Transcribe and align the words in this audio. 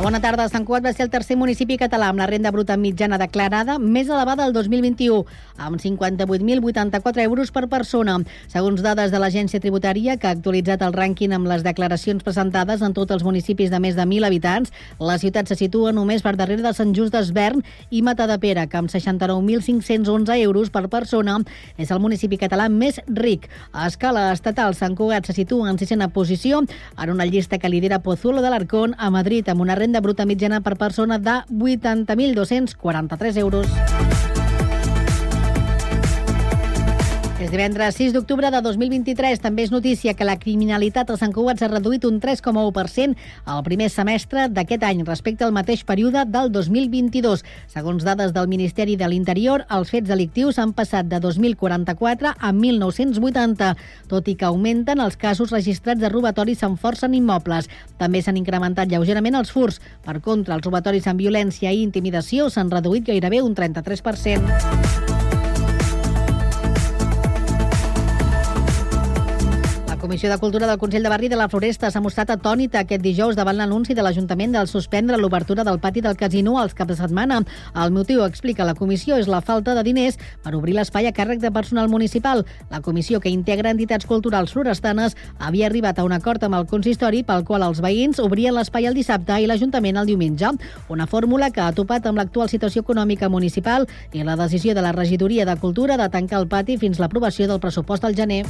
Bona 0.00 0.16
tarda. 0.16 0.46
Sant 0.48 0.64
Cugat 0.64 0.86
va 0.86 0.94
ser 0.96 1.02
el 1.04 1.10
tercer 1.12 1.34
municipi 1.36 1.76
català 1.76 2.06
amb 2.08 2.22
la 2.22 2.26
renda 2.30 2.48
bruta 2.54 2.72
mitjana 2.80 3.18
declarada 3.20 3.74
més 3.78 4.08
elevada 4.08 4.46
del 4.46 4.54
2021, 4.56 5.26
amb 5.60 5.76
58.084 5.76 7.20
euros 7.26 7.50
per 7.52 7.66
persona. 7.68 8.14
Segons 8.48 8.80
dades 8.80 9.12
de 9.12 9.20
l'Agència 9.20 9.60
Tributària, 9.60 10.14
que 10.16 10.30
ha 10.30 10.32
actualitzat 10.32 10.80
el 10.86 10.94
rànquing 10.96 11.34
amb 11.36 11.50
les 11.50 11.60
declaracions 11.66 12.24
presentades 12.24 12.80
en 12.80 12.94
tots 12.96 13.12
els 13.12 13.26
municipis 13.26 13.68
de 13.68 13.76
més 13.84 13.98
de 13.98 14.06
1.000 14.06 14.24
habitants, 14.30 14.72
la 15.04 15.18
ciutat 15.20 15.52
se 15.52 15.58
situa 15.60 15.92
només 15.92 16.24
per 16.24 16.32
darrere 16.40 16.64
de 16.64 16.72
Sant 16.72 16.96
Just 16.96 17.12
d'Esvern 17.12 17.60
i 17.90 18.00
Matadepera, 18.00 18.64
que 18.72 18.80
amb 18.80 18.88
69.511 18.88 20.40
euros 20.46 20.72
per 20.72 20.86
persona 20.88 21.36
és 21.76 21.92
el 21.92 22.00
municipi 22.00 22.40
català 22.40 22.70
més 22.72 23.02
ric. 23.04 23.50
A 23.76 23.84
escala 23.92 24.30
estatal, 24.32 24.72
Sant 24.80 24.96
Cugat 24.96 25.28
se 25.28 25.36
situa 25.36 25.68
en 25.68 25.76
sisena 25.76 26.08
posició 26.08 26.64
en 26.64 27.14
una 27.18 27.28
llista 27.28 27.60
que 27.60 27.68
lidera 27.68 28.00
Pozuelo 28.00 28.40
de 28.40 28.48
l'Arcón 28.48 28.96
a 28.96 29.12
Madrid 29.12 29.52
amb 29.52 29.60
una 29.60 29.76
renda 29.76 29.89
bruta 29.98 30.24
mitjana 30.24 30.60
per 30.62 30.76
persona 30.78 31.18
de 31.18 31.42
80.243 31.50 33.36
euros. 33.42 34.29
És 37.40 37.48
divendres 37.48 37.94
6 37.96 38.12
d'octubre 38.12 38.50
de 38.52 38.58
2023. 38.60 39.40
També 39.40 39.64
és 39.64 39.70
notícia 39.72 40.12
que 40.12 40.26
la 40.28 40.34
criminalitat 40.36 41.08
a 41.08 41.14
Sant 41.16 41.32
Cugat 41.32 41.62
s'ha 41.62 41.70
reduït 41.70 42.04
un 42.04 42.18
3,1% 42.20 43.14
al 43.48 43.62
primer 43.64 43.86
semestre 43.88 44.44
d'aquest 44.52 44.82
any 44.84 45.00
respecte 45.08 45.46
al 45.46 45.54
mateix 45.56 45.80
període 45.88 46.26
del 46.28 46.50
2022. 46.52 47.40
Segons 47.72 48.04
dades 48.04 48.34
del 48.36 48.50
Ministeri 48.52 48.98
de 49.00 49.08
l'Interior, 49.08 49.64
els 49.72 49.88
fets 49.88 50.12
delictius 50.12 50.60
han 50.60 50.74
passat 50.76 51.08
de 51.08 51.16
2.044 51.16 52.34
a 52.36 52.52
1.980, 52.52 53.70
tot 54.12 54.28
i 54.28 54.36
que 54.36 54.48
augmenten 54.50 55.00
els 55.00 55.16
casos 55.16 55.54
registrats 55.56 56.02
de 56.02 56.10
robatoris 56.12 56.60
amb 56.68 56.76
força 56.76 57.08
en 57.08 57.16
immobles. 57.16 57.70
També 57.96 58.20
s'han 58.20 58.36
incrementat 58.36 58.92
lleugerament 58.92 59.40
els 59.40 59.54
furs. 59.54 59.80
Per 60.04 60.18
contra, 60.20 60.60
els 60.60 60.68
robatoris 60.68 61.08
amb 61.08 61.24
violència 61.24 61.72
i 61.72 61.80
intimidació 61.80 62.50
s'han 62.52 62.68
reduït 62.68 63.08
gairebé 63.08 63.40
un 63.40 63.56
33%. 63.56 65.09
Comissió 70.10 70.28
de 70.28 70.38
Cultura 70.38 70.66
del 70.66 70.76
Consell 70.76 71.04
de 71.04 71.08
Barri 71.08 71.28
de 71.28 71.36
la 71.38 71.48
Floresta 71.48 71.86
s'ha 71.86 72.00
mostrat 72.02 72.32
atònita 72.34 72.80
aquest 72.80 72.98
dijous 73.04 73.36
davant 73.38 73.54
l'anunci 73.54 73.94
de 73.94 74.02
l'Ajuntament 74.02 74.56
del 74.56 74.66
suspendre 74.66 75.14
l'obertura 75.16 75.62
del 75.62 75.78
pati 75.78 76.00
del 76.02 76.16
casino 76.18 76.56
als 76.58 76.74
caps 76.74 76.90
de 76.90 76.96
setmana. 76.98 77.36
El 77.78 77.92
motiu, 77.94 78.24
explica 78.24 78.66
la 78.66 78.74
comissió, 78.74 79.20
és 79.22 79.28
la 79.30 79.38
falta 79.40 79.76
de 79.78 79.84
diners 79.86 80.18
per 80.42 80.56
obrir 80.58 80.74
l'espai 80.74 81.06
a 81.06 81.12
càrrec 81.14 81.38
de 81.38 81.52
personal 81.54 81.88
municipal. 81.88 82.42
La 82.74 82.80
comissió, 82.80 83.20
que 83.20 83.30
integra 83.30 83.70
entitats 83.70 84.04
culturals 84.10 84.50
florestanes, 84.50 85.14
havia 85.38 85.68
arribat 85.70 86.00
a 86.00 86.04
un 86.08 86.16
acord 86.18 86.42
amb 86.42 86.58
el 86.58 86.66
consistori 86.66 87.22
pel 87.22 87.46
qual 87.46 87.62
els 87.62 87.78
veïns 87.78 88.18
obrien 88.18 88.58
l'espai 88.58 88.90
el 88.90 88.98
dissabte 88.98 89.38
i 89.38 89.46
l'Ajuntament 89.46 90.02
el 90.02 90.10
diumenge. 90.10 90.50
Una 90.88 91.06
fórmula 91.06 91.52
que 91.54 91.62
ha 91.62 91.70
topat 91.70 92.10
amb 92.10 92.18
l'actual 92.18 92.50
situació 92.50 92.82
econòmica 92.82 93.30
municipal 93.30 93.86
i 94.10 94.26
la 94.26 94.34
decisió 94.34 94.74
de 94.74 94.82
la 94.82 94.90
regidoria 94.90 95.46
de 95.46 95.54
Cultura 95.54 95.94
de 95.96 96.10
tancar 96.10 96.42
el 96.42 96.48
pati 96.48 96.80
fins 96.82 96.98
l'aprovació 96.98 97.46
del 97.46 97.62
pressupost 97.62 98.02
del 98.02 98.18
gener. 98.18 98.42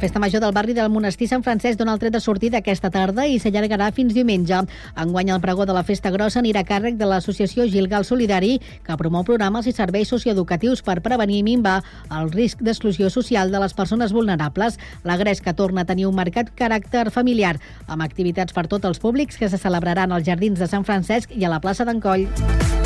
Festa 0.00 0.18
major 0.18 0.40
del 0.40 0.52
barri 0.56 0.72
del 0.72 0.88
monestir 0.88 1.26
Sant 1.28 1.42
Francesc 1.44 1.76
dona 1.76 1.92
el 1.92 1.98
tret 2.00 2.14
de 2.14 2.22
sortida 2.24 2.62
aquesta 2.62 2.88
tarda 2.88 3.26
i 3.28 3.34
s'allargarà 3.36 3.90
fins 3.92 4.14
diumenge. 4.16 4.62
Enguany 4.96 5.28
el 5.34 5.42
pregó 5.42 5.66
de 5.68 5.74
la 5.76 5.82
festa 5.84 6.08
grossa 6.14 6.40
anirà 6.40 6.62
a 6.64 6.68
càrrec 6.70 6.96
de 6.96 7.04
l'associació 7.04 7.66
Gilgal 7.68 8.06
Solidari, 8.08 8.54
que 8.86 8.96
promou 8.96 9.26
programes 9.28 9.68
i 9.68 9.76
serveis 9.76 10.08
socioeducatius 10.08 10.80
per 10.88 11.02
prevenir 11.04 11.42
i 11.42 11.44
minvar 11.44 11.82
el 12.16 12.32
risc 12.32 12.64
d'exclusió 12.64 13.12
social 13.12 13.52
de 13.52 13.60
les 13.60 13.76
persones 13.76 14.16
vulnerables. 14.16 14.80
La 15.04 15.20
Gresca 15.20 15.52
torna 15.52 15.84
a 15.84 15.90
tenir 15.92 16.08
un 16.08 16.16
marcat 16.16 16.48
caràcter 16.56 17.10
familiar, 17.12 17.58
amb 17.86 18.00
activitats 18.00 18.56
per 18.56 18.70
tots 18.72 18.88
els 18.88 19.04
públics 19.04 19.36
que 19.36 19.52
se 19.52 19.60
celebraran 19.60 20.16
als 20.16 20.24
Jardins 20.24 20.64
de 20.64 20.70
Sant 20.70 20.88
Francesc 20.88 21.36
i 21.36 21.44
a 21.44 21.52
la 21.52 21.60
plaça 21.60 21.84
d'Encoll. 21.84 22.24
I 22.24 22.30
el 22.32 22.79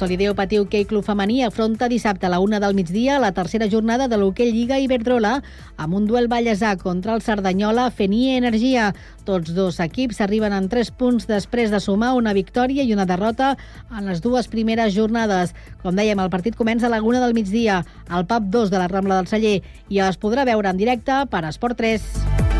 Solideo 0.00 0.34
Patí 0.34 0.56
Hoquei 0.56 0.86
Club 0.86 1.04
Femení 1.04 1.42
afronta 1.44 1.86
dissabte 1.86 2.24
a 2.24 2.30
la 2.32 2.38
una 2.40 2.56
del 2.58 2.72
migdia 2.72 3.18
la 3.20 3.34
tercera 3.36 3.66
jornada 3.68 4.06
de 4.08 4.16
l'Hoquei 4.16 4.48
Lliga 4.48 4.78
Iberdrola 4.80 5.42
amb 5.76 5.98
un 5.98 6.06
duel 6.08 6.24
ballesà 6.32 6.70
contra 6.80 7.12
el 7.12 7.20
Cerdanyola 7.20 7.90
Fenie 7.90 8.38
Energia. 8.38 8.94
Tots 9.28 9.52
dos 9.52 9.76
equips 9.84 10.22
arriben 10.24 10.56
en 10.56 10.70
tres 10.72 10.88
punts 10.88 11.28
després 11.28 11.68
de 11.68 11.82
sumar 11.84 12.14
una 12.16 12.32
victòria 12.32 12.80
i 12.80 12.94
una 12.96 13.04
derrota 13.04 13.58
en 13.92 14.08
les 14.08 14.24
dues 14.24 14.48
primeres 14.48 14.96
jornades. 14.96 15.52
Com 15.84 15.92
dèiem, 15.92 16.16
el 16.16 16.32
partit 16.32 16.56
comença 16.56 16.88
a 16.88 16.94
la 16.96 17.02
una 17.04 17.20
del 17.20 17.36
migdia 17.36 17.82
al 18.08 18.24
pub 18.24 18.48
2 18.48 18.72
de 18.72 18.80
la 18.80 18.88
Rambla 18.88 19.20
del 19.20 19.28
Celler 19.28 19.58
i 19.90 20.00
es 20.00 20.16
podrà 20.16 20.48
veure 20.48 20.72
en 20.72 20.80
directe 20.80 21.26
per 21.28 21.44
Esport 21.44 21.76
3. 21.76 22.59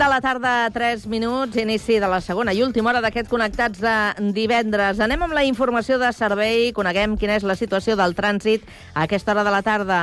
De 0.00 0.08
la 0.08 0.22
tarda, 0.22 0.70
3 0.70 1.06
minuts, 1.08 1.58
inici 1.60 1.98
de 2.00 2.08
la 2.08 2.22
segona 2.24 2.54
i 2.56 2.62
última 2.64 2.88
hora 2.88 3.02
d'aquest 3.04 3.28
Connectats 3.28 3.82
de 3.84 4.30
divendres. 4.32 4.96
Anem 4.96 5.26
amb 5.26 5.34
la 5.36 5.42
informació 5.44 5.98
de 6.00 6.08
servei, 6.16 6.70
coneguem 6.72 7.18
quina 7.20 7.34
és 7.36 7.44
la 7.44 7.52
situació 7.52 7.98
del 8.00 8.14
trànsit 8.16 8.64
a 8.94 9.04
aquesta 9.04 9.34
hora 9.34 9.44
de 9.44 9.52
la 9.52 9.60
tarda. 9.60 9.98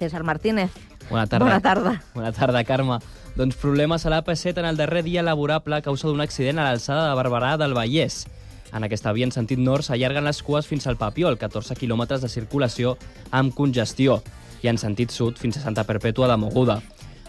César 0.00 0.24
Martínez. 0.26 0.74
Bona 1.08 1.28
tarda. 1.30 1.44
Bona 1.44 1.60
tarda. 1.62 1.92
Bona 2.16 2.32
tarda, 2.34 2.64
Carme. 2.66 2.98
Doncs 3.36 3.60
problemes 3.62 4.02
a 4.02 4.10
l'AP7 4.10 4.58
en 4.58 4.66
el 4.72 4.80
darrer 4.80 5.04
dia 5.06 5.22
laborable 5.22 5.78
a 5.78 5.86
causa 5.86 6.10
d'un 6.10 6.24
accident 6.24 6.58
a 6.58 6.66
l'alçada 6.66 7.06
de 7.06 7.14
Barberà 7.14 7.54
del 7.62 7.78
Vallès. 7.78 8.24
En 8.74 8.82
aquesta 8.82 9.12
via 9.14 9.28
en 9.28 9.30
sentit 9.30 9.62
nord 9.62 9.86
s'allarguen 9.86 10.26
les 10.26 10.42
cues 10.42 10.66
fins 10.66 10.88
al 10.90 10.98
Papiol, 10.98 11.38
14 11.38 11.78
quilòmetres 11.78 12.26
de 12.26 12.32
circulació 12.32 12.96
amb 13.30 13.54
congestió, 13.54 14.18
i 14.62 14.68
en 14.70 14.82
sentit 14.82 15.14
sud 15.14 15.38
fins 15.38 15.58
a 15.58 15.62
Santa 15.62 15.86
Perpètua 15.86 16.26
de 16.26 16.40
Moguda. 16.42 16.80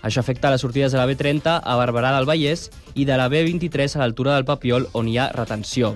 Això 0.04 0.20
afecta 0.20 0.52
les 0.52 0.62
sortides 0.62 0.92
de 0.92 1.00
la 1.00 1.08
B30 1.08 1.62
a 1.64 1.76
Barberà 1.80 2.12
del 2.18 2.28
Vallès 2.28 2.68
i 2.94 3.08
de 3.08 3.16
la 3.18 3.30
B23 3.32 3.96
a 3.96 4.04
l'altura 4.04 4.36
del 4.36 4.46
Papiol, 4.46 4.90
on 4.92 5.08
hi 5.08 5.18
ha 5.18 5.32
retenció. 5.32 5.94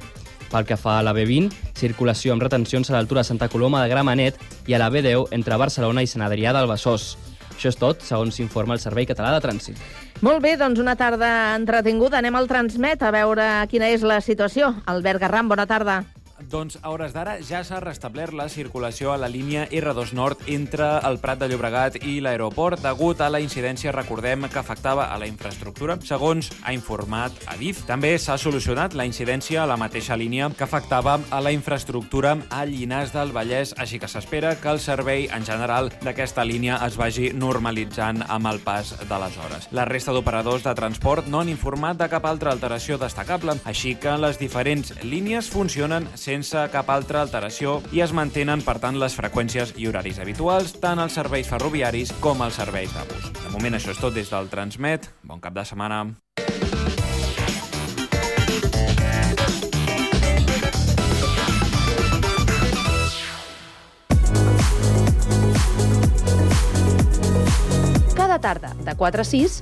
Pel 0.47 0.63
que 0.63 0.77
fa 0.79 0.97
a 0.97 1.03
la 1.03 1.11
B20, 1.13 1.51
circulació 1.75 2.31
amb 2.31 2.45
retencions 2.45 2.87
a 2.89 2.95
l'altura 2.95 3.19
de 3.19 3.27
Santa 3.27 3.49
Coloma 3.51 3.83
de 3.83 3.91
Gramenet 3.91 4.39
i 4.65 4.73
a 4.73 4.79
la 4.79 4.87
B10 4.89 5.35
entre 5.35 5.59
Barcelona 5.59 6.03
i 6.03 6.07
Sant 6.07 6.23
Adrià 6.23 6.55
del 6.55 6.71
Besòs. 6.71 7.17
Això 7.57 7.73
és 7.73 7.79
tot, 7.79 8.03
segons 8.05 8.37
s'informa 8.37 8.77
el 8.77 8.79
Servei 8.79 9.07
Català 9.09 9.33
de 9.35 9.41
Trànsit. 9.43 9.81
Molt 10.23 10.39
bé, 10.41 10.55
doncs 10.57 10.79
una 10.79 10.95
tarda 10.95 11.55
entretinguda. 11.57 12.21
Anem 12.21 12.37
al 12.37 12.47
Transmet 12.47 13.03
a 13.03 13.11
veure 13.11 13.49
quina 13.69 13.91
és 13.91 14.05
la 14.07 14.21
situació. 14.21 14.71
Albert 14.85 15.19
Garram, 15.25 15.49
bona 15.51 15.67
tarda. 15.67 16.03
Doncs 16.37 16.77
a 16.83 16.91
hores 16.93 17.15
d'ara 17.15 17.39
ja 17.41 17.63
s'ha 17.65 17.79
restablert 17.81 18.35
la 18.37 18.45
circulació 18.47 19.09
a 19.09 19.17
la 19.17 19.27
línia 19.27 19.63
R2 19.73 20.13
Nord 20.13 20.43
entre 20.53 20.85
el 21.07 21.17
Prat 21.17 21.39
de 21.41 21.47
Llobregat 21.49 21.97
i 22.05 22.19
l'aeroport 22.21 22.83
degut 22.83 23.23
a 23.25 23.29
la 23.33 23.41
incidència, 23.41 23.91
recordem, 23.91 24.45
que 24.45 24.59
afectava 24.61 25.07
a 25.09 25.17
la 25.17 25.25
infraestructura, 25.25 25.97
segons 26.05 26.51
ha 26.61 26.73
informat 26.75 27.33
Adif. 27.49 27.81
També 27.89 28.13
s'ha 28.21 28.37
solucionat 28.37 28.93
la 28.93 29.07
incidència 29.09 29.63
a 29.63 29.69
la 29.69 29.79
mateixa 29.81 30.15
línia 30.15 30.51
que 30.53 30.65
afectava 30.67 31.17
a 31.31 31.41
la 31.41 31.51
infraestructura 31.55 32.35
a 32.53 32.63
Llinars 32.69 33.15
del 33.15 33.33
Vallès, 33.33 33.73
així 33.77 33.97
que 33.97 34.07
s'espera 34.11 34.53
que 34.61 34.69
el 34.69 34.79
servei 34.79 35.27
en 35.33 35.45
general 35.45 35.89
d'aquesta 36.03 36.45
línia 36.45 36.77
es 36.85 36.99
vagi 37.01 37.31
normalitzant 37.33 38.21
amb 38.27 38.51
el 38.53 38.61
pas 38.61 38.93
de 39.01 39.21
les 39.25 39.41
hores. 39.41 39.67
La 39.71 39.87
resta 39.89 40.13
d'operadors 40.13 40.69
de 40.69 40.75
transport 40.77 41.25
no 41.27 41.41
han 41.41 41.49
informat 41.49 41.97
de 41.97 42.09
cap 42.13 42.29
altra 42.29 42.53
alteració 42.53 43.01
destacable, 43.01 43.57
així 43.65 43.95
que 43.97 44.13
les 44.21 44.37
diferents 44.37 44.93
línies 45.01 45.49
funcionen 45.49 46.05
sense 46.27 46.59
cap 46.73 46.89
altra 46.91 47.21
alteració 47.23 47.77
i 47.95 48.01
es 48.03 48.11
mantenen, 48.15 48.59
per 48.65 48.77
tant, 48.83 48.97
les 48.99 49.15
freqüències 49.15 49.73
i 49.79 49.87
horaris 49.87 50.19
habituals, 50.19 50.75
tant 50.83 50.99
als 50.99 51.15
serveis 51.15 51.47
ferroviaris 51.47 52.11
com 52.23 52.43
als 52.43 52.59
serveis 52.59 52.91
de 52.91 53.05
bus. 53.07 53.31
De 53.39 53.51
moment 53.53 53.77
això 53.79 53.93
és 53.95 54.01
tot 54.01 54.15
des 54.15 54.27
del 54.33 54.51
Transmet. 54.51 55.07
Bon 55.23 55.39
cap 55.39 55.55
de 55.55 55.63
setmana. 55.63 56.03
Cada 68.17 68.41
tarda, 68.43 68.75
de 68.83 68.95
4 68.99 69.21
a 69.21 69.31
6, 69.31 69.61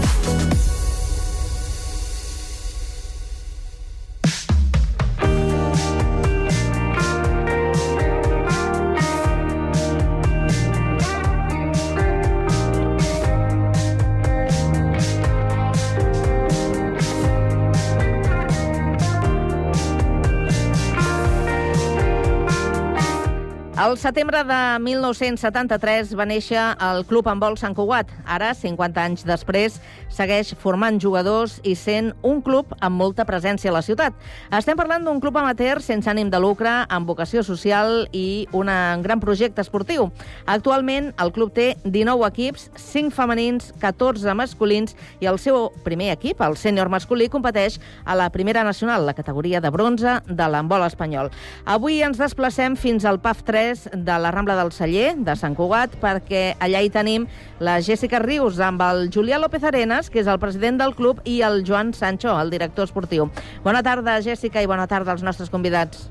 Al 23.91 23.97
setembre 23.97 24.45
de 24.47 24.57
1973 24.79 26.13
va 26.15 26.23
néixer 26.23 26.61
el 26.79 27.01
Club 27.09 27.27
Handbol 27.27 27.57
Sant 27.59 27.73
Cugat. 27.75 28.07
Ara, 28.23 28.53
50 28.55 29.01
anys 29.03 29.25
després, 29.27 29.81
segueix 30.07 30.53
formant 30.61 30.95
jugadors 31.03 31.57
i 31.67 31.73
sent 31.75 32.13
un 32.23 32.39
club 32.39 32.71
amb 32.79 32.95
molta 32.95 33.25
presència 33.27 33.67
a 33.67 33.73
la 33.75 33.81
ciutat. 33.83 34.15
Estem 34.55 34.79
parlant 34.79 35.03
d'un 35.03 35.19
club 35.19 35.35
amateur 35.41 35.81
sense 35.83 36.07
ànim 36.07 36.29
de 36.31 36.39
lucre, 36.39 36.71
amb 36.87 37.09
vocació 37.11 37.43
social 37.43 38.05
i 38.15 38.47
un 38.55 38.71
gran 39.03 39.19
projecte 39.19 39.59
esportiu. 39.59 40.07
Actualment, 40.45 41.11
el 41.19 41.33
club 41.35 41.51
té 41.51 41.73
19 41.83 42.23
equips, 42.29 42.69
5 42.79 43.11
femenins, 43.11 43.73
14 43.83 44.37
masculins 44.39 44.95
i 45.19 45.27
el 45.27 45.35
seu 45.35 45.67
primer 45.83 46.13
equip, 46.15 46.39
el 46.47 46.55
sènior 46.55 46.87
masculí, 46.87 47.27
competeix 47.27 47.81
a 48.05 48.15
la 48.15 48.29
primera 48.31 48.63
nacional, 48.63 49.03
la 49.03 49.17
categoria 49.19 49.59
de 49.59 49.75
bronze 49.75 50.15
de 50.31 50.49
l'handbol 50.55 50.87
espanyol. 50.87 51.33
Avui 51.67 51.99
ens 52.07 52.23
desplacem 52.23 52.79
fins 52.79 53.03
al 53.03 53.19
PAF 53.19 53.43
3 53.51 53.80
3 53.89 54.05
de 54.05 54.19
la 54.19 54.31
Rambla 54.31 54.55
del 54.55 54.71
Celler, 54.71 55.15
de 55.17 55.35
Sant 55.35 55.55
Cugat, 55.55 55.97
perquè 56.01 56.55
allà 56.59 56.81
hi 56.81 56.89
tenim 56.93 57.27
la 57.59 57.79
Jessica 57.81 58.19
Rius 58.19 58.59
amb 58.59 58.81
el 58.85 59.09
Julià 59.13 59.39
López 59.41 59.63
Arenas, 59.63 60.09
que 60.09 60.21
és 60.21 60.27
el 60.27 60.39
president 60.39 60.79
del 60.81 60.95
club, 60.95 61.21
i 61.25 61.41
el 61.41 61.63
Joan 61.67 61.93
Sancho, 61.93 62.33
el 62.39 62.51
director 62.51 62.85
esportiu. 62.85 63.29
Bona 63.63 63.83
tarda, 63.83 64.19
Jessica, 64.21 64.61
i 64.61 64.69
bona 64.69 64.87
tarda 64.87 65.11
als 65.11 65.23
nostres 65.23 65.49
convidats. 65.49 66.09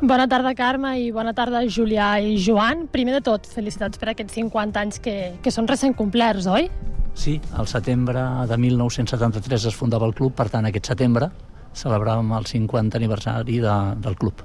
Bona 0.00 0.24
tarda, 0.28 0.54
Carme, 0.56 0.94
i 0.98 1.10
bona 1.12 1.34
tarda, 1.36 1.60
Julià 1.68 2.14
i 2.24 2.38
Joan. 2.40 2.86
Primer 2.88 3.18
de 3.18 3.20
tot, 3.20 3.44
felicitats 3.46 4.00
per 4.00 4.14
aquests 4.14 4.38
50 4.38 4.80
anys 4.80 5.00
que, 5.04 5.16
que 5.44 5.52
són 5.52 5.68
recent 5.68 5.94
complerts, 5.94 6.48
oi? 6.48 6.70
Sí, 7.14 7.40
al 7.58 7.68
setembre 7.68 8.22
de 8.48 8.56
1973 8.56 9.66
es 9.68 9.76
fundava 9.76 10.06
el 10.08 10.14
club, 10.16 10.32
per 10.38 10.48
tant, 10.48 10.64
aquest 10.64 10.88
setembre 10.94 11.28
celebràvem 11.76 12.32
el 12.34 12.48
50 12.48 12.96
aniversari 12.96 13.60
de, 13.60 13.76
del 14.00 14.16
club. 14.16 14.40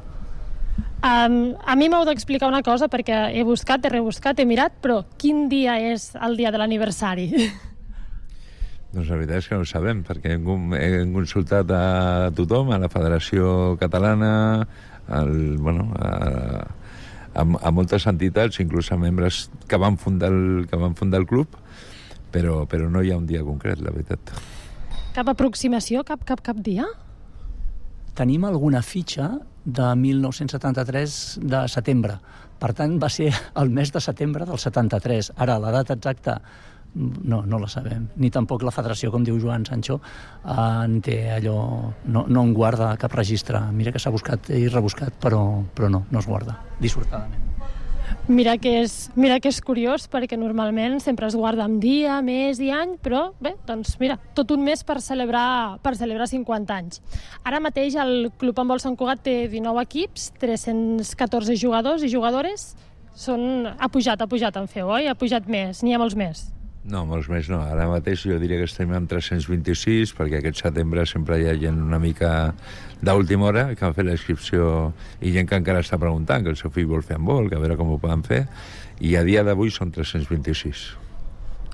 Um, 1.05 1.53
a 1.61 1.75
mi 1.77 1.85
m'heu 1.85 2.01
d'explicar 2.07 2.47
una 2.49 2.63
cosa 2.65 2.87
perquè 2.89 3.27
he 3.37 3.43
buscat, 3.45 3.83
he 3.85 3.91
rebuscat, 3.93 4.39
he 4.41 4.45
mirat, 4.49 4.79
però 4.81 5.03
quin 5.21 5.45
dia 5.51 5.75
és 5.91 6.07
el 6.17 6.33
dia 6.39 6.49
de 6.49 6.57
l'aniversari? 6.57 7.27
Doncs 8.95 9.11
la 9.11 9.19
veritat 9.19 9.43
és 9.43 9.49
que 9.51 9.59
no 9.59 9.67
ho 9.67 9.69
sabem, 9.69 10.01
perquè 10.07 10.33
hem, 10.33 10.73
hem 10.79 11.13
consultat 11.13 11.69
a 11.69 12.31
tothom, 12.33 12.73
a 12.73 12.81
la 12.81 12.89
Federació 12.89 13.75
Catalana, 13.77 14.65
al, 15.05 15.33
bueno, 15.61 15.91
a, 15.99 16.09
a, 17.35 17.45
a 17.45 17.75
moltes 17.75 18.07
entitats, 18.09 18.57
inclús 18.63 18.89
a 18.89 18.97
membres 18.97 19.45
que 19.69 19.77
van 19.77 20.01
fundar 20.01 20.33
el, 20.33 20.65
que 20.71 20.79
van 20.79 20.97
fundar 20.97 21.21
el 21.21 21.29
club, 21.29 21.59
però, 22.33 22.63
però 22.71 22.89
no 22.89 23.03
hi 23.03 23.11
ha 23.13 23.19
un 23.19 23.27
dia 23.29 23.45
concret, 23.45 23.83
la 23.83 23.93
veritat. 23.93 24.33
Cap 25.13 25.29
aproximació, 25.29 26.01
cap, 26.07 26.25
cap, 26.25 26.41
cap 26.41 26.65
dia? 26.65 26.87
Tenim 28.17 28.47
alguna 28.47 28.81
fitxa 28.81 29.35
de 29.65 29.89
1973 29.95 31.39
de 31.41 31.65
setembre. 31.67 32.19
Per 32.61 32.71
tant, 32.77 32.95
va 33.01 33.09
ser 33.09 33.31
el 33.61 33.73
mes 33.73 33.91
de 33.91 34.01
setembre 34.01 34.45
del 34.45 34.61
73. 34.61 35.33
Ara, 35.35 35.59
la 35.59 35.73
data 35.73 35.97
exacta 35.97 36.39
no, 36.95 37.41
no 37.45 37.59
la 37.59 37.67
sabem. 37.67 38.07
Ni 38.21 38.29
tampoc 38.31 38.63
la 38.63 38.71
federació, 38.71 39.11
com 39.11 39.25
diu 39.25 39.39
Joan 39.41 39.65
Sancho, 39.67 39.99
eh, 40.45 40.55
en 40.55 41.01
té 41.03 41.17
allò... 41.35 41.57
No, 42.05 42.25
no 42.29 42.45
en 42.45 42.53
guarda 42.55 42.93
cap 43.01 43.17
registre. 43.17 43.59
Mira 43.75 43.91
que 43.91 43.99
s'ha 43.99 44.13
buscat 44.13 44.53
i 44.55 44.67
rebuscat, 44.69 45.19
però, 45.21 45.43
però 45.75 45.91
no, 45.91 46.05
no 46.11 46.23
es 46.23 46.29
guarda, 46.29 46.59
dissortadament. 46.79 47.54
Mira 48.27 48.55
que, 48.57 48.71
és, 48.81 49.11
mira 49.13 49.35
que 49.37 49.51
és 49.53 49.59
curiós, 49.61 50.07
perquè 50.09 50.33
normalment 50.33 50.95
sempre 51.03 51.27
es 51.29 51.35
guarda 51.37 51.67
amb 51.67 51.77
dia, 51.77 52.15
mes 52.25 52.57
i 52.57 52.71
any, 52.73 52.95
però 52.97 53.27
bé, 53.37 53.51
doncs 53.67 53.99
mira, 54.01 54.15
tot 54.33 54.49
un 54.55 54.63
mes 54.65 54.81
per 54.81 54.95
celebrar, 55.05 55.77
per 55.85 55.93
celebrar 55.99 56.25
50 56.31 56.73
anys. 56.73 57.03
Ara 57.45 57.61
mateix 57.61 57.93
el 58.01 58.31
Club 58.41 58.57
Handbol 58.57 58.81
Sant 58.81 58.97
Cugat 58.97 59.21
té 59.27 59.35
19 59.53 59.85
equips, 59.85 60.31
314 60.41 61.53
jugadors 61.61 62.01
i 62.01 62.09
jugadores. 62.09 62.71
Són... 63.13 63.69
Ha 63.69 63.93
pujat, 63.93 64.17
ha 64.17 64.31
pujat 64.31 64.57
en 64.57 64.65
feu, 64.73 64.89
oi? 64.89 65.05
Ha 65.05 65.13
pujat 65.13 65.45
més, 65.45 65.85
n'hi 65.85 65.93
ha 65.93 66.01
molts 66.01 66.17
més. 66.17 66.47
No, 66.85 67.01
molts 67.09 67.25
més 67.31 67.47
no. 67.49 67.63
Ara 67.65 67.87
mateix 67.89 68.27
jo 68.29 68.35
diria 68.37 68.59
que 68.61 68.67
estem 68.69 68.91
en 68.93 69.07
326, 69.09 70.11
perquè 70.17 70.37
aquest 70.37 70.61
setembre 70.61 71.05
sempre 71.09 71.39
hi 71.41 71.47
ha 71.49 71.55
gent 71.57 71.79
una 71.81 71.97
mica 72.01 72.29
d'última 73.01 73.47
hora 73.49 73.63
que 73.73 73.87
han 73.87 73.95
fet 73.97 74.05
l'inscripció 74.05 74.91
i 75.19 75.33
gent 75.33 75.49
que 75.49 75.57
encara 75.57 75.81
està 75.81 75.97
preguntant 76.01 76.45
que 76.45 76.53
el 76.53 76.59
seu 76.59 76.69
fill 76.75 76.85
vol 76.91 77.01
fer 77.05 77.17
amb 77.17 77.31
vol, 77.31 77.49
que 77.49 77.57
a 77.57 77.63
veure 77.63 77.77
com 77.79 77.89
ho 77.89 77.97
poden 78.01 78.21
fer, 78.27 78.43
i 79.01 79.15
a 79.17 79.25
dia 79.25 79.43
d'avui 79.43 79.73
són 79.73 79.89
326. 79.95 80.85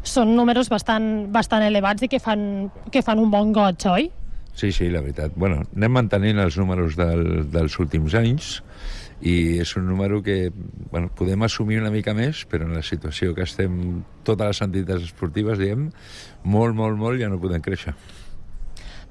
Són 0.07 0.31
números 0.37 0.71
bastant, 0.71 1.27
bastant 1.31 1.67
elevats 1.67 2.07
i 2.07 2.09
que 2.09 2.19
fan, 2.23 2.71
que 2.89 3.03
fan 3.05 3.19
un 3.21 3.29
bon 3.33 3.51
goig, 3.53 3.83
oi? 3.91 4.07
Sí, 4.55 4.71
sí, 4.71 4.87
la 4.91 5.03
veritat. 5.03 5.35
Bueno, 5.35 5.65
anem 5.75 5.93
mantenint 5.95 6.39
els 6.43 6.57
números 6.59 6.95
del, 6.99 7.51
dels 7.51 7.77
últims 7.83 8.15
anys, 8.15 8.61
i 9.21 9.61
és 9.61 9.75
un 9.77 9.85
número 9.85 10.21
que 10.25 10.51
bueno, 10.91 11.11
podem 11.15 11.45
assumir 11.45 11.79
una 11.81 11.91
mica 11.93 12.13
més, 12.17 12.43
però 12.49 12.65
en 12.65 12.73
la 12.77 12.83
situació 12.85 13.35
que 13.37 13.45
estem 13.45 14.01
totes 14.25 14.47
les 14.47 14.61
entitats 14.65 15.05
esportives, 15.11 15.61
diem, 15.61 15.89
molt, 16.43 16.75
molt, 16.75 16.97
molt 16.97 17.21
ja 17.21 17.29
no 17.29 17.39
podem 17.41 17.61
créixer. 17.61 17.93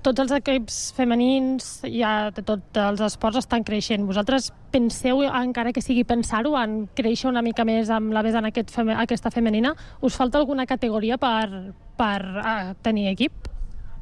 Tots 0.01 0.23
els 0.23 0.33
equips 0.33 0.77
femenins 0.97 1.67
ja 1.85 2.31
de 2.33 2.43
tots 2.47 2.79
els 2.81 3.03
esports 3.05 3.43
estan 3.43 3.67
creixent. 3.69 4.07
Vosaltres 4.09 4.49
penseu, 4.73 5.21
encara 5.29 5.75
que 5.77 5.83
sigui 5.85 6.07
pensar-ho, 6.09 6.55
en 6.57 6.87
créixer 6.97 7.29
una 7.29 7.43
mica 7.45 7.67
més 7.69 7.93
amb 7.93 8.15
la 8.17 8.25
vessant 8.25 8.49
aquest 8.49 8.73
aquesta 8.97 9.31
femenina? 9.31 9.75
Us 10.01 10.17
falta 10.17 10.41
alguna 10.41 10.65
categoria 10.65 11.21
per, 11.21 11.75
per 12.01 12.21
uh, 12.25 12.73
tenir 12.81 13.11
equip? 13.13 13.51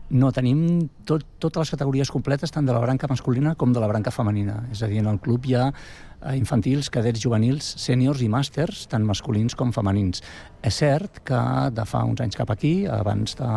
No, 0.08 0.30
tenim 0.32 0.88
tot, 1.04 1.20
totes 1.36 1.66
les 1.66 1.70
categories 1.74 2.08
completes, 2.08 2.48
tant 2.48 2.64
de 2.64 2.72
la 2.72 2.80
branca 2.80 3.08
masculina 3.10 3.52
com 3.60 3.74
de 3.76 3.80
la 3.82 3.88
branca 3.90 4.08
femenina. 4.08 4.62
És 4.72 4.80
a 4.80 4.88
dir, 4.88 5.02
en 5.02 5.10
el 5.10 5.18
club 5.20 5.44
hi 5.44 5.52
ha 5.58 5.66
eh, 5.68 6.32
infantils, 6.38 6.88
cadets 6.88 7.20
juvenils, 7.20 7.74
sèniors 7.76 8.22
i 8.24 8.28
màsters, 8.32 8.86
tant 8.88 9.04
masculins 9.04 9.52
com 9.58 9.68
femenins. 9.76 10.22
És 10.64 10.80
cert 10.80 11.20
que 11.28 11.42
de 11.76 11.84
fa 11.84 12.06
uns 12.08 12.24
anys 12.24 12.40
cap 12.40 12.48
aquí, 12.54 12.86
abans 12.88 13.36
de 13.36 13.50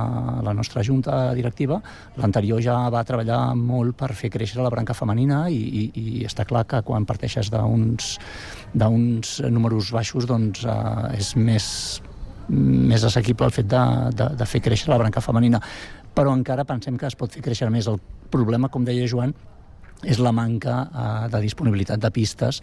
la 0.43 0.53
nostra 0.57 0.83
junta 0.83 1.31
directiva, 1.39 1.79
l'anterior 2.19 2.59
ja 2.59 2.75
va 2.91 3.05
treballar 3.07 3.55
molt 3.55 3.95
per 4.03 4.11
fer 4.11 4.33
créixer 4.35 4.59
la 4.59 4.73
branca 4.75 4.97
femenina 4.97 5.45
i, 5.47 5.55
i, 5.55 5.87
i 5.95 6.27
està 6.27 6.43
clar 6.43 6.67
que 6.67 6.83
quan 6.83 7.07
parteixes 7.07 7.47
d'uns 7.53 8.17
números 9.47 9.95
baixos 9.95 10.27
doncs 10.27 10.67
eh, 10.67 11.15
és 11.15 11.35
més 11.39 12.01
més 12.51 13.03
assequible 13.07 13.47
el 13.47 13.53
fet 13.55 13.67
de, 13.69 13.81
de, 14.17 14.25
de 14.35 14.45
fer 14.49 14.59
créixer 14.65 14.89
la 14.91 14.97
branca 14.99 15.21
femenina 15.23 15.61
però 16.15 16.35
encara 16.35 16.67
pensem 16.67 16.97
que 16.97 17.07
es 17.09 17.17
pot 17.17 17.31
fer 17.31 17.43
créixer 17.45 17.69
més. 17.73 17.87
El 17.87 17.99
problema, 18.31 18.69
com 18.71 18.85
deia 18.87 19.07
Joan, 19.07 19.33
és 20.01 20.19
la 20.21 20.31
manca 20.33 20.75
uh, 20.87 21.27
de 21.29 21.41
disponibilitat 21.43 22.01
de 22.01 22.09
pistes, 22.13 22.61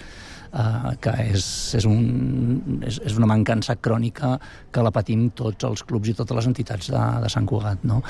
uh, 0.50 0.90
que 1.00 1.12
és, 1.28 1.44
és, 1.78 1.86
un, 1.86 2.80
és, 2.82 2.98
és 3.06 3.18
una 3.18 3.28
mancança 3.30 3.76
crònica 3.78 4.34
que 4.74 4.82
la 4.82 4.92
patim 4.94 5.28
tots 5.38 5.68
els 5.68 5.84
clubs 5.86 6.10
i 6.10 6.16
totes 6.18 6.38
les 6.40 6.48
entitats 6.50 6.90
de, 6.90 7.04
de 7.22 7.30
Sant 7.32 7.46
Cugat. 7.46 7.84
No? 7.88 8.00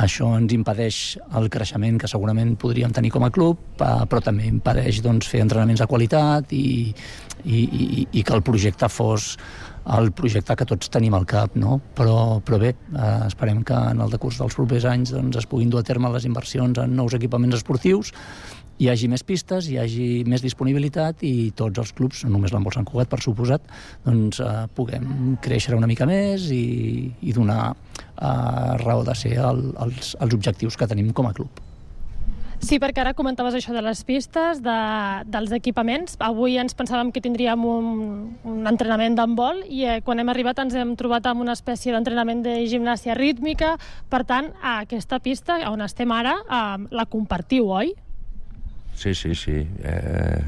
Això 0.00 0.32
ens 0.38 0.54
impedeix 0.56 1.00
el 1.36 1.50
creixement 1.52 2.00
que 2.00 2.10
segurament 2.10 2.56
podríem 2.60 2.94
tenir 2.96 3.12
com 3.12 3.26
a 3.26 3.32
club, 3.34 3.60
uh, 3.80 4.06
però 4.08 4.24
també 4.24 4.48
impedeix 4.48 5.02
doncs, 5.04 5.28
fer 5.28 5.44
entrenaments 5.44 5.84
de 5.84 5.90
qualitat 5.90 6.56
i, 6.56 6.70
i, 7.44 7.58
i, 7.60 8.06
i 8.12 8.24
que 8.24 8.36
el 8.36 8.46
projecte 8.46 8.88
fos 8.88 9.34
el 9.88 10.10
projecte 10.12 10.54
que 10.56 10.66
tots 10.68 10.90
tenim 10.92 11.14
al 11.16 11.26
cap, 11.26 11.56
no? 11.56 11.80
Però, 11.96 12.40
però 12.44 12.60
bé, 12.60 12.74
eh, 12.74 13.10
esperem 13.26 13.62
que 13.66 13.74
en 13.74 14.00
el 14.04 14.12
decurs 14.12 14.38
dels 14.40 14.56
propers 14.56 14.86
anys 14.88 15.14
doncs, 15.16 15.40
es 15.40 15.48
puguin 15.48 15.70
dur 15.72 15.80
a 15.80 15.86
terme 15.86 16.10
les 16.12 16.26
inversions 16.28 16.78
en 16.78 16.96
nous 16.96 17.16
equipaments 17.16 17.56
esportius, 17.56 18.12
hi 18.80 18.88
hagi 18.88 19.10
més 19.12 19.24
pistes, 19.26 19.68
hi 19.68 19.76
hagi 19.80 20.08
més 20.28 20.44
disponibilitat 20.44 21.24
i 21.28 21.50
tots 21.56 21.82
els 21.82 21.92
clubs, 21.96 22.24
no 22.24 22.36
només 22.36 22.54
l'Embol 22.54 22.72
Sant 22.76 22.88
Cugat, 22.88 23.10
per 23.12 23.20
suposat, 23.24 23.66
doncs 24.06 24.40
eh, 24.40 24.52
puguem 24.76 25.36
créixer 25.44 25.76
una 25.76 25.88
mica 25.90 26.08
més 26.08 26.48
i, 26.54 27.10
i 27.20 27.36
donar 27.36 27.72
eh, 27.72 28.76
raó 28.84 29.04
de 29.04 29.16
ser 29.16 29.36
el, 29.36 29.66
els, 29.84 30.14
els 30.20 30.38
objectius 30.38 30.80
que 30.80 30.88
tenim 30.88 31.12
com 31.12 31.28
a 31.28 31.34
club. 31.36 31.69
Sí, 32.60 32.76
perquè 32.76 33.00
ara 33.00 33.14
comentaves 33.16 33.54
això 33.56 33.72
de 33.72 33.80
les 33.80 34.02
pistes, 34.04 34.58
de, 34.60 34.76
dels 35.32 35.52
equipaments. 35.56 36.18
Avui 36.20 36.58
ens 36.60 36.76
pensàvem 36.76 37.08
que 37.08 37.22
tindríem 37.24 37.62
un, 37.64 37.86
un 38.44 38.68
entrenament 38.68 39.16
d'handbol 39.16 39.62
i 39.64 39.86
eh, 39.88 39.96
quan 40.04 40.20
hem 40.20 40.28
arribat 40.28 40.60
ens 40.60 40.76
hem 40.76 40.92
trobat 41.00 41.24
amb 41.30 41.40
una 41.40 41.56
espècie 41.56 41.94
d'entrenament 41.94 42.44
de 42.44 42.58
gimnàsia 42.68 43.16
rítmica. 43.16 43.72
Per 44.12 44.22
tant, 44.28 44.52
a 44.60 44.82
aquesta 44.84 45.22
pista 45.24 45.56
on 45.70 45.80
estem 45.86 46.12
ara 46.12 46.36
eh, 46.44 46.86
la 46.92 47.08
compartiu, 47.08 47.72
oi? 47.80 47.94
Sí, 48.92 49.14
sí, 49.16 49.32
sí. 49.34 49.62
Eh, 49.64 50.40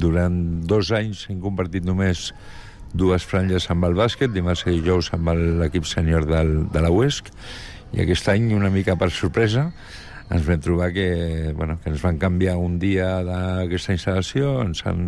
durant 0.00 0.38
dos 0.64 0.88
anys 0.96 1.26
hem 1.28 1.42
compartit 1.44 1.84
només 1.84 2.30
dues 2.96 3.28
franges 3.28 3.68
amb 3.72 3.84
el 3.84 3.98
bàsquet, 3.98 4.32
dimarts 4.32 4.64
i 4.64 4.78
dijous 4.78 5.12
amb 5.12 5.28
l'equip 5.60 5.84
sènior 5.88 6.24
de 6.24 6.80
la 6.80 6.92
UESC, 6.92 7.28
i 7.92 8.00
aquest 8.06 8.32
any, 8.32 8.54
una 8.56 8.72
mica 8.72 8.96
per 8.96 9.10
sorpresa, 9.12 9.68
ens 10.32 10.46
vam 10.46 10.60
trobar 10.64 10.90
que, 10.94 11.52
bueno, 11.56 11.78
que 11.82 11.90
ens 11.92 12.02
van 12.02 12.18
canviar 12.18 12.56
un 12.56 12.78
dia 12.80 13.20
d'aquesta 13.26 13.96
instal·lació, 13.96 14.58
ens 14.64 14.84
han, 14.88 15.02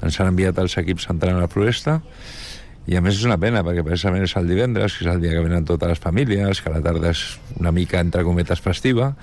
ens 0.00 0.18
han 0.20 0.30
enviat 0.30 0.60
els 0.62 0.76
equips 0.78 1.08
entrant 1.10 1.38
a 1.38 1.44
la 1.44 1.50
floresta, 1.50 2.00
i 2.86 2.98
a 2.98 3.00
més 3.00 3.16
és 3.16 3.24
una 3.24 3.38
pena, 3.40 3.62
perquè 3.64 3.82
precisament 3.84 4.26
és 4.26 4.34
el 4.36 4.50
divendres, 4.50 4.98
que 4.98 5.06
és 5.06 5.10
el 5.10 5.22
dia 5.22 5.32
que 5.32 5.42
venen 5.46 5.64
totes 5.64 5.94
les 5.94 6.02
famílies, 6.02 6.60
que 6.60 6.72
la 6.72 6.82
tarda 6.84 7.14
és 7.14 7.24
una 7.56 7.72
mica, 7.72 8.02
entre 8.04 8.24
cometes, 8.26 8.60
festiva, 8.60 9.14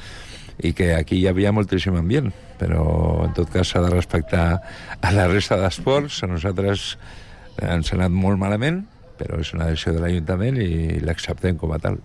i 0.61 0.73
que 0.77 0.91
aquí 0.95 1.19
hi 1.21 1.27
havia 1.29 1.53
moltíssim 1.53 1.95
ambient, 1.97 2.31
però 2.59 2.83
en 3.25 3.35
tot 3.37 3.49
cas 3.53 3.71
s'ha 3.71 3.83
de 3.85 3.93
respectar 3.93 4.45
a 5.01 5.13
la 5.13 5.27
resta 5.29 5.57
d'esports. 5.61 6.23
A 6.25 6.29
nosaltres 6.29 6.95
ens 7.61 7.93
ha 7.93 7.99
anat 7.99 8.13
molt 8.13 8.41
malament, 8.41 8.83
però 9.21 9.39
és 9.41 9.53
una 9.53 9.69
decisió 9.69 9.93
de 9.95 10.03
l'Ajuntament 10.03 10.57
i 10.61 10.99
l'acceptem 11.05 11.57
com 11.61 11.73
a 11.73 11.79
tal. 11.81 12.01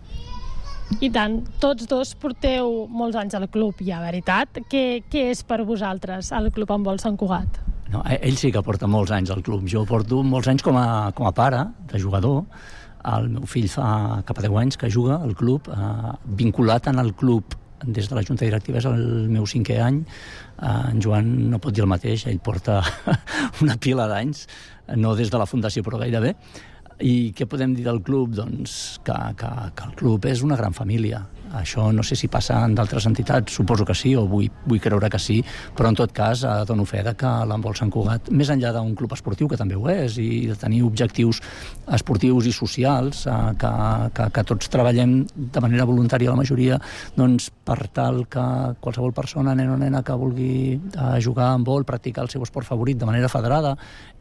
I 1.02 1.11
tant, 1.12 1.40
tots 1.61 1.88
dos 1.90 2.14
porteu 2.16 2.87
molts 2.88 3.19
anys 3.21 3.35
al 3.37 3.49
club, 3.52 3.83
ja, 3.85 3.99
veritat. 4.05 4.62
Què, 4.71 5.02
què 5.11 5.26
és 5.33 5.43
per 5.45 5.61
vosaltres 5.66 6.31
el 6.37 6.49
club 6.55 6.71
amb 6.73 6.88
vol 6.88 7.00
Sant 7.02 7.19
Cugat? 7.21 7.61
No, 7.93 8.00
e- 8.09 8.21
ell 8.26 8.38
sí 8.40 8.52
que 8.55 8.62
porta 8.64 8.88
molts 8.90 9.12
anys 9.14 9.31
al 9.35 9.43
club. 9.47 9.66
Jo 9.69 9.85
porto 9.87 10.23
molts 10.26 10.49
anys 10.49 10.64
com 10.64 10.78
a, 10.78 11.12
com 11.16 11.28
a 11.28 11.35
pare, 11.37 11.64
de 11.90 12.00
jugador. 12.02 12.45
El 13.07 13.28
meu 13.35 13.45
fill 13.47 13.69
fa 13.71 14.23
cap 14.26 14.38
a 14.40 14.43
10 14.47 14.57
anys 14.62 14.78
que 14.81 14.90
juga 14.90 15.21
al 15.23 15.37
club, 15.38 15.69
eh, 15.71 16.12
vinculat 16.38 16.88
en 16.90 16.99
el 16.99 17.12
club 17.14 17.55
des 17.85 18.09
de 18.09 18.16
la 18.16 18.23
Junta 18.25 18.47
Directiva 18.47 18.78
és 18.81 18.87
el 18.88 19.28
meu 19.31 19.45
cinquè 19.47 19.76
any. 19.85 20.00
Eh, 20.02 20.90
en 20.95 21.02
Joan 21.02 21.28
no 21.50 21.61
pot 21.62 21.75
dir 21.76 21.85
el 21.85 21.90
mateix, 21.93 22.25
ell 22.26 22.40
porta 22.40 22.81
una 23.62 23.76
pila 23.76 24.09
d'anys, 24.11 24.47
no 24.97 25.14
des 25.14 25.31
de 25.31 25.38
la 25.38 25.47
Fundació, 25.47 25.85
però 25.87 26.00
gairebé. 26.02 26.35
I 27.05 27.33
què 27.37 27.45
podem 27.45 27.75
dir 27.76 27.85
del 27.85 28.00
club? 28.00 28.33
Doncs 28.37 28.99
que, 29.05 29.17
que, 29.37 29.50
que 29.76 29.88
el 29.91 29.97
club 29.99 30.25
és 30.31 30.41
una 30.47 30.57
gran 30.57 30.73
família. 30.73 31.21
Això 31.57 31.91
no 31.93 32.03
sé 32.03 32.17
si 32.19 32.29
passa 32.33 32.59
en 32.65 32.75
d'altres 32.76 33.07
entitats, 33.07 33.55
suposo 33.55 33.85
que 33.87 33.95
sí, 33.95 34.15
o 34.17 34.25
vull, 34.29 34.49
vull 34.67 34.81
creure 34.83 35.11
que 35.12 35.21
sí, 35.21 35.38
però 35.76 35.93
en 35.93 35.99
tot 35.99 36.12
cas 36.17 36.43
eh, 36.45 36.55
dono 36.69 36.87
fe 36.88 37.03
de 37.07 37.12
que 37.19 37.33
l'Embol 37.49 37.76
Sant 37.79 37.93
Cugat, 37.93 38.31
més 38.33 38.50
enllà 38.53 38.73
d'un 38.75 38.95
club 38.99 39.12
esportiu, 39.15 39.49
que 39.49 39.61
també 39.61 39.76
ho 39.76 39.87
és, 39.93 40.19
i 40.19 40.47
de 40.50 40.57
tenir 40.59 40.83
objectius 40.88 41.41
esportius 41.97 42.49
i 42.50 42.55
socials, 42.57 43.26
eh, 43.31 43.37
que, 43.61 43.73
que, 44.17 44.31
que 44.33 44.47
tots 44.49 44.73
treballem 44.73 45.21
de 45.37 45.65
manera 45.65 45.88
voluntària 45.88 46.33
la 46.33 46.41
majoria, 46.41 46.81
doncs 47.17 47.53
per 47.67 47.89
tal 47.91 48.25
que 48.31 48.45
qualsevol 48.81 49.15
persona, 49.17 49.55
nen 49.59 49.73
o 49.75 49.79
nena 49.81 50.05
que 50.07 50.15
vulgui 50.15 50.77
eh, 50.77 51.17
jugar 51.23 51.53
en 51.57 51.65
vol, 51.67 51.87
practicar 51.89 52.23
el 52.23 52.31
seu 52.31 52.45
esport 52.47 52.69
favorit 52.69 53.01
de 53.01 53.09
manera 53.09 53.31
federada 53.33 53.75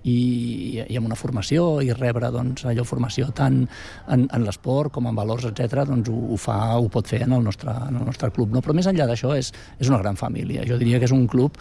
i, 0.06 0.82
i 0.82 0.98
amb 0.98 1.10
una 1.10 1.18
formació 1.18 1.82
i 1.86 1.92
rebre 1.94 2.30
doncs, 2.34 2.66
allò 2.70 2.86
formació 2.86 3.30
tant 3.38 3.64
en, 3.64 4.25
en 4.25 4.46
l'esport 4.46 4.94
com 4.96 5.10
en 5.10 5.18
valors, 5.18 5.48
etc 5.50 5.86
doncs 5.90 6.10
ho, 6.10 6.18
ho 6.34 6.40
fa, 6.42 6.58
ho 6.78 6.90
pot 6.94 7.10
fer 7.10 7.24
en 7.25 7.36
el 7.38 7.46
nostre, 7.46 7.74
en 7.90 8.00
el 8.00 8.06
nostre 8.06 8.32
club. 8.34 8.54
No? 8.54 8.64
Però 8.66 8.75
més 8.78 8.90
enllà 8.90 9.08
d'això 9.10 9.36
és, 9.38 9.52
és 9.80 9.92
una 9.92 10.02
gran 10.02 10.18
família. 10.20 10.66
Jo 10.68 10.80
diria 10.82 11.00
que 11.02 11.10
és 11.10 11.16
un 11.16 11.28
club 11.30 11.58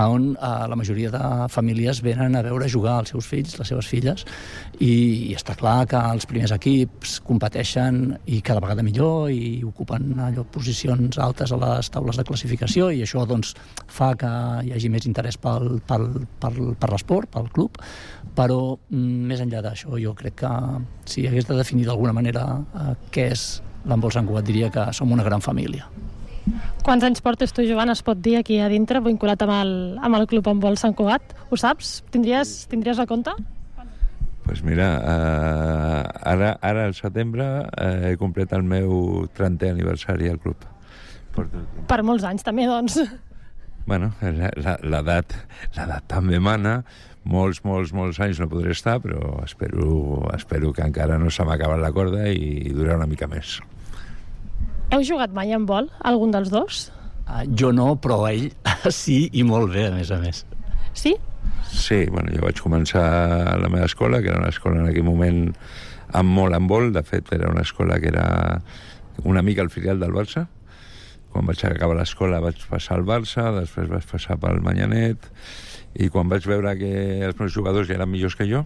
on 0.00 0.32
eh, 0.34 0.52
la 0.72 0.78
majoria 0.78 1.12
de 1.12 1.24
famílies 1.52 2.02
venen 2.04 2.36
a 2.36 2.44
veure 2.46 2.68
jugar 2.72 2.98
els 3.02 3.12
seus 3.14 3.28
fills, 3.28 3.56
les 3.60 3.72
seves 3.72 3.88
filles, 3.92 4.24
i, 4.78 4.92
i 5.30 5.36
està 5.36 5.56
clar 5.58 5.78
que 5.90 6.00
els 6.16 6.28
primers 6.28 6.52
equips 6.56 7.18
competeixen 7.26 8.02
i 8.32 8.40
cada 8.44 8.64
vegada 8.64 8.84
millor 8.86 9.30
i 9.32 9.60
ocupen 9.66 10.14
allò 10.28 10.44
posicions 10.52 11.20
altes 11.26 11.52
a 11.52 11.58
les 11.60 11.90
taules 11.92 12.18
de 12.18 12.24
classificació 12.26 12.90
i 12.94 13.02
això 13.04 13.26
doncs, 13.28 13.54
fa 13.86 14.12
que 14.18 14.30
hi 14.66 14.72
hagi 14.76 14.90
més 14.92 15.06
interès 15.08 15.38
pel, 15.40 15.80
pel, 15.86 16.08
pel, 16.42 16.60
per 16.78 16.90
l'esport, 16.92 17.30
pel 17.32 17.50
club, 17.54 17.80
però 18.36 18.60
mm, 18.76 19.30
més 19.30 19.42
enllà 19.44 19.62
d'això 19.64 19.98
jo 20.00 20.14
crec 20.18 20.40
que 20.42 20.52
si 21.08 21.26
hagués 21.28 21.48
de 21.48 21.56
definir 21.58 21.86
d'alguna 21.88 22.14
manera 22.16 22.46
eh, 22.56 22.92
què 23.12 23.30
és 23.34 23.46
l'Embol 23.86 24.14
Sant 24.14 24.26
Cugat 24.26 24.46
diria 24.46 24.70
que 24.74 24.88
som 24.96 25.12
una 25.14 25.26
gran 25.26 25.44
família. 25.44 25.86
Quants 26.86 27.02
anys 27.02 27.22
portes 27.22 27.50
tu, 27.54 27.64
Joan, 27.66 27.90
es 27.90 28.04
pot 28.06 28.18
dir 28.22 28.36
aquí 28.38 28.60
a 28.62 28.70
dintre, 28.70 29.02
vinculat 29.02 29.42
amb 29.42 29.54
el, 29.56 29.74
amb 29.98 30.18
el 30.20 30.28
club 30.30 30.46
vol 30.62 30.78
Sant 30.78 30.94
Cugat? 30.94 31.34
Ho 31.50 31.58
saps? 31.58 32.00
Tindries, 32.14 32.64
tindries 32.70 33.02
a 33.02 33.06
compte? 33.06 33.34
pues 34.46 34.62
mira, 34.62 35.02
eh, 35.02 36.02
ara, 36.22 36.56
ara 36.62 36.84
al 36.86 36.94
setembre 36.94 37.66
eh, 37.76 38.12
he 38.12 38.16
complet 38.16 38.52
el 38.54 38.62
meu 38.62 39.26
30è 39.34 39.72
aniversari 39.72 40.30
al 40.30 40.38
club. 40.38 40.62
Porto... 41.36 41.62
Per 41.90 42.00
molts 42.06 42.24
anys, 42.26 42.42
també, 42.46 42.66
doncs. 42.70 42.96
Bueno, 43.86 44.10
la- 44.22 44.50
la- 44.58 44.78
l'edat 44.82 45.34
l'edat 45.76 46.06
també 46.10 46.40
mana, 46.42 46.80
molts, 47.26 47.60
molts, 47.66 47.92
molts 47.94 48.18
anys 48.24 48.40
no 48.42 48.48
podré 48.50 48.72
estar, 48.74 48.96
però 49.04 49.36
espero, 49.44 50.24
espero 50.34 50.72
que 50.74 50.82
encara 50.82 51.18
no 51.22 51.30
se 51.30 51.44
m'ha 51.46 51.54
acabat 51.54 51.78
la 51.82 51.92
corda 51.94 52.26
i 52.32 52.72
durarà 52.74 52.96
una 52.98 53.06
mica 53.10 53.28
més. 53.30 53.60
Heu 54.90 55.02
jugat 55.06 55.32
mai 55.34 55.52
en 55.54 55.64
vol, 55.66 55.88
algun 56.06 56.34
dels 56.34 56.50
dos? 56.50 56.88
Uh, 57.26 57.42
jo 57.58 57.72
no, 57.74 57.92
però 57.98 58.20
ell 58.30 58.48
sí 58.94 59.24
i 59.34 59.42
molt 59.46 59.72
bé, 59.74 59.88
a 59.90 59.94
més 59.94 60.10
a 60.14 60.18
més. 60.22 60.44
Sí? 60.94 61.14
Sí, 61.66 62.04
bueno, 62.10 62.30
jo 62.34 62.42
vaig 62.46 62.58
començar 62.62 63.02
a 63.52 63.56
la 63.60 63.68
meva 63.68 63.86
escola, 63.90 64.20
que 64.22 64.30
era 64.30 64.38
una 64.40 64.50
escola 64.54 64.80
en 64.80 64.90
aquell 64.90 65.04
moment 65.06 65.40
amb 66.14 66.30
molt 66.38 66.54
en 66.54 66.68
vol, 66.70 66.92
de 66.94 67.02
fet 67.06 67.32
era 67.34 67.50
una 67.50 67.62
escola 67.66 67.98
que 68.00 68.08
era 68.14 68.26
una 69.24 69.42
mica 69.42 69.62
el 69.66 69.70
filial 69.74 69.98
del 70.00 70.14
Barça. 70.14 70.46
Quan 71.36 71.50
vaig 71.50 71.60
acabar 71.68 71.98
l'escola 71.98 72.38
vaig 72.40 72.62
passar 72.70 72.94
al 72.96 73.02
Barça, 73.04 73.50
després 73.52 73.90
vaig 73.90 74.06
passar 74.08 74.38
pel 74.40 74.62
Manyanet, 74.64 75.26
i 76.00 76.08
quan 76.08 76.30
vaig 76.32 76.46
veure 76.48 76.72
que 76.80 76.92
els 77.26 77.36
meus 77.36 77.52
jugadors 77.52 77.90
ja 77.90 77.98
eren 77.98 78.08
millors 78.08 78.38
que 78.38 78.46
jo, 78.48 78.62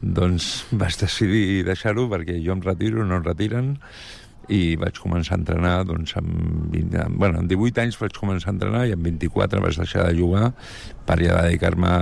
doncs 0.00 0.46
vaig 0.82 0.96
decidir 0.96 1.66
deixar-ho 1.68 2.06
perquè 2.08 2.38
jo 2.40 2.56
em 2.56 2.64
retiro, 2.64 3.04
no 3.04 3.20
em 3.20 3.28
retiren, 3.28 3.74
i 4.48 4.78
vaig 4.80 4.96
començar 5.04 5.36
a 5.36 5.42
entrenar 5.42 5.74
doncs, 5.84 6.16
amb, 6.16 6.32
20, 6.72 6.96
amb, 7.02 7.20
bueno, 7.20 7.42
amb 7.42 7.52
18 7.52 7.84
anys 7.84 8.00
vaig 8.00 8.16
començar 8.16 8.48
a 8.48 8.56
entrenar 8.56 8.86
i 8.88 8.96
amb 8.96 9.04
24 9.04 9.60
vaig 9.66 9.82
deixar 9.84 10.08
de 10.08 10.16
jugar 10.16 10.54
per 11.04 11.20
ja 11.20 11.42
dedicar-me 11.42 11.92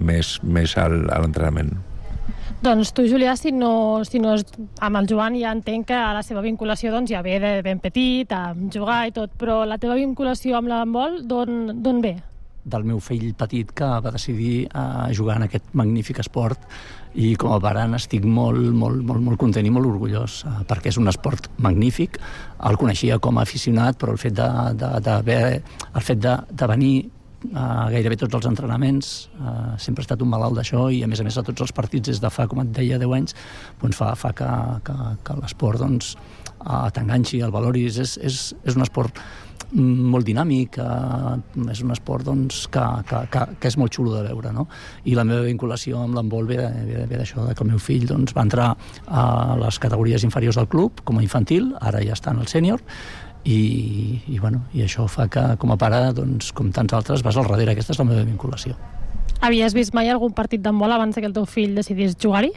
més, 0.00 0.38
més 0.40 0.80
al, 0.80 1.02
a 1.12 1.20
l'entrenament. 1.20 1.76
Doncs 2.64 2.94
tu, 2.96 3.02
Julià, 3.04 3.34
si 3.36 3.50
no, 3.52 4.00
si 4.08 4.16
no 4.22 4.38
és 4.38 4.44
amb 4.80 4.96
el 4.96 5.08
Joan, 5.10 5.34
ja 5.36 5.50
entenc 5.52 5.90
que 5.90 5.96
la 6.16 6.22
seva 6.24 6.40
vinculació 6.40 6.94
doncs, 6.94 7.10
ja 7.12 7.20
ve 7.20 7.34
de 7.42 7.58
ben 7.66 7.80
petit, 7.82 8.30
a 8.32 8.54
jugar 8.72 9.02
i 9.10 9.12
tot, 9.12 9.34
però 9.36 9.66
la 9.68 9.76
teva 9.76 9.98
vinculació 9.98 10.56
amb 10.56 10.72
l'handbol, 10.72 11.20
d'on 11.28 12.00
ve? 12.00 12.14
del 12.64 12.86
meu 12.88 13.00
fill 13.04 13.34
petit 13.36 13.68
que 13.76 13.84
va 14.00 14.12
decidir 14.14 14.66
uh, 14.72 15.10
jugar 15.12 15.36
en 15.36 15.44
aquest 15.46 15.74
magnífic 15.76 16.22
esport 16.22 16.62
i 17.20 17.34
com 17.36 17.52
a 17.52 17.58
pare 17.60 17.82
n'estic 17.92 18.24
molt, 18.24 18.70
molt, 18.72 19.02
molt, 19.04 19.20
molt 19.20 19.40
content 19.42 19.68
i 19.68 19.72
molt 19.74 19.90
orgullós 19.90 20.38
uh, 20.48 20.62
perquè 20.64 20.88
és 20.88 20.96
un 20.96 21.12
esport 21.12 21.50
magnífic 21.60 22.16
el 22.64 22.80
coneixia 22.80 23.20
com 23.20 23.36
a 23.36 23.44
aficionat 23.44 24.00
però 24.00 24.16
el 24.16 24.22
fet 24.22 24.38
de, 24.40 24.48
de, 24.80 24.90
de, 25.04 25.18
de 25.28 25.38
el 25.92 26.08
fet 26.08 26.24
de, 26.24 26.38
de 26.48 26.70
venir 26.72 26.94
a 27.52 27.88
gairebé 27.92 28.16
tots 28.20 28.38
els 28.38 28.48
entrenaments 28.48 29.12
uh, 29.38 29.74
sempre 29.78 30.02
he 30.02 30.06
estat 30.06 30.22
un 30.24 30.30
malalt 30.32 30.56
d'això 30.58 30.86
i 30.92 31.02
a 31.04 31.08
més 31.10 31.20
a 31.20 31.26
més 31.26 31.36
a 31.38 31.44
tots 31.46 31.66
els 31.66 31.74
partits 31.76 32.08
des 32.08 32.22
de 32.22 32.30
fa, 32.32 32.48
com 32.50 32.62
et 32.64 32.72
deia, 32.74 32.98
10 33.02 33.16
anys 33.18 33.36
doncs 33.82 34.00
fa, 34.00 34.14
fa 34.18 34.32
que, 34.36 34.50
que, 34.86 34.96
que 35.26 35.38
l'esport 35.42 35.82
doncs, 35.84 36.14
uh, 36.64 36.88
t'enganxi, 36.94 37.42
el 37.44 37.54
valoris 37.54 38.00
és, 38.00 38.16
és, 38.24 38.44
és 38.64 38.78
un 38.78 38.86
esport 38.86 39.20
molt 39.74 40.26
dinàmic, 40.26 40.78
eh, 40.78 41.70
és 41.72 41.82
un 41.82 41.90
esport 41.94 42.24
doncs, 42.26 42.66
que, 42.70 42.84
que, 43.08 43.22
que, 43.30 43.44
que 43.60 43.70
és 43.70 43.76
molt 43.80 43.94
xulo 43.94 44.14
de 44.14 44.22
veure. 44.28 44.52
No? 44.54 44.66
I 45.04 45.16
la 45.18 45.24
meva 45.26 45.42
vinculació 45.46 46.02
amb 46.04 46.14
l'handbol 46.18 46.46
ve, 46.46 46.58
ve, 46.58 47.04
ve 47.10 47.20
d'això, 47.20 47.48
que 47.50 47.64
el 47.64 47.72
meu 47.72 47.82
fill 47.82 48.06
doncs, 48.10 48.34
va 48.36 48.46
entrar 48.46 48.70
a 49.06 49.24
les 49.60 49.80
categories 49.82 50.24
inferiors 50.26 50.60
del 50.60 50.70
club 50.70 51.02
com 51.04 51.18
a 51.18 51.26
infantil, 51.26 51.72
ara 51.80 52.02
ja 52.04 52.14
està 52.14 52.34
en 52.34 52.42
el 52.44 52.50
sènior, 52.50 52.84
i, 53.44 54.20
i, 54.26 54.38
bueno, 54.38 54.64
i 54.72 54.84
això 54.84 55.06
fa 55.10 55.28
que 55.28 55.42
com 55.60 55.74
a 55.74 55.78
pare, 55.80 56.00
doncs, 56.16 56.52
com 56.56 56.72
tants 56.72 56.96
altres, 56.96 57.24
vas 57.24 57.36
al 57.36 57.48
darrere. 57.50 57.74
Aquesta 57.74 57.92
és 57.92 58.00
la 58.00 58.08
meva 58.08 58.24
vinculació. 58.24 58.76
Havies 59.44 59.74
vist 59.76 59.92
mai 59.96 60.08
algun 60.08 60.32
partit 60.32 60.62
d'handbol 60.64 60.94
abans 60.94 61.18
que 61.18 61.28
el 61.28 61.36
teu 61.36 61.44
fill 61.44 61.76
decidís 61.76 62.16
jugar-hi? 62.20 62.54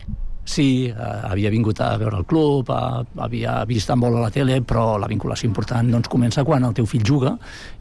Sí, 0.47 0.87
eh, 0.87 0.93
havia 1.27 1.49
vingut 1.51 1.81
a 1.83 1.89
veure 1.99 2.21
el 2.21 2.25
club, 2.25 2.69
eh, 2.71 3.03
havia 3.19 3.57
vist 3.67 3.91
vol 3.99 4.15
a 4.15 4.21
la 4.21 4.31
tele, 4.31 4.61
però 4.63 4.97
la 4.97 5.09
vinculació 5.11 5.49
important 5.49 5.91
doncs, 5.91 6.07
comença 6.07 6.45
quan 6.47 6.63
el 6.63 6.73
teu 6.73 6.85
fill 6.87 7.03
juga 7.03 7.35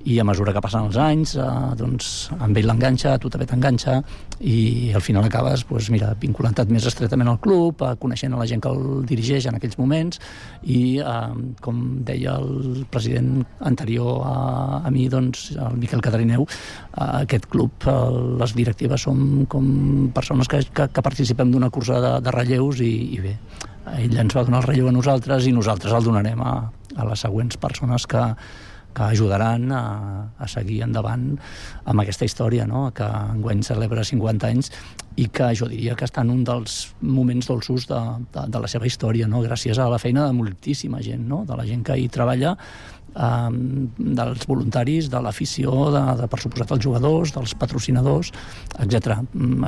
i 0.06 0.20
a 0.22 0.24
mesura 0.24 0.52
que 0.54 0.62
passen 0.62 0.86
els 0.86 0.96
anys, 1.02 1.34
eh, 1.34 1.44
doncs, 1.78 2.28
amb 2.38 2.56
ell 2.56 2.68
l'enganxa, 2.70 3.16
tu 3.18 3.30
també 3.32 3.46
t'enganxa 3.50 3.96
i 4.38 4.92
al 4.94 5.02
final 5.02 5.24
acabes 5.26 5.64
doncs, 5.66 5.88
mira, 5.90 6.12
vinculant 6.20 6.54
més 6.70 6.86
estretament 6.86 7.28
al 7.28 7.40
club, 7.42 7.82
eh, 7.82 7.94
coneixent 7.98 8.34
a 8.34 8.38
la 8.38 8.46
gent 8.46 8.62
que 8.62 8.70
el 8.70 9.02
dirigeix 9.08 9.48
en 9.50 9.56
aquells 9.58 9.78
moments. 9.78 10.20
I, 10.62 11.00
eh, 11.00 11.54
com 11.60 12.04
deia 12.06 12.36
el 12.38 12.84
president 12.90 13.42
anterior 13.60 14.22
a, 14.24 14.36
a 14.86 14.90
mi, 14.94 15.08
doncs, 15.08 15.50
el 15.56 15.80
Miquel 15.82 16.04
Catarineu, 16.06 16.46
eh, 16.46 17.10
aquest 17.24 17.50
club, 17.50 17.72
eh, 17.86 17.96
les 18.44 18.54
directives 18.54 19.02
som 19.02 19.44
com 19.50 20.12
persones 20.14 20.46
que, 20.46 20.62
que, 20.70 20.86
que 20.86 21.02
participem 21.02 21.50
d'una 21.50 21.70
cursa 21.70 21.98
de, 22.00 22.14
de 22.22 22.36
relleus 22.36 22.78
i, 22.78 22.92
i 23.18 23.20
bé, 23.26 23.34
ell 23.96 24.16
ens 24.22 24.38
va 24.38 24.46
donar 24.46 24.62
el 24.62 24.70
relleu 24.70 24.88
a 24.90 24.94
nosaltres 24.94 25.50
i 25.50 25.54
nosaltres 25.54 25.98
el 25.98 26.06
donarem 26.06 26.40
a, 26.42 26.54
a 26.94 27.10
les 27.10 27.26
següents 27.26 27.58
persones 27.58 28.06
que, 28.06 28.22
que 28.96 29.04
ajudaran 29.04 29.68
a, 29.76 29.82
a 30.38 30.48
seguir 30.48 30.80
endavant 30.86 31.34
amb 31.84 32.02
aquesta 32.02 32.24
història, 32.28 32.64
no? 32.68 32.88
que 32.96 33.06
enguany 33.36 33.60
celebra 33.66 34.06
50 34.08 34.48
anys 34.48 34.72
i 35.16 35.28
que 35.32 35.48
jo 35.56 35.68
diria 35.70 35.96
que 35.96 36.04
està 36.04 36.22
en 36.24 36.32
un 36.34 36.42
dels 36.44 36.76
moments 37.00 37.48
dolços 37.48 37.86
de, 37.88 38.00
de, 38.34 38.44
de 38.52 38.60
la 38.60 38.68
seva 38.68 38.88
història, 38.88 39.28
no? 39.28 39.40
gràcies 39.44 39.80
a 39.80 39.88
la 39.88 40.00
feina 40.02 40.26
de 40.26 40.36
moltíssima 40.36 41.00
gent, 41.04 41.24
no? 41.28 41.44
de 41.48 41.56
la 41.56 41.64
gent 41.68 41.84
que 41.86 41.96
hi 41.96 42.08
treballa, 42.12 42.56
eh, 43.16 43.50
dels 43.96 44.46
voluntaris, 44.46 45.08
de 45.10 45.20
l'afició, 45.22 45.72
de, 45.94 46.02
de, 46.20 46.28
per 46.30 46.40
suposat, 46.42 46.74
els 46.76 46.84
jugadors, 46.84 47.32
dels 47.34 47.54
patrocinadors, 47.58 48.32
etc. 48.82 49.16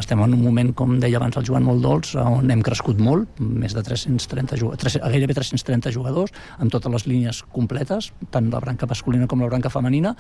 Estem 0.00 0.23
en 0.25 0.37
un 0.37 0.45
moment, 0.45 0.73
com 0.76 0.99
deia 1.00 1.19
abans 1.21 1.38
el 1.40 1.47
Joan, 1.49 1.67
molt 1.67 1.83
dolç, 1.85 2.14
on 2.21 2.50
hem 2.52 2.62
crescut 2.64 3.00
molt, 3.02 3.40
més 3.40 3.75
de 3.76 3.85
330 3.85 4.61
jugadors, 4.61 4.99
gairebé 5.00 5.38
330 5.38 5.95
jugadors, 5.95 6.35
amb 6.59 6.73
totes 6.75 6.93
les 6.93 7.09
línies 7.09 7.43
completes, 7.55 8.12
tant 8.35 8.52
la 8.52 8.62
branca 8.64 8.88
masculina 8.90 9.28
com 9.31 9.43
la 9.43 9.50
branca 9.50 9.73
femenina, 9.73 10.14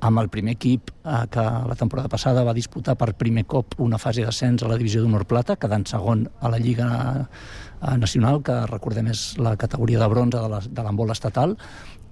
amb 0.00 0.22
el 0.22 0.30
primer 0.32 0.56
equip 0.58 0.92
eh, 1.04 1.24
que 1.30 1.42
la 1.42 1.78
temporada 1.78 2.10
passada 2.12 2.44
va 2.46 2.56
disputar 2.56 2.96
per 3.00 3.12
primer 3.18 3.46
cop 3.50 3.78
una 3.80 3.98
fase 3.98 4.24
d'ascens 4.24 4.59
a 4.62 4.70
la 4.70 4.78
divisió 4.80 5.02
d'honor 5.02 5.26
plata, 5.30 5.56
quedant 5.60 5.86
segon 5.88 6.26
a 6.40 6.50
la 6.52 6.58
Lliga 6.60 6.90
eh, 7.20 7.96
nacional, 8.00 8.42
que 8.46 8.56
recordem 8.70 9.10
és 9.12 9.24
la 9.38 9.56
categoria 9.60 10.02
de 10.02 10.08
bronze 10.12 10.42
de 10.68 10.84
l'handbol 10.84 11.12
estatal, 11.14 11.56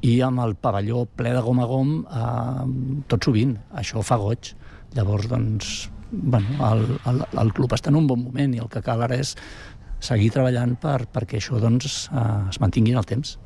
i 0.06 0.20
amb 0.22 0.44
el 0.44 0.54
pavelló 0.54 1.04
ple 1.18 1.32
de 1.34 1.42
gom 1.42 1.60
a 1.60 1.66
gom 1.66 1.94
eh, 2.04 2.66
tot 3.10 3.26
sovint. 3.26 3.56
Això 3.74 4.04
fa 4.06 4.20
goig. 4.20 4.52
Llavors, 4.96 5.26
doncs, 5.28 5.72
bueno, 6.10 6.54
el, 6.70 6.86
el, 7.10 7.24
el 7.42 7.52
club 7.52 7.74
està 7.76 7.92
en 7.92 7.98
un 8.00 8.06
bon 8.08 8.22
moment 8.22 8.54
i 8.54 8.62
el 8.62 8.70
que 8.72 8.82
cal 8.84 9.02
ara 9.04 9.18
és 9.18 9.34
seguir 10.00 10.30
treballant 10.32 10.76
per, 10.80 11.02
perquè 11.12 11.40
això 11.40 11.58
doncs, 11.60 12.06
eh, 12.14 12.48
es 12.52 12.60
mantingui 12.62 12.94
en 12.94 13.02
el 13.02 13.08
temps. 13.08 13.36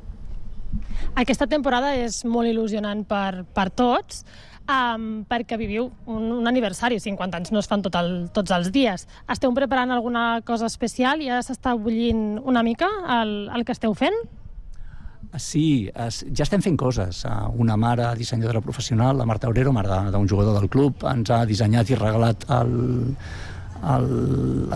Aquesta 1.19 1.45
temporada 1.49 1.93
és 1.99 2.23
molt 2.25 2.49
il·lusionant 2.49 3.03
per, 3.05 3.43
per 3.53 3.67
tots, 3.69 4.23
um, 4.69 5.23
perquè 5.29 5.57
viviu 5.59 5.89
un, 6.05 6.29
un 6.39 6.47
aniversari, 6.49 6.99
50 6.99 7.39
anys 7.39 7.51
no 7.53 7.61
es 7.63 7.69
fan 7.69 7.83
tot 7.85 7.95
el, 7.99 8.13
tots 8.35 8.53
els 8.55 8.71
dies. 8.75 9.07
Esteu 9.31 9.53
preparant 9.55 9.91
alguna 9.91 10.41
cosa 10.45 10.69
especial? 10.69 11.23
Ja 11.25 11.41
s'està 11.43 11.75
bullint 11.75 12.39
una 12.43 12.63
mica 12.63 12.89
el, 13.21 13.35
el 13.53 13.65
que 13.65 13.75
esteu 13.75 13.95
fent? 13.97 14.17
Sí, 15.41 15.89
es, 15.97 16.21
ja 16.29 16.45
estem 16.45 16.61
fent 16.61 16.77
coses. 16.77 17.23
Ah, 17.25 17.47
una 17.49 17.77
mare 17.79 18.11
dissenyadora 18.19 18.61
professional, 18.61 19.17
la 19.17 19.25
Marta 19.25 19.49
Obrero, 19.49 19.73
mare 19.73 20.11
d'un 20.13 20.29
jugador 20.29 20.59
del 20.59 20.69
club, 20.69 21.07
ens 21.09 21.31
ha 21.33 21.41
dissenyat 21.49 21.89
i 21.89 21.97
regalat 21.97 22.45
el, 22.53 22.75
el, 23.95 24.05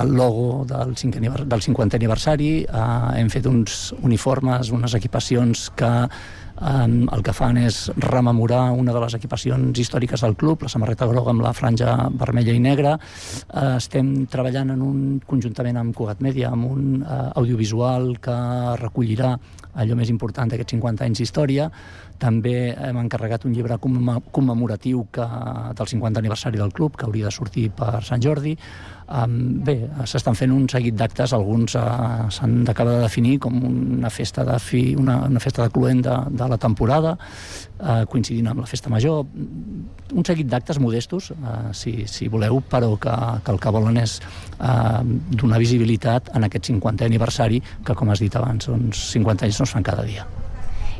el 0.01 0.15
logo 0.17 0.65
del, 0.65 0.95
5, 0.97 1.45
del 1.45 1.61
50è 1.61 2.01
aniversari. 2.01 2.49
Uh, 2.65 3.13
hem 3.19 3.29
fet 3.29 3.45
uns 3.45 3.93
uniformes, 4.01 4.73
unes 4.73 4.97
equipacions 4.97 5.69
que 5.77 5.91
Um, 6.57 7.03
el 7.13 7.21
que 7.21 7.33
fan 7.37 7.59
és 7.61 7.83
rememorar 8.01 8.71
una 8.73 8.93
de 8.95 9.01
les 9.03 9.13
equipacions 9.13 9.77
històriques 9.77 10.23
del 10.25 10.33
club, 10.39 10.63
la 10.65 10.71
samarreta 10.73 11.05
groga 11.05 11.29
amb 11.29 11.43
la 11.45 11.53
franja 11.53 11.93
vermella 12.17 12.55
i 12.55 12.61
negra. 12.63 12.95
Uh, 12.97 13.75
estem 13.75 14.25
treballant 14.31 14.73
en 14.73 14.81
un, 14.81 14.97
conjuntament 15.27 15.77
amb 15.77 15.93
Cugat 15.97 16.23
Media, 16.25 16.49
amb 16.49 16.71
un 16.71 17.03
uh, 17.03 17.29
audiovisual 17.37 18.15
que 18.23 18.37
recollirà 18.81 19.35
allò 19.77 19.97
més 19.99 20.09
important 20.09 20.49
d'aquests 20.49 20.73
50 20.79 21.05
anys 21.05 21.21
d'història. 21.21 21.69
També 22.17 22.73
hem 22.73 22.97
encarregat 23.03 23.45
un 23.45 23.53
llibre 23.53 23.77
commemoratiu 23.77 25.05
que, 25.13 25.25
del 25.77 25.91
50 25.93 26.23
aniversari 26.23 26.57
del 26.57 26.73
club, 26.73 26.97
que 26.97 27.05
hauria 27.05 27.29
de 27.29 27.35
sortir 27.35 27.69
per 27.77 28.01
Sant 28.07 28.23
Jordi. 28.23 28.55
Um, 29.07 29.63
bé, 29.63 29.77
s'estan 30.03 30.35
fent 30.35 30.51
un 30.51 30.65
seguit 30.67 30.95
d'actes, 30.99 31.31
alguns 31.31 31.77
uh, 31.79 32.25
s'han 32.27 32.57
d'acabar 32.67 32.97
de 32.97 33.03
definir 33.05 33.37
com 33.39 33.55
una 33.63 34.09
festa 34.11 34.43
de 34.43 34.57
fi, 34.59 34.81
una, 34.99 35.21
una 35.29 35.39
festa 35.39 35.63
de 35.63 35.71
cluent 35.71 36.01
de, 36.03 36.15
de 36.35 36.47
la 36.51 36.57
temporada, 36.59 37.13
uh, 37.15 38.01
coincidint 38.11 38.49
amb 38.51 38.65
la 38.65 38.67
festa 38.67 38.91
major, 38.91 39.23
un 39.23 40.27
seguit 40.27 40.49
d'actes 40.51 40.81
modestos, 40.83 41.29
uh, 41.37 41.69
si, 41.71 42.01
si 42.11 42.27
voleu, 42.27 42.59
però 42.67 42.97
que, 42.99 43.13
que 43.45 43.55
el 43.55 43.61
que 43.63 43.73
volen 43.77 44.01
és 44.01 44.17
uh, 44.57 44.99
donar 45.31 45.61
visibilitat 45.63 46.33
en 46.35 46.49
aquest 46.49 46.67
50è 46.73 47.07
aniversari, 47.07 47.61
que 47.87 47.95
com 47.95 48.11
has 48.11 48.19
dit 48.19 48.35
abans, 48.35 48.67
doncs 48.67 49.05
50 49.13 49.47
anys 49.47 49.61
no 49.63 49.69
es 49.69 49.75
fan 49.77 49.87
cada 49.87 50.03
dia. 50.03 50.27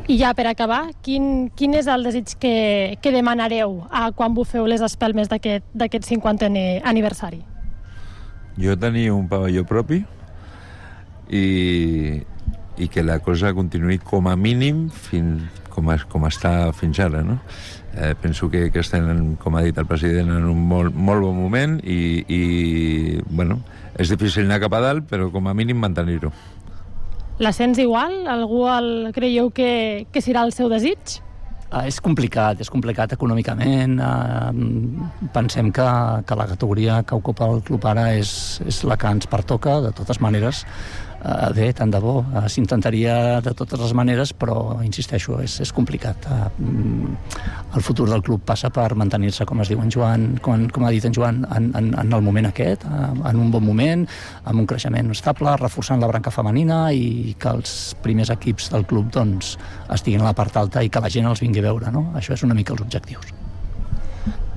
I 0.08 0.16
ja 0.16 0.32
per 0.32 0.46
acabar, 0.48 0.86
quin, 1.04 1.50
quin 1.52 1.76
és 1.76 1.92
el 1.92 2.08
desig 2.08 2.38
que, 2.40 2.56
que 3.04 3.12
demanareu 3.12 3.82
a 3.92 4.08
quan 4.16 4.32
bufeu 4.32 4.64
les 4.64 4.80
espelmes 4.80 5.28
d'aquest 5.28 6.08
50è 6.08 6.66
aniversari? 6.88 7.44
Jo 8.58 8.74
tenia 8.78 9.14
un 9.14 9.28
pavelló 9.30 9.62
propi 9.68 10.00
i, 11.30 11.44
i 12.78 12.88
que 12.90 13.04
la 13.06 13.20
cosa 13.22 13.52
continuï 13.54 14.00
com 14.02 14.26
a 14.26 14.34
mínim 14.36 14.88
fins, 14.90 15.44
com, 15.70 15.92
es, 15.94 16.04
com 16.10 16.26
està 16.26 16.72
fins 16.74 16.98
ara, 17.04 17.22
no? 17.22 17.38
Eh, 17.94 18.14
penso 18.20 18.50
que, 18.50 18.68
que 18.74 18.82
estem, 18.82 19.36
com 19.42 19.56
ha 19.56 19.62
dit 19.66 19.78
el 19.78 19.86
president, 19.86 20.30
en 20.34 20.46
un 20.50 20.60
molt, 20.70 20.94
molt 20.94 21.24
bon 21.24 21.38
moment 21.38 21.78
i, 21.82 22.24
i 22.26 22.42
bueno, 23.30 23.60
és 23.98 24.10
difícil 24.10 24.46
anar 24.46 24.60
cap 24.64 24.74
a 24.78 24.82
dalt, 24.84 25.08
però 25.10 25.30
com 25.34 25.48
a 25.48 25.54
mínim 25.56 25.78
mantenir-ho. 25.82 26.32
L'ascens 27.38 27.78
igual? 27.78 28.24
Algú 28.26 28.64
el 28.70 29.12
creieu 29.14 29.52
que, 29.54 30.06
que 30.10 30.22
serà 30.22 30.42
el 30.46 30.54
seu 30.54 30.70
desig? 30.70 31.20
Uh, 31.68 31.82
és 31.84 31.98
complicat, 32.00 32.62
és 32.64 32.70
complicat 32.72 33.12
econòmicament. 33.12 33.98
Uh, 34.00 35.26
pensem 35.34 35.68
que, 35.74 35.88
que 36.24 36.38
la 36.40 36.46
categoria 36.48 37.02
que 37.04 37.18
ocupa 37.18 37.48
el 37.52 37.60
club 37.66 37.84
ara 37.90 38.06
és, 38.16 38.30
és 38.64 38.80
la 38.88 38.96
que 38.96 39.10
ens 39.12 39.28
pertoca, 39.28 39.76
de 39.84 39.92
totes 39.96 40.22
maneres 40.24 40.64
Uh, 41.18 41.50
bé, 41.50 41.72
tant 41.74 41.90
de 41.90 41.98
bo. 41.98 42.20
Uh, 42.22 42.44
S'intentaria 42.46 43.40
de 43.42 43.52
totes 43.58 43.80
les 43.82 43.94
maneres, 43.96 44.30
però, 44.38 44.78
insisteixo, 44.86 45.40
és, 45.42 45.56
és 45.64 45.72
complicat. 45.74 46.28
Uh, 46.30 47.10
el 47.74 47.82
futur 47.82 48.06
del 48.10 48.22
club 48.22 48.44
passa 48.46 48.70
per 48.74 48.92
mantenir-se, 48.98 49.46
com 49.48 49.64
es 49.64 49.72
diu 49.72 49.82
en 49.82 49.90
Joan, 49.90 50.28
com, 50.44 50.68
com 50.74 50.86
ha 50.86 50.92
dit 50.94 51.08
en 51.08 51.16
Joan, 51.16 51.42
en, 51.56 51.72
en, 51.78 51.90
en 52.04 52.14
el 52.14 52.22
moment 52.24 52.50
aquest, 52.50 52.86
uh, 52.86 53.10
en 53.30 53.42
un 53.42 53.50
bon 53.54 53.66
moment, 53.66 54.06
amb 54.44 54.62
un 54.62 54.70
creixement 54.70 55.10
estable, 55.14 55.56
reforçant 55.58 55.98
la 56.02 56.10
branca 56.12 56.34
femenina 56.34 56.84
i 56.94 57.34
que 57.38 57.50
els 57.50 57.74
primers 58.04 58.30
equips 58.34 58.70
del 58.76 58.86
club 58.86 59.10
doncs, 59.18 59.56
estiguin 59.90 60.22
a 60.22 60.30
la 60.30 60.36
part 60.38 60.56
alta 60.60 60.86
i 60.86 60.92
que 60.92 61.02
la 61.02 61.10
gent 61.10 61.26
els 61.26 61.42
vingui 61.42 61.64
a 61.64 61.68
veure. 61.70 61.92
No? 61.94 62.08
Això 62.18 62.38
és 62.38 62.46
una 62.46 62.56
mica 62.58 62.76
els 62.76 62.86
objectius. 62.86 63.37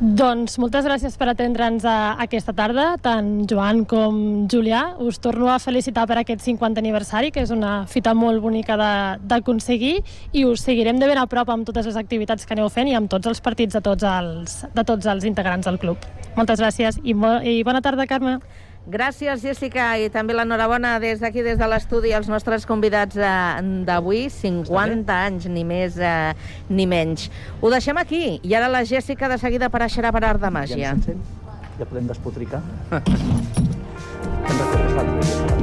Doncs 0.01 0.55
moltes 0.57 0.81
gràcies 0.81 1.13
per 1.13 1.27
atendre'ns 1.29 1.83
aquesta 1.85 2.55
tarda, 2.57 2.95
tant 3.05 3.43
Joan 3.45 3.83
com 3.85 4.15
Julià. 4.49 4.95
Us 4.97 5.19
torno 5.21 5.51
a 5.53 5.59
felicitar 5.61 6.07
per 6.09 6.15
aquest 6.17 6.41
50 6.41 6.81
aniversari, 6.81 7.29
que 7.29 7.43
és 7.45 7.51
una 7.53 7.85
fita 7.85 8.15
molt 8.17 8.41
bonica 8.41 8.79
d'aconseguir, 9.21 9.99
i 10.33 10.41
us 10.49 10.65
seguirem 10.65 10.97
de 10.97 11.05
ben 11.05 11.21
a 11.21 11.27
prop 11.29 11.53
amb 11.53 11.69
totes 11.69 11.85
les 11.85 12.01
activitats 12.01 12.49
que 12.49 12.57
aneu 12.57 12.71
fent 12.73 12.89
i 12.89 12.97
amb 12.97 13.13
tots 13.13 13.29
els 13.29 13.45
partits 13.45 13.77
de 13.77 13.83
tots 13.85 14.01
els, 14.01 14.57
de 14.73 14.87
tots 14.89 15.05
els 15.05 15.29
integrants 15.29 15.69
del 15.69 15.77
club. 15.77 16.01
Moltes 16.33 16.65
gràcies 16.65 16.97
i, 17.03 17.13
mo 17.13 17.35
i 17.45 17.59
bona 17.61 17.85
tarda, 17.85 18.09
Carme. 18.09 18.39
Gràcies, 18.89 19.43
Jessica, 19.45 19.91
i 20.01 20.07
també 20.09 20.33
l'enhorabona 20.33 20.95
des 20.99 21.19
d'aquí, 21.21 21.43
des 21.45 21.59
de 21.59 21.67
l'estudi, 21.69 22.15
als 22.17 22.25
nostres 22.31 22.65
convidats 22.65 23.13
eh, 23.13 23.61
d'avui, 23.85 24.25
50 24.33 25.13
anys, 25.27 25.45
ni 25.53 25.61
més 25.67 25.99
eh, 26.01 26.33
ni 26.69 26.87
menys. 26.89 27.29
Ho 27.61 27.69
deixem 27.69 28.01
aquí, 28.01 28.39
i 28.41 28.57
ara 28.57 28.71
la 28.73 28.81
Jessica 28.81 29.29
de 29.29 29.37
seguida 29.37 29.69
apareixerà 29.69 30.09
per 30.11 30.25
Art 30.25 30.41
de 30.41 30.49
Màgia. 30.49 30.95
Ja, 30.97 31.17
ja 31.77 31.85
podem 31.85 32.09
despotricar. 32.09 32.63
Connectats, 34.41 35.60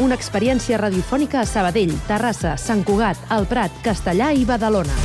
una 0.00 0.16
experiència 0.16 0.78
radiofònica 0.80 1.42
a 1.42 1.48
Sabadell, 1.48 1.92
Terrassa, 2.08 2.54
Sant 2.56 2.80
Cugat, 2.88 3.20
El 3.36 3.44
Prat, 3.50 3.74
Castellà 3.84 4.30
i 4.32 4.46
Badalona. 4.48 4.96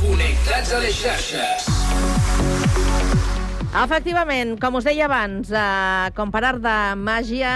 Connectats 0.00 0.72
a 0.72 0.82
les 0.86 1.00
xarxes. 1.04 1.74
Efectivament, 3.74 4.52
com 4.62 4.76
us 4.78 4.84
deia 4.86 5.08
abans, 5.08 5.48
eh, 5.50 6.10
com 6.14 6.30
per 6.30 6.44
art 6.46 6.60
de 6.62 6.74
màgia, 6.94 7.50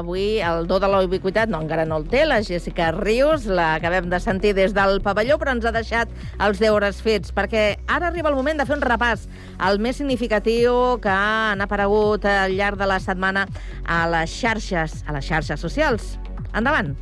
avui 0.00 0.40
el 0.42 0.66
do 0.66 0.80
de 0.82 0.88
la 0.90 0.98
ubiquitat 1.06 1.46
no, 1.46 1.60
encara 1.62 1.84
no 1.86 2.00
el 2.00 2.08
té, 2.10 2.24
la 2.26 2.40
Jessica 2.42 2.88
Rius, 2.96 3.46
l'acabem 3.46 4.08
de 4.10 4.18
sentir 4.18 4.50
des 4.58 4.74
del 4.74 4.98
pavelló, 5.00 5.38
però 5.38 5.54
ens 5.54 5.64
ha 5.64 5.70
deixat 5.70 6.10
els 6.40 6.60
deures 6.62 7.00
fets, 7.04 7.32
perquè 7.36 7.64
ara 7.86 8.08
arriba 8.08 8.30
el 8.30 8.38
moment 8.38 8.58
de 8.60 8.66
fer 8.68 8.76
un 8.78 8.84
repàs 8.84 9.26
al 9.58 9.78
més 9.82 10.00
significatiu 10.00 10.98
que 11.02 11.12
han 11.12 11.60
aparegut 11.60 12.24
al 12.24 12.56
llarg 12.56 12.80
de 12.80 12.88
la 12.88 13.00
setmana 13.00 13.46
a 13.86 14.02
les 14.10 14.32
xarxes, 14.32 15.04
a 15.06 15.16
les 15.16 15.26
xarxes 15.28 15.60
socials. 15.60 16.16
Endavant. 16.54 16.96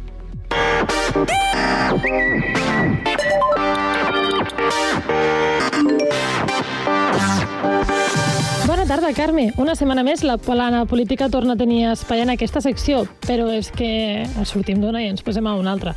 Bona 7.58 7.97
tarda, 8.88 9.12
Carme. 9.12 9.50
Una 9.60 9.74
setmana 9.76 10.00
més 10.00 10.22
la 10.24 10.38
plana 10.40 10.86
política 10.88 11.26
torna 11.28 11.52
a 11.52 11.60
tenir 11.60 11.82
espai 11.90 12.22
en 12.22 12.30
aquesta 12.32 12.62
secció, 12.64 13.02
però 13.26 13.50
és 13.52 13.68
que 13.68 14.24
sortim 14.48 14.80
d'una 14.80 15.02
i 15.04 15.10
ens 15.10 15.20
posem 15.26 15.44
a 15.44 15.52
una 15.60 15.74
altra. 15.76 15.92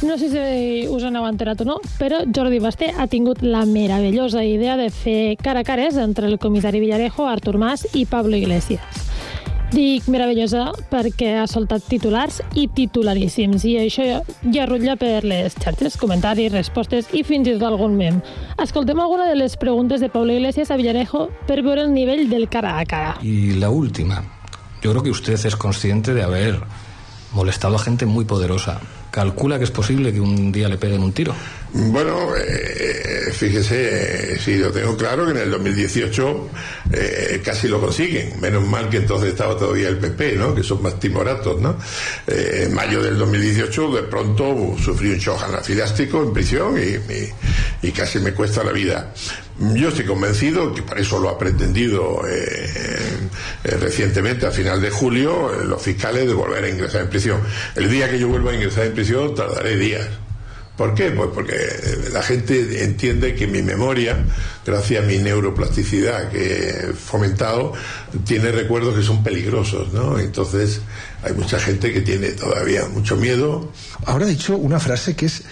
No 0.00 0.16
sé 0.16 0.30
si 0.32 0.86
us 0.88 1.04
en 1.04 1.20
heu 1.20 1.26
enterat 1.28 1.60
o 1.60 1.68
no, 1.68 1.76
però 2.00 2.22
Jordi 2.24 2.62
Basté 2.64 2.94
ha 2.96 3.10
tingut 3.12 3.44
la 3.44 3.66
meravellosa 3.68 4.46
idea 4.48 4.78
de 4.80 4.88
fer 4.88 5.36
cara 5.36 5.60
a 5.60 5.68
cares 5.68 6.00
entre 6.00 6.32
el 6.32 6.38
comissari 6.40 6.80
Villarejo, 6.80 7.28
Artur 7.28 7.58
Mas 7.60 7.86
i 7.92 8.06
Pablo 8.06 8.40
Iglesias. 8.40 9.09
Dic 9.70 10.08
meravellosa 10.10 10.64
perquè 10.90 11.36
ha 11.38 11.44
soltat 11.46 11.84
titulars 11.86 12.40
i 12.58 12.64
titularíssims 12.74 13.62
i 13.70 13.76
això 13.78 14.06
ja 14.50 14.64
rutlla 14.66 14.96
per 14.98 15.20
les 15.22 15.54
xarxes, 15.54 15.94
comentaris, 16.00 16.50
respostes 16.50 17.06
i 17.14 17.22
fins 17.22 17.46
i 17.46 17.54
tot 17.54 17.68
algun 17.68 17.94
mem. 17.94 18.18
Escoltem 18.58 18.98
alguna 18.98 19.28
de 19.30 19.36
les 19.38 19.54
preguntes 19.60 20.02
de 20.02 20.10
Pablo 20.10 20.34
Iglesias 20.34 20.72
a 20.74 20.78
Villarejo 20.80 21.28
per 21.46 21.60
veure 21.62 21.86
el 21.86 21.94
nivell 21.94 22.26
del 22.28 22.48
cara 22.48 22.80
a 22.80 22.84
cara. 22.84 23.16
Y 23.22 23.54
la 23.62 23.70
última. 23.70 24.24
Yo 24.82 24.90
creo 24.90 25.04
que 25.04 25.10
usted 25.10 25.34
es 25.34 25.54
consciente 25.54 26.14
de 26.14 26.24
haber 26.24 26.58
molestado 27.32 27.76
a 27.76 27.78
gente 27.78 28.06
muy 28.06 28.24
poderosa. 28.24 28.80
¿Calcula 29.10 29.58
que 29.58 29.64
es 29.64 29.70
posible 29.70 30.12
que 30.12 30.20
un 30.20 30.52
día 30.52 30.68
le 30.68 30.78
peguen 30.78 31.02
un 31.02 31.12
tiro? 31.12 31.34
Bueno, 31.72 32.34
eh, 32.36 33.30
fíjese, 33.32 34.34
eh, 34.34 34.38
sí, 34.38 34.58
lo 34.58 34.70
tengo 34.70 34.96
claro 34.96 35.24
que 35.24 35.32
en 35.32 35.38
el 35.38 35.50
2018 35.50 36.48
eh, 36.92 37.40
casi 37.44 37.68
lo 37.68 37.80
consiguen. 37.80 38.40
Menos 38.40 38.66
mal 38.66 38.88
que 38.88 38.98
entonces 38.98 39.30
estaba 39.30 39.56
todavía 39.56 39.88
el 39.88 39.96
PP, 39.96 40.36
¿no? 40.36 40.54
Que 40.54 40.62
son 40.62 40.82
más 40.82 41.00
timoratos, 41.00 41.60
¿no? 41.60 41.76
Eh, 42.26 42.64
en 42.66 42.74
mayo 42.74 43.02
del 43.02 43.16
2018 43.18 43.92
de 43.92 44.02
pronto 44.02 44.76
sufrí 44.78 45.10
un 45.10 45.18
shock 45.18 45.42
anafilástico 45.42 46.22
en 46.22 46.32
prisión 46.32 46.74
y 47.82 47.90
casi 47.92 48.18
me 48.18 48.32
cuesta 48.34 48.62
la 48.62 48.72
vida. 48.72 49.12
Yo 49.60 49.88
estoy 49.88 50.06
convencido 50.06 50.72
que 50.74 50.82
para 50.82 51.02
eso 51.02 51.18
lo 51.18 51.28
ha 51.28 51.38
pretendido 51.38 52.26
eh, 52.26 52.66
eh, 53.62 53.76
recientemente, 53.78 54.46
a 54.46 54.50
final 54.50 54.80
de 54.80 54.90
julio, 54.90 55.52
eh, 55.52 55.66
los 55.66 55.82
fiscales 55.82 56.26
de 56.26 56.32
volver 56.32 56.64
a 56.64 56.68
ingresar 56.70 57.02
en 57.02 57.10
prisión. 57.10 57.42
El 57.76 57.90
día 57.90 58.10
que 58.10 58.18
yo 58.18 58.28
vuelva 58.28 58.52
a 58.52 58.54
ingresar 58.54 58.86
en 58.86 58.94
prisión 58.94 59.34
tardaré 59.34 59.76
días. 59.76 60.08
¿Por 60.78 60.94
qué? 60.94 61.10
Pues 61.10 61.28
porque 61.34 61.58
la 62.10 62.22
gente 62.22 62.84
entiende 62.84 63.34
que 63.34 63.46
mi 63.46 63.60
memoria, 63.60 64.24
gracias 64.64 65.04
a 65.04 65.06
mi 65.06 65.18
neuroplasticidad 65.18 66.30
que 66.30 66.70
he 66.70 66.92
fomentado, 66.94 67.74
tiene 68.24 68.52
recuerdos 68.52 68.96
que 68.96 69.02
son 69.02 69.22
peligrosos, 69.22 69.92
¿no? 69.92 70.18
Entonces 70.18 70.80
hay 71.22 71.34
mucha 71.34 71.60
gente 71.60 71.92
que 71.92 72.00
tiene 72.00 72.30
todavía 72.30 72.86
mucho 72.86 73.16
miedo. 73.16 73.70
Ahora 74.06 74.24
ha 74.24 74.28
dicho 74.28 74.56
una 74.56 74.80
frase 74.80 75.14
que 75.14 75.26
es, 75.26 75.42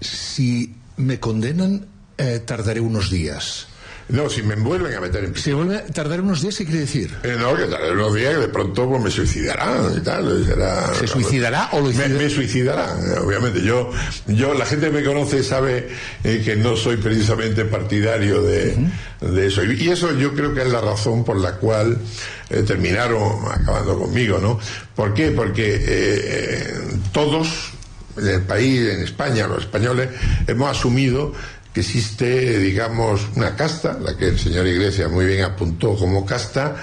si 0.00 0.76
me 0.96 1.18
condenan, 1.18 1.95
eh, 2.18 2.40
tardaré 2.44 2.80
unos 2.80 3.10
días. 3.10 3.68
No, 4.08 4.30
si 4.30 4.40
me 4.40 4.54
vuelven 4.54 4.94
a 4.94 5.00
meter 5.00 5.24
en 5.24 5.34
Si 5.34 5.52
vuelve 5.52 5.78
a 5.78 5.86
tardar 5.86 6.20
unos 6.20 6.40
días, 6.40 6.56
¿qué 6.56 6.64
quiere 6.64 6.80
decir? 6.82 7.10
Eh, 7.24 7.34
no, 7.40 7.56
que 7.56 7.64
tardaré 7.64 7.90
unos 7.90 8.14
días 8.14 8.34
que 8.36 8.40
de 8.42 8.48
pronto 8.48 8.88
pues, 8.88 9.02
me 9.02 9.10
suicidarán 9.10 9.94
y 9.96 10.00
tal. 10.00 10.44
será- 10.46 10.94
¿Se 10.94 11.08
suicidará 11.08 11.70
o 11.72 11.80
lo 11.80 11.90
me, 11.90 12.08
me 12.10 12.30
suicidarán, 12.30 12.98
eh, 13.00 13.18
obviamente. 13.18 13.62
Yo, 13.62 13.90
yo, 14.28 14.54
la 14.54 14.64
gente 14.64 14.86
que 14.86 14.92
me 14.92 15.04
conoce 15.04 15.42
sabe 15.42 15.88
eh, 16.22 16.40
que 16.44 16.54
no 16.54 16.76
soy 16.76 16.98
precisamente 16.98 17.64
partidario 17.64 18.42
de, 18.42 18.76
de 19.22 19.46
eso. 19.48 19.64
Y, 19.64 19.72
y 19.82 19.88
eso 19.88 20.12
yo 20.16 20.34
creo 20.34 20.54
que 20.54 20.62
es 20.62 20.68
la 20.68 20.80
razón 20.80 21.24
por 21.24 21.36
la 21.40 21.54
cual 21.56 21.98
eh, 22.50 22.62
terminaron 22.62 23.40
acabando 23.50 23.98
conmigo, 23.98 24.38
¿no? 24.38 24.60
¿Por 24.94 25.14
qué? 25.14 25.32
Porque 25.32 26.72
todos 27.12 27.72
en 28.18 28.28
el 28.28 28.42
país, 28.42 28.80
en 28.88 29.02
España, 29.02 29.46
los 29.46 29.62
españoles, 29.64 30.08
hemos 30.46 30.70
asumido 30.70 31.34
que 31.76 31.80
existe, 31.82 32.58
digamos, 32.58 33.28
una 33.34 33.54
casta, 33.54 33.98
la 34.00 34.16
que 34.16 34.28
el 34.28 34.38
señor 34.38 34.66
Iglesias 34.66 35.10
muy 35.10 35.26
bien 35.26 35.44
apuntó 35.44 35.94
como 35.94 36.24
casta, 36.24 36.74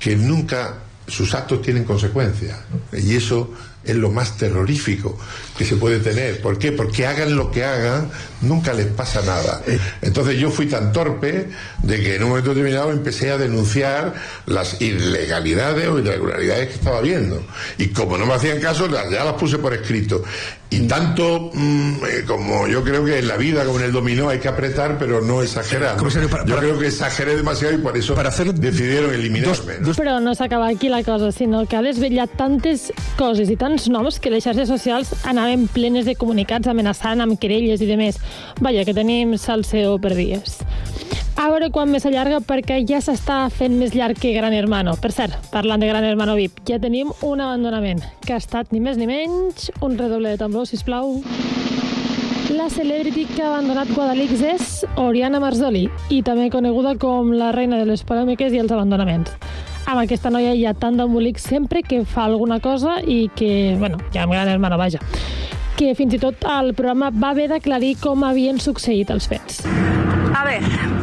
que 0.00 0.16
nunca 0.16 0.78
sus 1.06 1.32
actos 1.32 1.62
tienen 1.62 1.84
consecuencias. 1.84 2.58
Y 2.92 3.14
eso 3.14 3.52
es 3.84 3.94
lo 3.94 4.10
más 4.10 4.36
terrorífico 4.36 5.16
que 5.56 5.64
se 5.64 5.76
puede 5.76 6.00
tener. 6.00 6.40
¿Por 6.40 6.58
qué? 6.58 6.72
Porque 6.72 7.06
hagan 7.06 7.36
lo 7.36 7.52
que 7.52 7.64
hagan, 7.64 8.10
nunca 8.42 8.72
les 8.72 8.86
pasa 8.86 9.22
nada. 9.22 9.62
Entonces 10.02 10.38
yo 10.38 10.50
fui 10.50 10.66
tan 10.66 10.92
torpe 10.92 11.48
de 11.82 12.00
que 12.02 12.16
en 12.16 12.22
un 12.24 12.30
momento 12.30 12.50
determinado 12.50 12.90
empecé 12.92 13.30
a 13.30 13.38
denunciar 13.38 14.14
las 14.46 14.80
ilegalidades 14.80 15.88
o 15.88 15.98
irregularidades 15.98 16.68
que 16.68 16.74
estaba 16.74 17.00
viendo. 17.00 17.42
Y 17.78 17.88
como 17.88 18.18
no 18.18 18.26
me 18.26 18.34
hacían 18.34 18.60
caso, 18.60 18.88
ya 18.88 19.24
las 19.24 19.34
puse 19.34 19.58
por 19.58 19.72
escrito. 19.74 20.22
Y 20.70 20.86
tanto 20.88 21.50
mm, 21.52 21.92
eh, 22.08 22.24
como 22.26 22.66
yo 22.66 22.82
creo 22.82 23.04
que 23.04 23.18
en 23.18 23.28
la 23.28 23.36
vida, 23.36 23.62
como 23.66 23.78
en 23.78 23.84
el 23.86 23.92
dominó, 23.92 24.30
hay 24.30 24.38
que 24.38 24.48
apretar, 24.48 24.96
pero 24.98 25.20
no 25.20 25.42
exagerar. 25.42 25.92
¿no? 25.92 25.98
Comisario, 25.98 26.30
para- 26.30 26.44
yo 26.46 26.54
para- 26.54 26.66
creo 26.66 26.78
que 26.78 26.86
exageré 26.86 27.36
demasiado 27.36 27.74
y 27.74 27.78
por 27.78 27.94
eso 27.96 28.14
decidieron 28.54 29.12
eliminarme. 29.12 29.74
¿no? 29.80 29.92
Però 29.92 30.18
no 30.20 30.34
s'acaba 30.34 30.68
aquí 30.68 30.88
la 30.88 31.04
cosa, 31.04 31.30
sinó 31.30 31.66
que 31.68 31.76
ha 31.76 31.82
desvetllat 31.82 32.30
tantes 32.38 32.90
coses 33.18 33.50
i 33.50 33.56
tants 33.56 33.90
noms 33.92 34.18
que 34.18 34.30
les 34.32 34.44
xarxes 34.44 34.66
socials 34.68 35.12
anaven 35.28 35.68
plenes 35.68 36.06
de 36.08 36.16
comunicats 36.16 36.66
amenaçant 36.66 37.20
amb 37.20 37.36
querelles 37.38 37.82
i 37.84 37.86
de 37.86 37.96
més. 38.00 38.16
Vaja, 38.60 38.84
que 38.84 38.94
tenim 38.94 39.36
salseo 39.38 39.98
per 40.02 40.14
dies. 40.14 40.60
A 41.40 41.48
veure 41.48 41.70
quan 41.72 41.88
més 41.88 42.04
s'allarga 42.04 42.42
perquè 42.44 42.82
ja 42.84 42.98
s'està 43.00 43.46
fent 43.50 43.72
més 43.80 43.94
llarg 43.96 44.18
que 44.20 44.34
Gran 44.36 44.52
Hermano. 44.52 44.92
Per 45.00 45.10
cert, 45.16 45.38
parlant 45.50 45.80
de 45.80 45.88
Gran 45.88 46.04
Hermano 46.04 46.36
VIP, 46.36 46.60
ja 46.68 46.78
tenim 46.78 47.10
un 47.24 47.40
abandonament, 47.40 48.02
que 48.26 48.36
ha 48.36 48.40
estat 48.42 48.70
ni 48.70 48.82
més 48.84 49.00
ni 49.00 49.08
menys 49.08 49.70
un 49.80 49.96
redoble 49.96 50.34
de 50.34 50.40
tambor, 50.42 50.68
sisplau. 50.68 51.22
La 52.52 52.68
celebrity 52.68 53.24
que 53.30 53.40
ha 53.40 53.48
abandonat 53.54 53.88
Guadalix 53.94 54.42
és 54.44 54.70
Oriana 55.00 55.40
Marzoli 55.40 55.86
i 56.12 56.20
també 56.26 56.50
coneguda 56.52 56.98
com 57.00 57.32
la 57.32 57.48
reina 57.56 57.78
de 57.80 57.88
les 57.88 58.04
polèmiques 58.04 58.52
i 58.52 58.60
els 58.60 58.74
abandonaments. 58.76 59.32
Amb 59.86 60.02
aquesta 60.02 60.30
noia 60.30 60.52
hi 60.52 60.66
ha 60.68 60.74
tant 60.76 61.00
d'embolic 61.00 61.40
sempre 61.40 61.80
que 61.82 62.04
fa 62.04 62.26
alguna 62.28 62.60
cosa 62.60 63.00
i 63.00 63.30
que, 63.34 63.74
bueno, 63.80 63.98
ja 64.12 64.26
amb 64.26 64.36
gran 64.36 64.52
hermano, 64.52 64.76
vaja, 64.78 65.00
que 65.76 65.94
fins 65.94 66.14
i 66.14 66.18
tot 66.18 66.44
el 66.58 66.74
programa 66.74 67.10
va 67.10 67.30
haver 67.30 67.48
d'aclarir 67.52 67.96
com 68.00 68.24
havien 68.24 68.58
succeït 68.60 69.10
els 69.10 69.28
fets. 69.28 69.62
A 70.34 70.44
ver, 70.44 70.60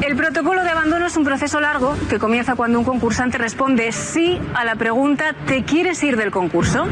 el 0.08 0.16
protocolo 0.18 0.64
de 0.64 0.70
abandono 0.70 1.06
es 1.06 1.16
un 1.16 1.24
proceso 1.24 1.60
largo 1.62 1.96
que 2.10 2.18
comienza 2.20 2.56
cuando 2.56 2.80
un 2.80 2.86
concursante 2.86 3.38
responde 3.38 3.92
sí 3.92 4.40
a 4.56 4.66
la 4.66 4.76
pregunta 4.76 5.34
¿te 5.46 5.64
quieres 5.64 6.02
ir 6.04 6.18
del 6.18 6.32
concurso? 6.32 6.86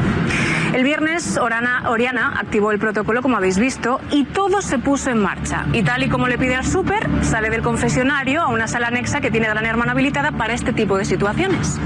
El 0.72 0.84
viernes 0.84 1.36
Orana- 1.38 1.88
Oriana 1.90 2.34
activó 2.38 2.70
el 2.72 2.78
protocolo, 2.78 3.22
como 3.22 3.36
habéis 3.38 3.58
visto, 3.58 4.00
y 4.10 4.24
todo 4.24 4.60
se 4.60 4.78
puso 4.78 5.10
en 5.10 5.18
marcha. 5.18 5.64
Y 5.72 5.82
tal 5.82 6.02
y 6.02 6.08
como 6.10 6.28
le 6.28 6.36
pide 6.36 6.54
al 6.56 6.64
súper, 6.66 7.08
sale 7.22 7.48
del 7.48 7.62
confesionario 7.62 8.42
a 8.42 8.48
una 8.48 8.68
sala 8.68 8.88
anexa 8.88 9.20
que 9.22 9.30
tiene 9.30 9.48
Gran 9.48 9.64
Hermano 9.64 9.92
habilitada 9.92 10.30
para 10.32 10.52
este 10.52 10.74
tipo 10.74 10.98
de 10.98 11.06
situaciones. 11.06 11.78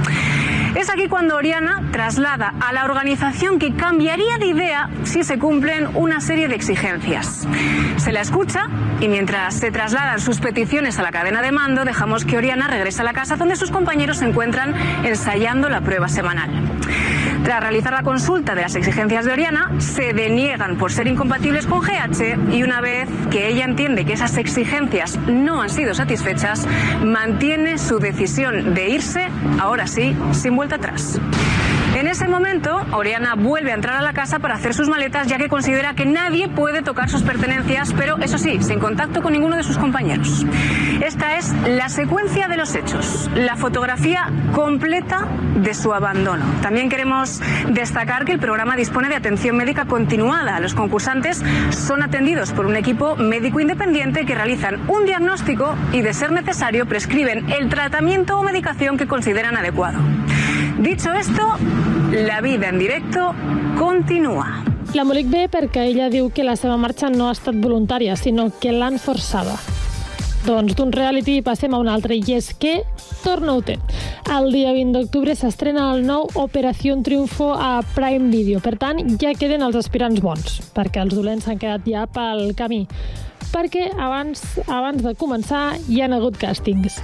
Es 0.75 0.89
aquí 0.89 1.07
cuando 1.07 1.37
Oriana 1.37 1.83
traslada 1.93 2.55
a 2.61 2.73
la 2.73 2.85
organización 2.85 3.59
que 3.59 3.75
cambiaría 3.75 4.39
de 4.39 4.47
idea 4.47 4.89
si 5.05 5.23
se 5.23 5.39
cumplen 5.39 5.89
una 5.95 6.21
serie 6.21 6.49
de 6.49 6.55
exigencias. 6.55 7.47
Se 7.99 8.11
la 8.11 8.23
escucha 8.23 8.69
y 9.01 9.09
mientras 9.09 9.55
se 9.55 9.71
trasladan 9.71 10.19
sus 10.19 10.41
peticiones 10.41 10.99
a 10.99 11.03
la 11.03 11.13
cadena 11.13 11.43
de 11.43 11.53
mando, 11.53 11.85
dejamos 11.85 12.25
que 12.25 12.39
Oriana 12.39 12.69
regrese 12.69 13.03
a 13.03 13.05
la 13.05 13.13
casa 13.13 13.37
donde 13.37 13.57
sus 13.57 13.71
compañeros 13.71 14.19
se 14.19 14.25
encuentran 14.25 14.75
ensayando 15.05 15.69
la 15.69 15.83
prueba 15.83 16.09
semanal. 16.09 16.51
Tras 17.45 17.61
realizar 17.61 17.93
la 17.93 18.03
consulta 18.03 18.55
de 18.55 18.63
las 18.63 18.77
exigencias 18.77 19.25
de 19.25 19.33
Oriana, 19.33 19.73
se 19.79 20.13
deniegan 20.13 20.77
por 20.77 20.93
ser 20.93 21.09
incompatibles 21.09 21.67
con 21.67 21.81
GH 21.81 22.53
y 22.53 22.63
una 22.63 22.81
vez 22.81 23.09
que 23.31 23.49
ella 23.49 23.65
entiende 23.65 24.05
que 24.05 24.13
esas 24.13 24.37
exigencias 24.37 25.19
no 25.27 25.61
han 25.61 25.71
sido 25.71 25.93
satisfechas, 25.93 26.67
mantiene 27.05 27.79
su 27.79 27.99
decisión 27.99 28.75
de 28.75 28.91
irse, 28.91 29.29
ahora 29.59 29.89
sí, 29.89 30.17
sin 30.33 30.55
vuelta 30.55 30.77
atrás. 30.77 31.21
En 32.03 32.09
ese 32.09 32.27
momento, 32.27 32.85
Oriana 32.91 33.37
vuelve 33.37 33.71
a 33.71 33.75
entrar 33.77 33.97
a 33.97 34.03
la 34.03 34.13
casa 34.13 34.41
para 34.41 34.57
hacer 34.57 34.75
sus 34.75 34.89
maletas, 34.89 35.29
ya 35.29 35.39
que 35.39 35.49
considera 35.49 35.95
que 35.95 36.05
nadie 36.05 36.49
puede 36.49 36.83
tocar 36.83 37.09
sus 37.09 37.23
pertenencias, 37.23 37.95
pero 37.97 38.19
eso 38.19 38.39
sí, 38.39 38.61
sin 38.61 38.81
contacto 38.81 39.23
con 39.23 39.33
ninguno 39.33 39.57
de 39.57 39.63
sus 39.63 39.79
compañeros. 39.79 40.45
Esta 41.01 41.37
es 41.37 41.53
la 41.65 41.89
secuencia 41.89 42.49
de 42.49 42.57
los 42.57 42.75
hechos, 42.75 43.31
la 43.37 43.55
fotografía 43.55 44.29
completa 44.53 45.29
de 45.55 45.75
su 45.75 45.95
abandono. 45.95 46.45
También 46.61 46.89
queremos 46.89 47.41
destacar 47.69 48.25
que 48.25 48.33
el 48.33 48.41
programa 48.41 48.75
dispone 48.75 49.09
de 49.09 49.15
atención 49.15 49.57
médica 49.57 49.85
continuada. 49.85 50.59
Los 50.59 50.75
concursantes 50.75 51.41
son 51.71 52.03
atendidos 52.03 52.51
por 52.51 52.67
un 52.67 52.75
equipo 52.75 53.15
médico 53.15 53.61
independiente 53.61 54.27
que 54.27 54.35
realizan 54.35 54.81
un 54.89 55.05
diagnóstico 55.05 55.77
y, 55.93 56.03
de 56.03 56.15
ser 56.15 56.33
necesario, 56.33 56.85
prescriben 56.87 57.49
el 57.53 57.69
tratamiento 57.69 58.41
o 58.41 58.43
medicación 58.43 58.99
que 58.99 59.07
consideran 59.07 59.57
adecuado. 59.57 60.01
Dicho 60.79 61.13
esto, 61.13 61.43
la 62.13 62.41
vida 62.41 62.69
en 62.69 62.79
directo 62.79 63.35
continúa. 63.79 64.65
La 64.95 65.05
Molic 65.05 65.31
ve 65.31 65.47
perquè 65.49 65.87
ella 65.89 66.11
diu 66.13 66.31
que 66.35 66.45
la 66.45 66.57
seva 66.57 66.77
marxa 66.77 67.11
no 67.11 67.29
ha 67.29 67.37
estat 67.37 67.57
voluntària, 67.57 68.17
sinó 68.17 68.51
que 68.61 68.73
l'han 68.73 68.99
forçada. 68.99 69.55
Doncs 70.47 70.75
d'un 70.75 70.93
reality 70.93 71.41
passem 71.43 71.73
a 71.73 71.79
un 71.79 71.89
altre, 71.89 72.17
i 72.19 72.35
és 72.35 72.51
que 72.59 72.81
Torna-ho-té. 73.23 73.77
El 74.33 74.51
dia 74.51 74.73
20 74.75 74.97
d'octubre 74.97 75.35
s'estrena 75.39 75.85
el 75.95 76.03
nou 76.07 76.27
Operació 76.43 76.97
Triunfo 77.07 77.53
a 77.55 77.83
Prime 77.95 78.31
Video. 78.33 78.59
Per 78.63 78.75
tant, 78.81 78.99
ja 79.23 79.31
queden 79.39 79.63
els 79.63 79.79
aspirants 79.79 80.23
bons, 80.25 80.59
perquè 80.75 81.05
els 81.05 81.15
dolents 81.15 81.47
s'han 81.47 81.61
quedat 81.63 81.87
ja 81.87 82.09
pel 82.11 82.51
camí. 82.59 82.83
Perquè 83.53 83.91
abans, 83.95 84.43
abans 84.67 85.05
de 85.05 85.15
començar 85.19 85.77
hi 85.87 86.03
han 86.03 86.17
hagut 86.17 86.41
càstings. 86.41 86.99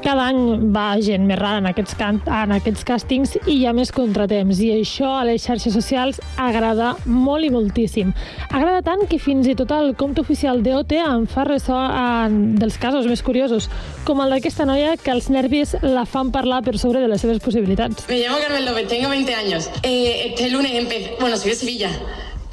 Cada 0.00 0.30
any 0.30 0.70
va 0.72 0.94
gent 1.04 1.26
més 1.28 1.36
rara 1.36 1.60
en 1.60 1.68
aquests, 1.68 1.92
can 1.98 2.22
en 2.24 2.54
aquests 2.56 2.86
càstings 2.88 3.34
i 3.42 3.58
hi 3.58 3.66
ha 3.68 3.74
més 3.76 3.90
contratemps 3.92 4.62
i 4.64 4.70
això 4.78 5.10
a 5.18 5.26
les 5.28 5.44
xarxes 5.44 5.74
socials 5.76 6.22
agrada 6.40 6.94
molt 7.04 7.44
i 7.44 7.50
moltíssim. 7.52 8.14
Agrada 8.48 8.80
tant 8.86 9.04
que 9.10 9.20
fins 9.20 9.50
i 9.50 9.56
tot 9.58 9.74
el 9.76 9.92
compte 10.00 10.24
oficial 10.24 10.62
d'OT 10.64 10.96
en 11.02 11.28
fa 11.28 11.44
ressò 11.48 11.82
en, 11.84 12.40
dels 12.60 12.80
casos 12.80 13.10
més 13.10 13.20
curiosos, 13.26 13.68
com 14.08 14.24
el 14.24 14.32
d'aquesta 14.32 14.64
noia 14.68 14.96
que 14.96 15.12
els 15.12 15.28
nervis 15.28 15.76
la 15.84 16.06
fan 16.08 16.32
parlar 16.32 16.62
per 16.64 16.78
sobre 16.80 17.04
de 17.04 17.12
les 17.12 17.20
seves 17.20 17.44
possibilitats. 17.44 18.08
Me 18.08 18.22
llamo 18.22 18.40
Carmen 18.40 18.64
López, 18.64 18.88
tengo 18.88 19.12
20 19.12 19.34
años. 19.34 19.68
Eh, 19.82 20.32
este 20.32 20.48
lunes 20.48 20.72
empecé, 20.72 21.16
bueno, 21.20 21.36
soy 21.36 21.50
de 21.50 21.56
Sevilla. 21.56 21.90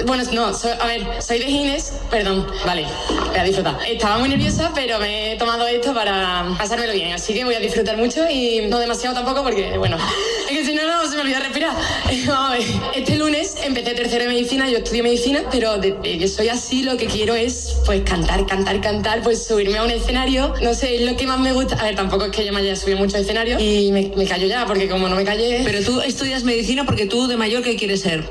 Bueno, 0.05 0.23
no, 0.31 0.53
soy, 0.53 0.71
a 0.79 0.85
ver, 0.85 1.01
soy 1.23 1.39
de 1.39 1.45
Gines, 1.45 1.91
perdón, 2.11 2.45
vale, 2.65 2.85
voy 3.09 3.37
a 3.39 3.43
disfrutar. 3.43 3.79
Estaba 3.87 4.19
muy 4.19 4.29
nerviosa, 4.29 4.71
pero 4.75 4.99
me 4.99 5.33
he 5.33 5.35
tomado 5.37 5.65
esto 5.67 5.91
para 5.91 6.45
pasármelo 6.55 6.93
bien, 6.93 7.13
así 7.13 7.33
que 7.33 7.43
voy 7.43 7.55
a 7.55 7.59
disfrutar 7.59 7.97
mucho 7.97 8.29
y 8.29 8.67
no 8.69 8.77
demasiado 8.77 9.15
tampoco 9.15 9.41
porque, 9.43 9.75
bueno, 9.79 9.97
es 10.49 10.55
que 10.55 10.65
si 10.65 10.75
no, 10.75 10.85
no 10.85 11.09
se 11.09 11.15
me 11.15 11.23
olvida 11.23 11.39
respirar. 11.39 11.75
A 12.31 12.51
ver, 12.51 12.61
este 12.95 13.15
lunes 13.15 13.55
empecé 13.63 13.95
tercero 13.95 14.25
de 14.25 14.29
medicina, 14.29 14.69
yo 14.69 14.77
estudio 14.77 15.03
medicina, 15.03 15.41
pero 15.51 15.77
desde 15.77 16.19
que 16.19 16.27
soy 16.27 16.49
así 16.49 16.83
lo 16.83 16.95
que 16.95 17.07
quiero 17.07 17.33
es, 17.33 17.75
pues, 17.85 18.01
cantar, 18.03 18.45
cantar, 18.45 18.79
cantar, 18.81 19.23
pues 19.23 19.45
subirme 19.45 19.79
a 19.79 19.83
un 19.83 19.91
escenario, 19.91 20.53
no 20.61 20.75
sé, 20.75 20.95
es 20.95 21.09
lo 21.09 21.17
que 21.17 21.25
más 21.25 21.39
me 21.39 21.53
gusta. 21.53 21.75
A 21.75 21.85
ver, 21.85 21.95
tampoco 21.95 22.25
es 22.25 22.31
que 22.31 22.45
yo 22.45 22.53
me 22.53 22.59
haya 22.59 22.75
subido 22.75 22.99
mucho 22.99 23.17
escenario 23.17 23.59
y 23.59 23.91
me, 23.91 24.11
me 24.15 24.25
callo 24.27 24.45
ya, 24.45 24.65
porque 24.67 24.87
como 24.87 25.09
no 25.09 25.15
me 25.15 25.25
callé... 25.25 25.61
Pero 25.65 25.83
tú 25.83 26.01
estudias 26.01 26.43
medicina 26.43 26.85
porque 26.85 27.07
tú 27.07 27.27
de 27.27 27.35
mayor, 27.35 27.63
¿qué 27.63 27.75
quieres 27.75 28.01
ser? 28.01 28.23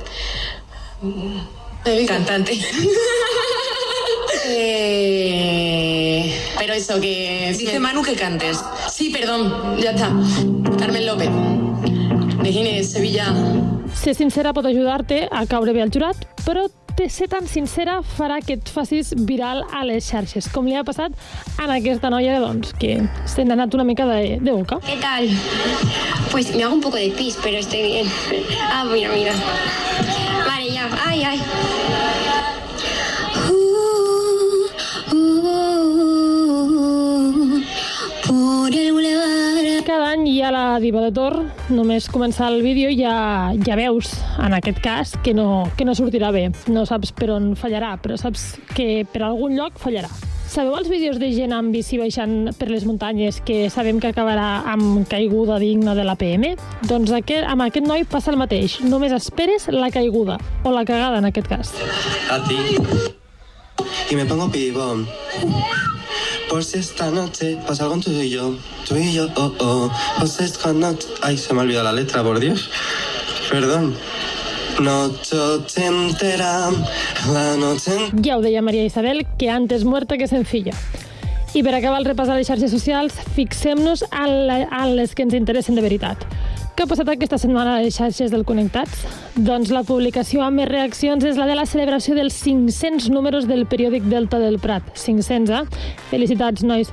Cantante. 2.07 2.59
Eh, 4.49 6.33
pero 6.57 6.73
eso, 6.75 7.01
que... 7.01 7.53
Dice 7.59 7.81
Manu 7.81 8.03
que 8.03 8.15
cantes. 8.15 8.63
Sí, 8.89 9.11
perdón, 9.11 9.77
ya 9.77 9.91
está. 9.91 10.13
Carmen 10.79 11.05
López, 11.05 11.31
de 12.43 12.53
Gines, 12.53 12.93
Sevilla. 12.93 13.35
Ser 13.93 14.15
sincera 14.15 14.53
pot 14.53 14.67
ajudar-te 14.67 15.27
a 15.33 15.47
caure 15.51 15.73
bé 15.75 15.83
al 15.83 15.91
jurat, 15.91 16.17
però 16.45 16.69
te 16.97 17.09
ser 17.11 17.27
tan 17.29 17.49
sincera 17.49 17.99
farà 18.07 18.39
que 18.45 18.55
et 18.57 18.71
facis 18.71 19.13
viral 19.29 19.65
a 19.75 19.83
les 19.89 20.07
xarxes, 20.07 20.47
com 20.53 20.69
li 20.69 20.77
ha 20.77 20.85
passat 20.85 21.13
a 21.59 21.67
aquesta 21.67 22.11
noia 22.13 22.39
doncs, 22.41 22.73
que 22.79 23.01
se 23.27 23.45
n'ha 23.45 23.59
anat 23.59 23.75
una 23.75 23.85
mica 23.85 24.07
de, 24.07 24.39
de 24.41 24.53
boca. 24.53 24.79
¿Qué 24.87 24.97
tal? 25.03 25.29
Pues 26.31 26.55
me 26.55 26.63
hago 26.63 26.75
un 26.75 26.81
poco 26.81 26.97
de 26.97 27.11
pis, 27.11 27.37
pero 27.43 27.59
estoy 27.59 27.83
bien. 27.83 28.07
Ah, 28.71 28.85
mira, 28.85 29.11
mira. 29.13 29.35
Ay, 31.07 31.25
ay. 31.25 31.39
Cada 39.87 40.11
any 40.11 40.27
hi 40.29 40.43
ha 40.43 40.51
la 40.51 40.79
diva 40.83 41.01
de 41.01 41.13
Tor. 41.15 41.39
Només 41.71 42.09
començar 42.11 42.51
el 42.53 42.63
vídeo 42.63 42.91
ja, 42.95 43.53
ja 43.67 43.77
veus, 43.79 44.13
en 44.43 44.55
aquest 44.57 44.81
cas, 44.83 45.15
que 45.23 45.35
no, 45.35 45.67
que 45.79 45.87
no 45.87 45.95
sortirà 45.95 46.33
bé. 46.35 46.49
No 46.69 46.87
saps 46.87 47.15
per 47.15 47.31
on 47.35 47.55
fallarà, 47.59 47.97
però 48.03 48.19
saps 48.21 48.57
que 48.75 49.05
per 49.13 49.23
algun 49.27 49.57
lloc 49.59 49.79
fallarà. 49.83 50.11
Sabeu 50.57 50.73
els 50.79 50.87
vídeos 50.89 51.19
de 51.21 51.29
gent 51.37 51.53
amb 51.53 51.69
bici 51.69 51.99
baixant 52.01 52.47
per 52.57 52.71
les 52.71 52.87
muntanyes 52.89 53.43
que 53.45 53.67
sabem 53.69 53.99
que 54.01 54.09
acabarà 54.09 54.63
amb 54.73 55.03
caiguda 55.11 55.59
digna 55.61 55.93
de 55.93 56.07
la 56.09 56.15
PM? 56.17 56.55
Doncs 56.89 57.13
aquest, 57.13 57.45
amb 57.45 57.67
aquest 57.67 57.85
noi 57.85 58.07
passa 58.09 58.33
el 58.33 58.39
mateix. 58.41 58.79
Només 58.81 59.13
esperes 59.13 59.67
la 59.69 59.91
caiguda, 59.93 60.39
o 60.65 60.73
la 60.73 60.87
cagada 60.89 61.19
en 61.21 61.29
aquest 61.29 61.51
cas. 61.51 61.75
a 62.31 62.41
ti. 62.49 62.57
Y 64.09 64.17
me 64.17 64.25
pongo 64.25 64.51
pibón. 64.51 65.07
Por 66.49 66.65
si 66.65 66.79
esta 66.79 67.11
noche 67.11 67.59
pasa 67.67 67.85
algo 67.85 68.01
tú 68.01 68.13
y 68.13 68.31
yo, 68.31 68.57
tú 68.89 68.97
y 68.97 69.13
yo, 69.13 69.29
oh, 69.37 69.53
oh. 69.61 69.91
Por 70.19 70.27
si 70.27 70.45
esta 70.45 70.73
noche... 70.73 71.07
Ay, 71.21 71.37
se 71.37 71.53
me 71.53 71.61
ha 71.61 71.63
olvidado 71.65 71.85
la 71.85 71.93
letra, 71.93 72.23
por 72.23 72.41
Dios. 72.41 72.71
Perdón. 73.51 73.95
Noche 74.79 75.37
entera, 75.77 76.71
la 77.33 77.57
noche 77.57 78.11
Ja 78.23 78.37
ho 78.37 78.43
deia 78.43 78.61
Maria 78.61 78.85
Isabel, 78.85 79.27
que 79.39 79.49
antes 79.49 79.85
muerta 79.85 80.19
que 80.19 80.29
sencilla. 80.29 80.75
I 81.57 81.63
per 81.65 81.73
acabar 81.79 82.03
el 82.03 82.05
repàs 82.05 82.29
de 82.29 82.37
les 82.37 82.49
xarxes 82.51 82.71
socials, 82.75 83.17
fixem-nos 83.33 84.05
en 84.11 84.97
les 84.99 85.15
que 85.17 85.25
ens 85.25 85.35
interessen 85.39 85.79
de 85.79 85.85
veritat. 85.87 86.27
Què 86.77 86.85
ha 86.85 86.91
passat 86.91 87.09
aquesta 87.09 87.39
setmana 87.41 87.79
a 87.79 87.81
les 87.81 87.95
xarxes 87.97 88.29
del 88.29 88.43
Connectats? 88.45 89.07
Doncs 89.41 89.71
la 89.73 89.81
publicació 89.89 90.43
amb 90.45 90.61
més 90.61 90.69
reaccions 90.69 91.25
és 91.25 91.39
la 91.41 91.47
de 91.49 91.55
la 91.57 91.65
celebració 91.65 92.13
dels 92.19 92.37
500 92.45 93.09
números 93.15 93.47
del 93.49 93.65
periòdic 93.65 94.05
Delta 94.11 94.37
del 94.43 94.59
Prat. 94.61 94.91
500, 94.93 95.55
eh? 95.57 95.95
Felicitats, 96.11 96.67
nois. 96.69 96.93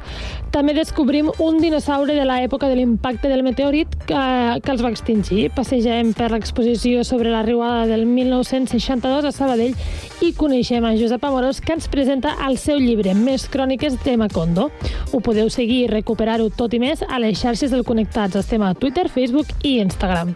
També 0.56 0.76
descobrim 0.78 1.32
un 1.42 1.58
dinosaure 1.60 2.16
de 2.16 2.24
l'època 2.24 2.70
de 2.70 2.78
l'impacte 2.78 3.28
del 3.28 3.44
meteorit 3.44 3.92
que, 4.08 4.22
que 4.64 4.72
els 4.72 4.84
va 4.86 4.92
extingir. 4.94 5.50
Passegem 5.52 6.14
per 6.16 6.30
l'exposició 6.32 7.04
sobre 7.04 7.34
la 7.34 7.42
riuada 7.44 7.84
del 7.90 8.06
1962 8.06 9.28
a 9.28 9.34
Sabadell 9.36 9.76
i 10.24 10.32
coneixem 10.38 10.86
a 10.86 10.94
Josep 10.96 11.26
Amorós 11.28 11.60
que 11.60 11.76
ens 11.76 11.90
presenta 11.92 12.38
el 12.48 12.56
seu 12.62 12.80
llibre 12.80 13.18
Més 13.18 13.50
cròniques 13.52 13.98
de 14.06 14.16
Macondo. 14.22 14.70
Ho 15.12 15.24
podeu 15.26 15.52
seguir 15.52 15.82
i 15.84 15.92
recuperar-ho 15.92 16.48
tot 16.56 16.78
i 16.78 16.80
més 16.80 17.04
a 17.04 17.20
les 17.20 17.42
xarxes 17.42 17.74
del 17.74 17.84
Connectats. 17.84 18.40
Estem 18.46 18.64
a 18.64 18.76
Twitter, 18.78 19.10
Facebook 19.10 19.50
i 19.66 19.73
Instagram. 19.80 20.36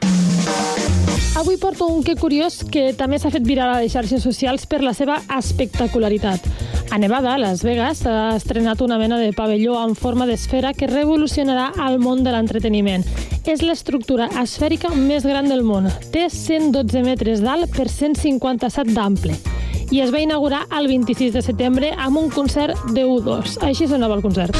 Avui 1.38 1.58
porto 1.58 1.86
un 1.86 2.02
que 2.02 2.16
curiós 2.18 2.64
que 2.66 2.94
també 2.98 3.20
s'ha 3.22 3.30
fet 3.30 3.46
viral 3.46 3.70
a 3.70 3.82
les 3.84 3.94
xarxes 3.94 4.24
socials 4.26 4.66
per 4.66 4.80
la 4.82 4.96
seva 4.98 5.20
espectacularitat. 5.38 6.48
A 6.90 6.98
Nevada, 6.98 7.36
a 7.36 7.38
Las 7.38 7.62
Vegas, 7.62 8.02
s'ha 8.02 8.36
estrenat 8.36 8.82
una 8.82 8.98
mena 8.98 9.20
de 9.22 9.34
pavelló 9.38 9.76
en 9.84 9.94
forma 9.96 10.26
d'esfera 10.26 10.74
que 10.74 10.90
revolucionarà 10.90 11.70
el 11.86 12.00
món 12.00 12.24
de 12.26 12.34
l'entreteniment. 12.34 13.06
És 13.46 13.62
l'estructura 13.62 14.32
esfèrica 14.42 14.90
més 14.96 15.28
gran 15.30 15.46
del 15.52 15.62
món. 15.62 15.92
Té 16.12 16.26
112 16.34 17.06
metres 17.06 17.46
d'alt 17.46 17.70
per 17.76 17.86
157 17.86 18.98
d'ample 18.98 19.38
i 19.92 20.02
es 20.04 20.12
va 20.12 20.20
inaugurar 20.20 20.66
el 20.78 20.90
26 20.90 21.38
de 21.38 21.42
setembre 21.46 21.94
amb 21.96 22.18
un 22.18 22.34
concert 22.34 22.76
de 22.98 23.06
U2. 23.06 23.60
Així 23.64 23.88
sonava 23.88 24.18
el 24.18 24.26
concert. 24.26 24.58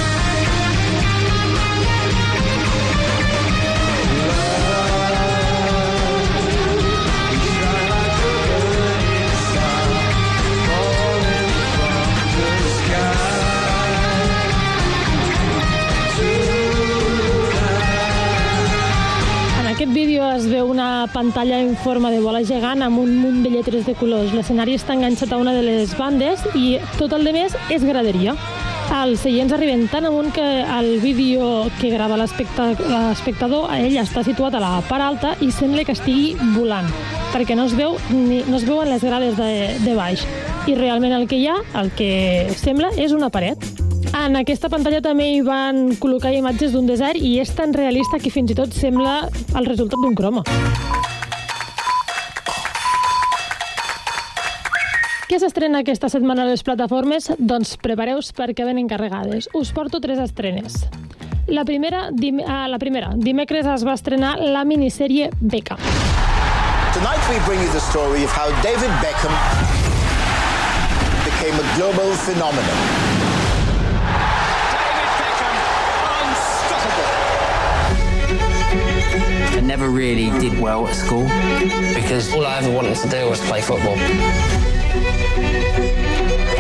Pantalla 21.14 21.60
en 21.60 21.76
forma 21.78 22.12
de 22.12 22.20
bola 22.22 22.44
gegant 22.46 22.82
amb 22.86 23.00
un 23.00 23.16
munt 23.18 23.42
de 23.44 23.50
lletres 23.50 23.86
de 23.86 23.96
colors. 23.96 24.34
L'escenari 24.34 24.76
està 24.78 24.94
enganxat 24.94 25.34
a 25.34 25.38
una 25.42 25.54
de 25.56 25.64
les 25.66 25.98
bandes 25.98 26.44
i 26.56 26.78
tot 26.98 27.14
el 27.18 27.24
de 27.28 27.34
més 27.36 27.56
és 27.74 27.84
graderia. 27.84 28.36
Els 28.88 29.20
seients 29.20 29.52
arriben 29.52 29.88
tan 29.92 30.06
amunt 30.08 30.32
que 30.32 30.46
el 30.64 31.02
vídeo 31.04 31.66
que 31.82 31.90
grava 31.92 32.16
l'especta- 32.16 32.70
l'espectador, 32.72 33.68
ell 33.76 33.98
està 34.00 34.24
situat 34.24 34.56
a 34.56 34.62
la 34.64 34.70
part 34.88 35.04
alta 35.04 35.34
i 35.44 35.52
sembla 35.52 35.84
que 35.84 35.92
estigui 35.92 36.38
volant, 36.56 36.88
perquè 37.34 37.56
no 37.56 37.66
es, 37.68 37.76
veu 37.76 37.98
ni, 38.14 38.44
no 38.48 38.56
es 38.56 38.64
veuen 38.68 38.88
les 38.90 39.04
grades 39.04 39.36
de, 39.36 39.76
de 39.84 39.96
baix. 39.98 40.24
I 40.68 40.76
realment 40.76 41.14
el 41.16 41.28
que 41.28 41.36
hi 41.36 41.48
ha, 41.48 41.58
el 41.82 41.92
que 42.00 42.48
sembla, 42.56 42.94
és 42.96 43.12
una 43.12 43.30
paret. 43.30 43.87
En 44.16 44.36
aquesta 44.40 44.70
pantalla 44.72 45.02
també 45.04 45.28
hi 45.34 45.42
van 45.44 45.96
col·locar 46.00 46.32
imatges 46.36 46.74
d'un 46.76 46.88
desert 46.88 47.20
i 47.20 47.38
és 47.42 47.52
tan 47.56 47.74
realista 47.76 48.20
que 48.22 48.32
fins 48.32 48.52
i 48.52 48.58
tot 48.58 48.76
sembla 48.76 49.20
el 49.58 49.68
resultat 49.68 50.00
d'un 50.04 50.16
croma. 50.16 50.44
Què 55.28 55.42
s'estrena 55.42 55.82
aquesta 55.84 56.08
setmana 56.08 56.46
a 56.46 56.48
les 56.48 56.64
plataformes? 56.64 57.28
Doncs 57.36 57.76
prepareu-vos 57.84 58.32
perquè 58.38 58.64
ven 58.64 58.80
encarregades. 58.80 59.50
Us 59.60 59.74
porto 59.76 60.00
tres 60.00 60.22
estrenes. 60.24 60.86
La 61.52 61.66
primera, 61.68 62.10
dim 62.12 62.40
ah, 62.44 62.66
la 62.72 62.80
primera, 62.80 63.12
dimecres 63.16 63.68
es 63.72 63.84
va 63.88 63.94
estrenar 64.00 64.38
la 64.40 64.64
minissèrie 64.68 65.30
Beckham. 65.40 65.84
Tonight 66.96 67.24
we 67.30 67.40
bring 67.46 67.60
you 67.62 67.72
the 67.76 67.84
story 67.92 68.24
of 68.24 68.32
how 68.32 68.48
David 68.64 68.92
Beckham 69.04 69.36
became 71.28 71.56
a 71.60 71.68
global 71.76 72.12
phenomenon. 72.24 73.17
I 79.58 79.60
never 79.62 79.90
really 79.90 80.30
did 80.40 80.60
well 80.60 80.88
at 80.88 80.96
school 80.96 81.24
because 81.96 82.32
all 82.32 82.46
I 82.46 82.60
ever 82.60 82.72
wanted 82.72 82.96
to 82.98 83.10
do 83.10 83.28
was 83.28 83.40
play 83.42 83.60
football. 83.60 83.96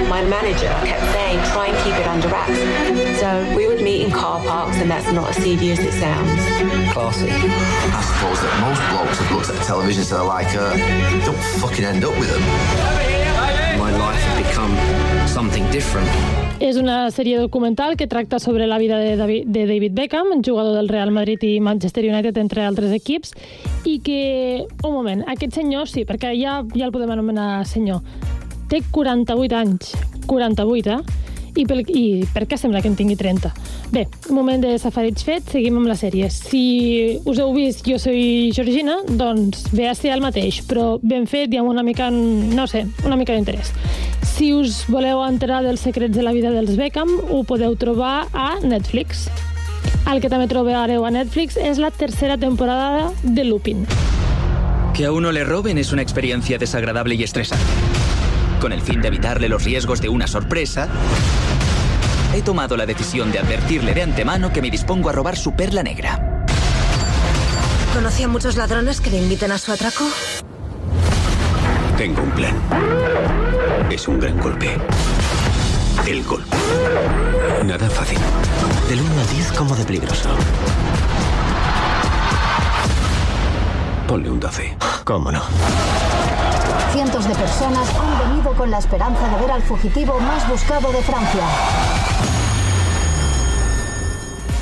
My 0.10 0.24
manager 0.24 0.74
kept 0.84 1.04
saying, 1.14 1.38
try 1.52 1.68
and 1.68 1.78
keep 1.84 1.94
it 1.94 2.08
under 2.08 2.28
wraps. 2.28 2.58
So 3.20 3.56
we 3.56 3.68
would 3.68 3.84
meet 3.84 4.02
in 4.02 4.10
car 4.10 4.44
parks, 4.44 4.78
and 4.78 4.90
that's 4.90 5.12
not 5.12 5.30
as 5.30 5.36
seedy 5.44 5.72
as 5.74 5.80
it 5.80 5.92
sounds. 5.92 6.42
Classy. 6.92 7.30
I 7.30 8.02
suppose 8.02 8.42
that 8.42 8.62
most 8.66 8.82
blokes 8.90 9.20
have 9.20 9.32
looked 9.32 9.50
at 9.50 9.56
the 9.58 9.64
television 9.64 10.04
so 10.04 10.16
they're 10.16 10.26
like, 10.26 10.56
uh, 10.56 10.76
don't 11.24 11.44
fucking 11.62 11.86
end 11.86 12.04
up 12.04 12.18
with 12.18 12.32
them. 12.32 12.42
My 13.78 13.96
life 13.96 14.20
had 14.20 14.44
become 14.44 15.28
something 15.28 15.70
different. 15.70 16.10
És 16.58 16.74
una 16.82 17.12
sèrie 17.14 17.38
documental 17.38 17.94
que 17.98 18.08
tracta 18.10 18.40
sobre 18.42 18.66
la 18.66 18.80
vida 18.82 18.98
de 18.98 19.14
David, 19.16 19.92
Beckham, 19.94 20.42
jugador 20.44 20.74
del 20.74 20.90
Real 20.90 21.12
Madrid 21.12 21.44
i 21.46 21.60
Manchester 21.62 22.02
United, 22.10 22.38
entre 22.42 22.64
altres 22.66 22.90
equips, 22.96 23.36
i 23.86 24.00
que, 24.02 24.66
un 24.82 24.96
moment, 24.96 25.22
aquest 25.30 25.54
senyor, 25.54 25.86
sí, 25.86 26.02
perquè 26.02 26.34
ja, 26.34 26.64
ja 26.74 26.88
el 26.88 26.94
podem 26.96 27.14
anomenar 27.14 27.62
senyor, 27.70 28.02
té 28.74 28.82
48 28.90 29.60
anys, 29.60 29.94
48, 30.26 30.98
eh? 30.98 31.37
I, 31.58 31.66
pel, 31.66 31.82
I 31.90 32.04
per 32.34 32.46
què 32.50 32.58
sembla 32.60 32.84
que 32.84 32.92
en 32.92 32.96
tingui 32.98 33.18
30? 33.18 33.50
Bé, 33.94 34.06
moment 34.34 34.62
de 34.62 34.76
safarits 34.82 35.26
fet, 35.26 35.48
seguim 35.56 35.80
amb 35.80 35.90
la 35.90 35.98
sèrie. 35.98 36.30
Si 36.34 37.18
us 37.26 37.42
heu 37.42 37.54
vist 37.56 37.86
Jo 37.88 37.98
soy 38.02 38.52
Georgina, 38.54 39.00
doncs 39.10 39.66
ve 39.74 39.88
a 39.90 39.96
ser 39.98 40.14
el 40.14 40.22
mateix, 40.22 40.62
però 40.70 40.98
ben 41.02 41.26
fet 41.30 41.54
i 41.54 41.62
amb 41.62 41.72
una 41.72 41.86
mica, 41.88 42.12
no 42.12 42.68
sé, 42.70 42.86
una 43.06 43.18
mica 43.18 43.34
d'interès. 43.34 43.74
Si 44.28 44.52
us 44.54 44.84
voleu 44.92 45.24
enterar 45.26 45.64
dels 45.66 45.82
secrets 45.82 46.14
de 46.14 46.22
la 46.22 46.36
vida 46.36 46.52
dels 46.54 46.78
Beckham, 46.78 47.10
ho 47.32 47.42
podeu 47.48 47.74
trobar 47.80 48.28
a 48.38 48.52
Netflix. 48.62 49.26
El 50.08 50.22
que 50.22 50.30
també 50.30 50.46
trobareu 50.52 51.08
a 51.08 51.12
Netflix 51.12 51.58
és 51.58 51.82
la 51.82 51.90
tercera 51.92 52.38
temporada 52.38 53.10
de 53.24 53.44
Lupin. 53.48 53.86
Que 54.94 55.06
a 55.06 55.12
uno 55.12 55.32
le 55.32 55.44
roben 55.44 55.78
es 55.78 55.92
una 55.92 56.02
experiencia 56.02 56.58
desagradable 56.58 57.16
y 57.16 57.24
estresante. 57.24 57.66
Con 58.62 58.72
el 58.74 58.82
fin 58.82 59.02
de 59.02 59.10
evitarle 59.10 59.50
los 59.50 59.64
riesgos 59.64 60.02
de 60.02 60.10
una 60.10 60.28
sorpresa, 60.28 60.88
he 62.34 62.42
tomado 62.42 62.78
la 62.78 62.86
decisión 62.86 63.32
de 63.32 63.40
advertirle 63.40 63.94
de 63.94 64.04
antemano 64.04 64.52
que 64.52 64.62
me 64.62 64.70
dispongo 64.70 65.10
a 65.10 65.12
robar 65.12 65.38
su 65.38 65.54
perla 65.54 65.84
negra. 65.84 66.46
¿Conoce 67.94 68.24
a 68.24 68.28
muchos 68.28 68.58
ladrones 68.58 69.02
que 69.02 69.10
le 69.10 69.18
inviten 69.18 69.52
a 69.52 69.58
su 69.58 69.72
atraco? 69.72 70.04
Tengo 71.98 72.22
un 72.22 72.32
plan. 72.32 72.56
Es 73.90 74.08
un 74.08 74.20
gran 74.20 74.40
golpe. 74.40 74.78
El 76.06 76.24
golpe. 76.24 76.56
Nada 77.66 77.90
fácil. 77.90 78.20
Del 78.88 79.02
1 79.02 79.20
al 79.20 79.30
10, 79.30 79.52
¿cómo 79.54 79.76
de 79.76 79.84
peligroso? 79.84 80.30
Ponle 84.08 84.30
un 84.30 84.40
12. 84.40 84.78
¿Cómo 85.04 85.32
no? 85.32 85.42
Cientos 86.94 87.28
de 87.28 87.36
personas 87.36 87.90
han 88.00 88.30
venido 88.30 88.54
con 88.54 88.72
la 88.72 88.80
esperanza 88.80 89.28
de 89.28 89.42
ver 89.42 89.52
al 89.52 89.62
fugitivo 89.62 90.18
más 90.22 90.48
buscado 90.50 90.94
de 90.94 91.02
Francia. 91.02 91.44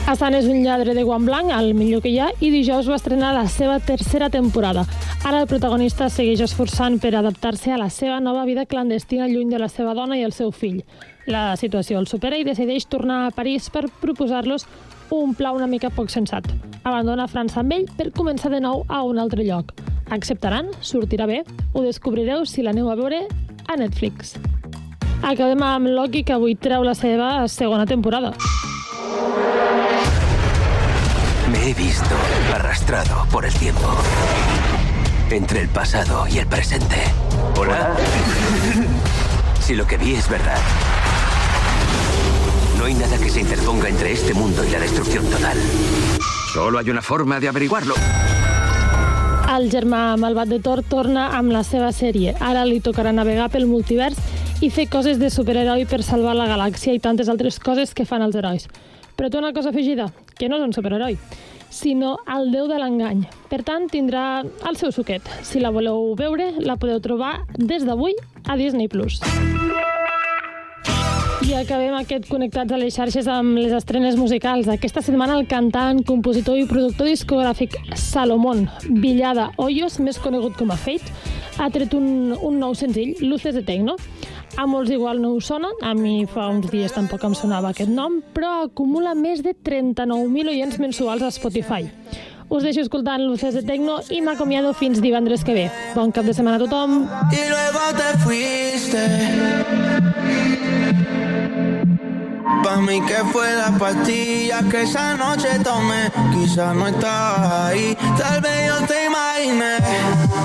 Hassan 0.08 0.36
és 0.38 0.46
un 0.46 0.60
lladre 0.62 0.94
de 0.94 1.02
guant 1.02 1.26
blanc, 1.26 1.50
el 1.54 1.74
millor 1.74 2.02
que 2.02 2.12
hi 2.14 2.20
ha, 2.22 2.28
i 2.38 2.52
dijous 2.54 2.90
va 2.90 2.98
estrenar 2.98 3.32
la 3.34 3.48
seva 3.50 3.80
tercera 3.82 4.32
temporada. 4.34 4.84
Ara 5.26 5.40
el 5.42 5.48
protagonista 5.50 6.12
segueix 6.14 6.42
esforçant 6.46 7.00
per 7.02 7.16
adaptar-se 7.18 7.74
a 7.74 7.80
la 7.82 7.90
seva 7.90 8.20
nova 8.22 8.44
vida 8.46 8.66
clandestina 8.70 9.30
lluny 9.30 9.50
de 9.54 9.62
la 9.62 9.70
seva 9.70 9.94
dona 9.98 10.18
i 10.18 10.26
el 10.26 10.34
seu 10.34 10.52
fill. 10.54 10.84
La 11.26 11.56
situació 11.58 11.98
el 12.02 12.06
supera 12.06 12.38
i 12.38 12.46
decideix 12.46 12.86
tornar 12.86 13.24
a 13.26 13.32
París 13.34 13.72
per 13.74 13.88
proposar-los 14.02 14.68
un 15.12 15.34
pla 15.36 15.52
una 15.52 15.68
mica 15.68 15.90
poc 15.90 16.10
sensat. 16.10 16.48
Abandona 16.84 17.28
França 17.28 17.62
amb 17.62 17.74
ell 17.76 17.86
per 17.98 18.12
començar 18.16 18.52
de 18.54 18.62
nou 18.62 18.86
a 18.88 19.02
un 19.04 19.20
altre 19.20 19.46
lloc. 19.46 19.74
Acceptaran? 20.14 20.70
Sortirà 20.82 21.26
bé? 21.26 21.44
Ho 21.74 21.82
descobrireu 21.86 22.46
si 22.46 22.62
l'aneu 22.62 22.90
a 22.92 22.96
veure 22.96 23.26
a 23.68 23.78
Netflix. 23.78 24.36
Acabem 25.26 25.64
amb 25.66 25.90
Loki, 25.90 26.24
que 26.24 26.36
avui 26.36 26.56
treu 26.56 26.84
la 26.86 26.94
seva 26.94 27.48
segona 27.50 27.86
temporada. 27.90 28.34
Me 31.52 31.70
he 31.70 31.74
visto 31.74 32.16
arrastrado 32.54 33.26
por 33.32 33.46
el 33.46 33.54
tiempo. 33.54 33.90
Entre 35.32 35.62
el 35.62 35.70
pasado 35.70 36.28
y 36.28 36.40
el 36.40 36.48
presente. 36.48 36.98
¿Hola? 37.58 37.96
Si 39.66 39.74
lo 39.74 39.88
que 39.88 39.98
vi 39.98 40.14
es 40.14 40.30
verdad. 40.30 40.60
No 42.86 42.90
hay 42.90 42.98
nada 42.98 43.18
que 43.18 43.32
se 43.32 43.42
interponga 43.42 43.90
entre 43.90 44.12
este 44.12 44.32
mundo 44.36 44.64
y 44.64 44.70
la 44.70 44.78
destrucción 44.78 45.26
total. 45.26 45.58
Solo 46.54 46.78
hay 46.78 46.88
una 46.92 47.02
forma 47.02 47.40
de 47.40 47.48
averiguarlo. 47.48 47.96
El 49.58 49.72
germà 49.74 50.14
malvat 50.22 50.52
de 50.54 50.60
Thor 50.62 50.84
torna 50.86 51.32
amb 51.34 51.50
la 51.50 51.64
seva 51.66 51.90
sèrie. 51.90 52.36
Ara 52.38 52.62
li 52.70 52.78
tocarà 52.86 53.10
navegar 53.10 53.48
pel 53.50 53.66
multivers 53.66 54.22
i 54.62 54.70
fer 54.70 54.86
coses 54.86 55.18
de 55.18 55.32
superheroi 55.34 55.88
per 55.90 56.04
salvar 56.06 56.36
la 56.38 56.46
galàxia 56.46 56.94
i 56.94 57.02
tantes 57.02 57.26
altres 57.26 57.58
coses 57.58 57.96
que 57.98 58.06
fan 58.06 58.22
els 58.22 58.38
herois. 58.38 58.70
Però 59.18 59.32
té 59.34 59.42
una 59.42 59.50
cosa 59.58 59.74
afegida, 59.74 60.12
que 60.38 60.46
no 60.46 60.62
és 60.62 60.68
un 60.70 60.78
superheroi, 60.78 61.18
sinó 61.74 62.20
el 62.38 62.52
déu 62.54 62.70
de 62.70 62.78
l'engany. 62.78 63.26
Per 63.50 63.64
tant, 63.66 63.90
tindrà 63.90 64.44
el 64.46 64.78
seu 64.78 64.94
suquet. 64.94 65.26
Si 65.42 65.58
la 65.58 65.74
voleu 65.74 66.14
veure, 66.22 66.52
la 66.62 66.78
podeu 66.78 67.02
trobar 67.02 67.40
des 67.58 67.82
d'avui 67.82 68.14
a 68.46 68.62
Disney+. 68.62 68.86
Plus. 68.94 69.24
I 71.46 71.54
acabem 71.54 71.94
aquest 71.94 72.24
Connectats 72.26 72.74
a 72.74 72.78
les 72.82 72.96
xarxes 72.96 73.28
amb 73.30 73.60
les 73.60 73.70
estrenes 73.78 74.16
musicals. 74.18 74.66
Aquesta 74.72 75.04
setmana 75.06 75.36
el 75.38 75.46
cantant, 75.46 76.00
compositor 76.08 76.58
i 76.58 76.66
productor 76.66 77.06
discogràfic 77.06 77.76
Salomón 78.02 78.64
Villada 78.90 79.52
Hoyos, 79.62 80.00
més 80.02 80.18
conegut 80.18 80.58
com 80.58 80.74
a 80.74 80.78
Fate, 80.80 81.14
ha 81.62 81.70
tret 81.70 81.94
un, 81.94 82.34
un 82.34 82.58
nou 82.58 82.74
senzill, 82.74 83.14
Luces 83.22 83.54
de 83.54 83.62
Tecno. 83.68 83.94
A 84.58 84.66
molts 84.66 84.90
igual 84.96 85.22
no 85.22 85.36
us 85.38 85.46
sona, 85.52 85.70
a 85.86 85.94
mi 85.94 86.26
fa 86.26 86.48
uns 86.50 86.72
dies 86.72 86.96
tampoc 86.96 87.22
em 87.30 87.38
sonava 87.38 87.70
aquest 87.76 87.94
nom, 87.94 88.24
però 88.34 88.64
acumula 88.66 89.14
més 89.14 89.46
de 89.46 89.54
39.000 89.54 90.50
oients 90.56 90.82
mensuals 90.82 91.22
a 91.22 91.30
Spotify. 91.36 91.86
Us 92.50 92.66
deixo 92.66 92.82
escoltant 92.82 93.22
Luces 93.22 93.54
de 93.54 93.62
Tecno 93.62 94.00
i 94.10 94.22
m'acomiado 94.26 94.74
fins 94.74 94.98
divendres 94.98 95.46
que 95.46 95.54
ve. 95.54 95.70
Bon 95.94 96.10
cap 96.10 96.26
de 96.26 96.34
setmana 96.34 96.58
a 96.58 96.66
tothom. 96.66 97.06
Y 97.30 97.46
luego 97.54 97.84
te 98.02 98.18
fuiste. 98.26 99.06
Pa' 102.66 102.78
mí 102.78 103.00
que 103.02 103.18
fue 103.32 103.54
la 103.54 103.70
pastilla 103.78 104.64
que 104.72 104.82
esa 104.82 105.16
noche 105.16 105.60
tomé. 105.64 106.12
Quizá 106.34 106.74
no 106.74 106.88
estabas 106.88 107.70
ahí, 107.70 107.96
tal 108.18 108.42
vez 108.42 108.66
yo 108.66 108.88
te 108.88 109.06
imaginé. 109.06 109.78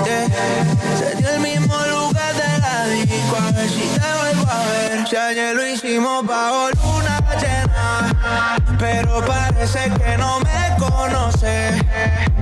Yeah. 0.05 0.99
Sería 0.99 1.33
el 1.33 1.41
mismo 1.41 1.75
lugar 1.89 2.35
de 2.35 2.50
a 2.81 3.51
ver 3.51 3.69
si 3.69 3.81
te 3.81 3.99
vuelvo 3.99 4.51
a 4.51 4.65
ver. 4.65 5.07
Si 5.07 5.15
ayer 5.15 5.55
lo 5.55 5.67
hicimos 5.67 6.25
bajo 6.25 6.69
luna 6.71 7.19
llena, 7.39 8.57
pero 8.79 9.23
parece 9.25 9.91
que 9.91 10.17
no 10.17 10.39
me 10.39 10.75
conoces. 10.79 11.81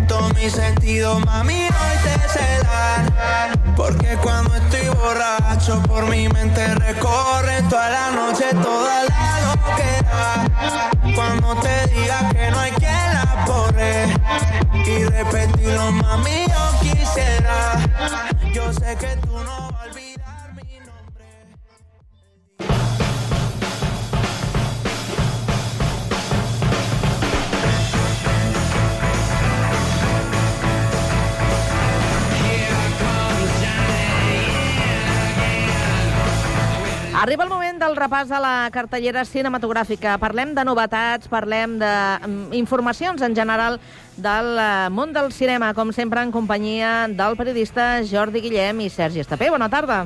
Todo 0.08 0.30
mi 0.30 0.50
sentido, 0.50 1.20
mami, 1.20 1.64
hoy 1.64 1.98
te 2.04 2.30
cedan. 2.30 3.76
Porque 3.76 4.16
cuando 4.22 4.56
estoy 4.56 4.88
borracho, 4.90 5.82
por 5.84 6.08
mi 6.08 6.30
mente 6.30 6.74
recorre 6.76 7.62
toda 7.70 7.90
la 7.90 8.12
noche, 8.12 8.46
toda 8.62 9.04
la 9.04 9.40
loquera. 9.46 11.16
Cuando 11.16 11.56
te 11.56 11.88
diga 11.88 12.30
que 12.30 12.52
no 12.52 12.60
hay 12.60 12.72
quien 12.72 13.14
la 13.14 13.46
borre. 13.46 14.08
Y 14.86 15.04
repetirlo, 15.04 15.92
mami, 15.92 16.46
yo 16.48 16.80
quisiera. 16.82 17.74
Yo 18.54 18.74
sé 18.74 18.96
que 18.96 19.16
tú 19.18 19.38
no 19.44 19.70
vas 19.72 20.09
Arriba 37.20 37.44
el 37.44 37.50
moment 37.52 37.82
del 37.82 37.98
repàs 38.00 38.30
de 38.32 38.38
la 38.40 38.70
cartellera 38.72 39.26
cinematogràfica. 39.28 40.14
Parlem 40.22 40.54
de 40.56 40.64
novetats, 40.64 41.28
parlem 41.28 41.74
d'informacions 41.82 43.26
en 43.28 43.36
general 43.36 43.76
del 44.16 44.54
eh, 44.56 44.88
món 44.88 45.12
del 45.12 45.28
cinema, 45.36 45.74
com 45.76 45.92
sempre 45.92 46.24
en 46.24 46.32
companyia 46.32 47.10
del 47.12 47.36
periodista 47.36 47.92
Jordi 48.08 48.40
Guillem 48.48 48.86
i 48.88 48.90
Sergi 48.96 49.20
Estapé. 49.20 49.52
Bona 49.52 49.68
tarda. 49.68 50.06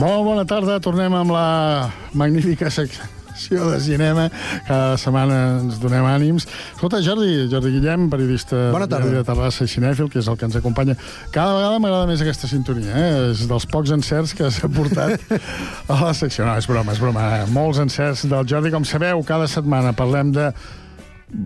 Bona 0.00 0.44
tarda. 0.46 0.78
Tornem 0.82 1.14
amb 1.14 1.30
la 1.34 1.90
magnífica 2.16 2.70
secció 2.70 3.68
de 3.70 3.80
cinema. 3.82 4.28
Cada 4.66 4.96
setmana 5.00 5.38
ens 5.62 5.78
donem 5.82 6.04
ànims. 6.06 6.46
Escolta, 6.74 7.00
Jordi, 7.04 7.46
Jordi 7.50 7.72
Guillem, 7.76 8.08
periodista 8.10 8.70
Bona 8.74 8.88
tarda. 8.90 9.10
de 9.10 9.24
Terrassa 9.26 9.64
i 9.66 9.70
cinèfil, 9.70 10.10
que 10.10 10.20
és 10.22 10.28
el 10.30 10.36
que 10.38 10.46
ens 10.48 10.56
acompanya. 10.56 10.96
Cada 11.34 11.54
vegada 11.56 11.80
m'agrada 11.82 12.06
més 12.10 12.22
aquesta 12.22 12.48
sintonia, 12.50 12.94
eh? 12.94 13.32
És 13.32 13.46
dels 13.50 13.66
pocs 13.66 13.90
encerts 13.94 14.34
que 14.38 14.50
s'ha 14.50 14.68
portat 14.70 15.18
a 15.88 15.98
la 16.04 16.14
secció. 16.14 16.46
No, 16.46 16.56
és 16.58 16.66
broma, 16.70 16.92
és 16.94 17.02
broma. 17.02 17.26
Molts 17.54 17.82
encerts 17.82 18.26
del 18.30 18.46
Jordi. 18.50 18.72
Com 18.74 18.84
sabeu, 18.88 19.22
cada 19.26 19.48
setmana 19.50 19.92
parlem 19.96 20.32
de 20.34 20.50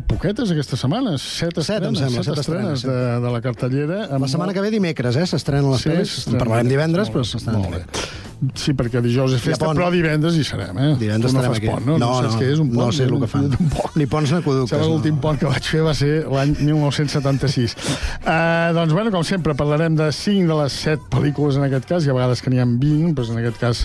poquetes 0.09 0.51
aquestes 0.53 0.80
setmanes, 0.82 1.22
set 1.22 1.55
Set, 1.57 1.62
estrenes, 1.62 1.96
sembla, 2.03 2.22
set 2.22 2.26
set 2.34 2.38
estrenes 2.42 2.82
estrenes, 2.82 2.82
de, 2.84 3.20
de 3.24 3.30
la 3.32 3.40
cartellera. 3.40 4.01
La 4.20 4.28
setmana 4.28 4.53
que 4.53 4.61
ve 4.61 4.70
dimecres, 4.74 5.16
eh? 5.16 5.24
S'estrenen 5.30 5.70
les 5.72 5.80
Sí, 5.86 5.88
pel·lis. 5.88 6.16
En 6.28 6.36
parlarem 6.42 6.68
divendres, 6.68 7.09
però 7.09 7.22
Molt 7.24 7.30
bé, 7.30 7.38
s'estrenen 7.38 7.62
molt 7.62 7.78
bé. 7.78 8.26
Sí, 8.55 8.70
perquè 8.78 9.01
dijous 9.03 9.32
és 9.34 9.43
festa, 9.43 9.66
pont. 9.66 9.74
però 9.74 9.89
divendres 9.91 10.36
hi 10.39 10.45
serem, 10.47 10.76
eh? 10.78 10.91
Divendres 11.01 11.32
tu 11.32 11.39
no 11.41 11.43
fas 11.43 11.57
aquí. 11.59 11.66
pont, 11.66 11.86
no? 11.89 11.97
No, 11.99 12.11
saps 12.20 12.36
no. 12.36 12.41
què 12.41 12.51
és 12.53 12.61
un 12.62 12.68
pont? 12.70 12.84
No 12.84 12.93
sé 12.95 13.07
el 13.09 13.16
que 13.18 13.28
fan. 13.32 13.49
Un 13.51 13.72
pont. 13.72 13.97
Ni 13.99 14.07
ponts 14.07 14.30
ni 14.30 14.39
aqüeductes, 14.39 14.70
Sembla 14.70 14.84
que 14.84 14.91
no. 14.93 14.95
l'últim 14.95 15.16
pont 15.24 15.41
que 15.41 15.51
vaig 15.51 15.70
fer 15.72 15.80
va 15.82 15.95
ser 15.99 16.12
l'any 16.30 16.53
1976. 16.61 17.74
Uh, 18.22 18.70
doncs, 18.78 18.95
bueno, 18.95 19.11
com 19.11 19.26
sempre, 19.26 19.57
parlarem 19.59 19.99
de 19.99 20.07
5 20.14 20.47
de 20.53 20.61
les 20.62 20.78
7 20.86 21.11
pel·lícules 21.16 21.59
en 21.59 21.66
aquest 21.66 21.91
cas, 21.91 22.07
i 22.07 22.14
a 22.14 22.14
vegades 22.14 22.45
que 22.45 22.55
n'hi 22.55 22.62
ha 22.62 22.68
20, 22.68 23.16
però 23.18 23.34
en 23.34 23.43
aquest 23.43 23.59
cas 23.64 23.82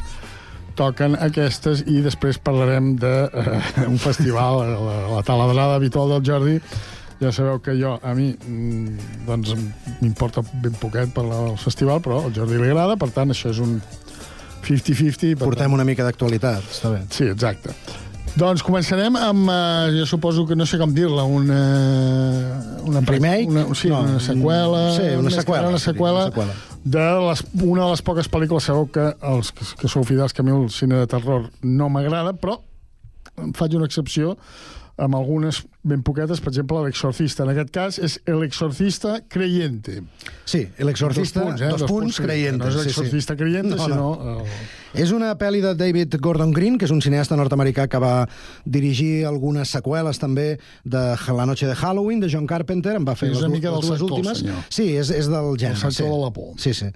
toquen 0.77 1.17
aquestes 1.17 1.83
i 1.89 2.01
després 2.05 2.37
parlarem 2.37 2.93
d'un 3.01 3.97
uh, 3.97 4.01
festival, 4.01 4.61
la, 4.69 4.99
la 5.15 5.25
taladrada 5.25 5.81
habitual 5.81 6.13
del 6.13 6.25
Jordi, 6.29 6.59
ja 7.23 7.31
sabeu 7.33 7.59
que 7.63 7.73
jo, 7.79 7.97
a 8.03 8.13
mi, 8.17 8.31
mm, 8.33 9.25
doncs 9.25 9.53
m'importa 10.01 10.45
ben 10.61 10.73
poquet 10.81 11.13
parlar 11.15 11.41
del 11.47 11.59
festival, 11.61 12.01
però 12.03 12.21
al 12.25 12.33
Jordi 12.35 12.59
li 12.59 12.69
agrada, 12.69 12.97
per 13.01 13.09
tant, 13.15 13.33
això 13.33 13.49
és 13.53 13.61
un 13.63 13.77
50-50. 14.63 15.35
per 15.37 15.45
Portem 15.49 15.73
una 15.75 15.83
mica 15.87 16.03
d'actualitat, 16.07 16.63
està 16.71 16.89
bé. 16.93 17.03
Sí, 17.13 17.25
exacte. 17.29 17.75
Doncs 18.35 18.63
començarem 18.65 19.13
amb, 19.19 19.49
eh, 19.53 19.91
jo 19.99 20.05
suposo 20.09 20.47
que 20.49 20.55
no 20.57 20.65
sé 20.65 20.79
com 20.81 20.93
dir-la, 20.95 21.23
una... 21.23 21.59
Una 22.83 23.01
Remake? 23.05 23.45
Una, 23.47 23.65
sí, 23.75 23.89
No, 23.89 23.99
una 24.01 24.19
seqüela. 24.19 24.81
sí, 24.95 25.03
una 25.19 25.29
seqüela, 25.29 25.67
Una 25.69 25.77
sí, 25.77 25.85
seqüela, 25.85 26.23
una 26.25 26.31
seqüela. 26.31 26.53
de 26.83 27.03
les, 27.29 27.43
una 27.61 27.83
de 27.85 27.89
les 27.91 28.01
poques 28.01 28.27
pel·lícules, 28.31 28.65
sabeu 28.65 28.87
que 28.91 29.05
els 29.21 29.51
que, 29.51 29.65
que 29.83 29.87
sou 29.87 30.03
fidels 30.03 30.33
que 30.33 30.41
a 30.41 30.45
mi 30.47 30.51
el 30.51 30.69
cine 30.73 30.95
de 31.03 31.07
terror 31.07 31.49
no 31.61 31.89
m'agrada, 31.89 32.33
però 32.33 32.57
faig 33.55 33.75
una 33.77 33.85
excepció 33.85 34.35
amb 34.97 35.15
algunes 35.15 35.63
ben 35.83 36.03
poquetes, 36.03 36.39
per 36.39 36.53
exemple, 36.53 36.79
l'exorcista. 36.85 37.43
En 37.43 37.51
aquest 37.53 37.73
cas 37.75 37.99
és 37.99 38.19
el 38.25 38.43
exorcista 38.45 39.17
creyente. 39.27 40.01
Sí, 40.45 40.67
el 40.77 40.89
exorcista, 40.89 41.41
dos 41.41 41.49
punts, 41.49 41.61
eh? 41.61 41.73
dos 41.73 41.83
punts, 41.89 42.15
sí, 42.15 42.23
creyente, 42.23 42.63
No 42.63 42.69
és 42.69 42.75
sí, 42.75 42.79
sí. 42.79 42.87
l'exorcista 42.87 43.35
creyente, 43.35 43.75
No, 43.75 43.87
no. 43.87 43.89
sinó... 43.89 44.39
El... 44.39 44.81
És 44.93 45.09
una 45.09 45.31
pel·li 45.41 45.57
de 45.57 45.71
David 45.73 46.13
Gordon 46.21 46.51
Green, 46.53 46.75
que 46.77 46.85
és 46.85 46.91
un 46.93 46.99
cineasta 47.01 47.33
nord-americà 47.33 47.87
que 47.89 47.97
va 47.97 48.27
dirigir 48.61 49.23
algunes 49.25 49.71
seqüeles 49.73 50.19
també 50.21 50.59
de 50.85 51.01
La 51.33 51.47
noche 51.49 51.65
de 51.65 51.73
Halloween, 51.73 52.19
de 52.21 52.29
John 52.29 52.45
Carpenter, 52.45 52.93
en 52.99 53.07
va 53.07 53.15
fer 53.17 53.31
una 53.31 53.47
les, 53.47 53.55
mica 53.55 53.71
les 53.73 53.87
dues 53.87 53.97
sector, 53.97 54.19
últimes. 54.19 54.43
senyor. 54.43 54.59
Sí, 54.69 54.85
és, 54.93 55.09
és 55.09 55.31
del 55.33 55.49
gènere. 55.57 55.79
sector 55.81 55.97
sí. 55.97 56.03
de 56.11 56.19
la 56.21 56.29
por. 56.35 56.51
Sí, 56.61 56.75
sí. 56.77 56.91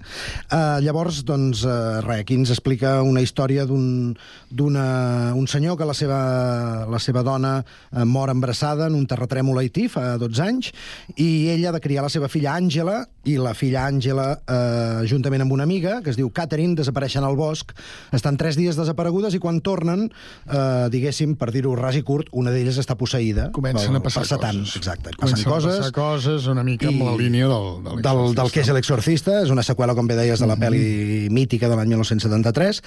Uh, 0.46 0.78
llavors, 0.86 1.24
doncs, 1.26 1.64
uh, 1.66 1.98
res, 2.06 2.22
aquí 2.22 2.38
ens 2.38 2.54
explica 2.54 3.00
una 3.02 3.20
història 3.24 3.66
d'un 3.66 4.14
un 4.54 5.46
senyor 5.50 5.76
que 5.76 5.84
la 5.84 5.94
seva, 5.98 6.86
la 6.86 7.02
seva 7.02 7.24
dona 7.26 7.64
uh, 7.64 8.04
mor 8.06 8.30
embarassada 8.30 8.77
en 8.86 8.94
un 8.94 9.06
terratrèmol 9.10 9.58
a 9.58 9.64
Haití 9.66 9.88
fa 9.90 10.16
12 10.20 10.42
anys, 10.44 10.70
i 11.16 11.48
ella 11.50 11.70
ha 11.70 11.72
de 11.72 11.80
criar 11.82 12.04
la 12.06 12.12
seva 12.12 12.28
filla 12.30 12.54
Àngela, 12.54 13.02
i 13.28 13.36
la 13.36 13.52
filla 13.58 13.82
Àngela, 13.90 14.28
uh, 14.38 15.02
juntament 15.10 15.42
amb 15.44 15.52
una 15.52 15.66
amiga, 15.66 15.98
que 16.04 16.12
es 16.14 16.16
diu 16.16 16.30
Catherine, 16.30 16.76
desapareixen 16.78 17.24
al 17.26 17.36
bosc, 17.36 17.74
estan 18.14 18.38
tres 18.40 18.56
dies 18.56 18.78
desaparegudes, 18.78 19.34
i 19.34 19.42
quan 19.42 19.60
tornen, 19.60 20.06
uh, 20.46 20.86
diguéssim, 20.92 21.34
per 21.36 21.50
dir-ho 21.52 21.74
ras 21.76 21.98
i 21.98 22.04
curt, 22.06 22.30
una 22.32 22.54
d'elles 22.54 22.78
està 22.80 22.96
posseïda 22.98 23.50
Comencen 23.52 23.96
a 23.96 24.00
passar 24.04 24.22
per 24.22 24.30
Satan. 24.30 24.62
coses. 24.62 24.76
Exacte, 24.80 25.10
passen 25.18 25.42
Comencen 25.42 25.48
a 25.48 25.54
coses. 25.54 25.78
passar 25.82 25.96
coses 25.96 26.46
una 26.48 26.64
mica 26.64 26.88
amb 26.88 27.02
la 27.04 27.16
línia 27.18 27.48
del, 27.50 27.68
de 27.84 27.96
del, 28.06 28.22
del 28.38 28.52
que 28.54 28.62
és 28.62 28.72
l'exorcista, 28.72 29.42
és 29.42 29.52
una 29.54 29.64
seqüela, 29.66 29.96
com 29.98 30.06
bé 30.08 30.16
deies, 30.18 30.40
de 30.40 30.48
la 30.48 30.56
pel·li 30.60 31.28
mítica 31.34 31.68
de 31.68 31.76
l'any 31.76 31.92
1973. 31.92 32.82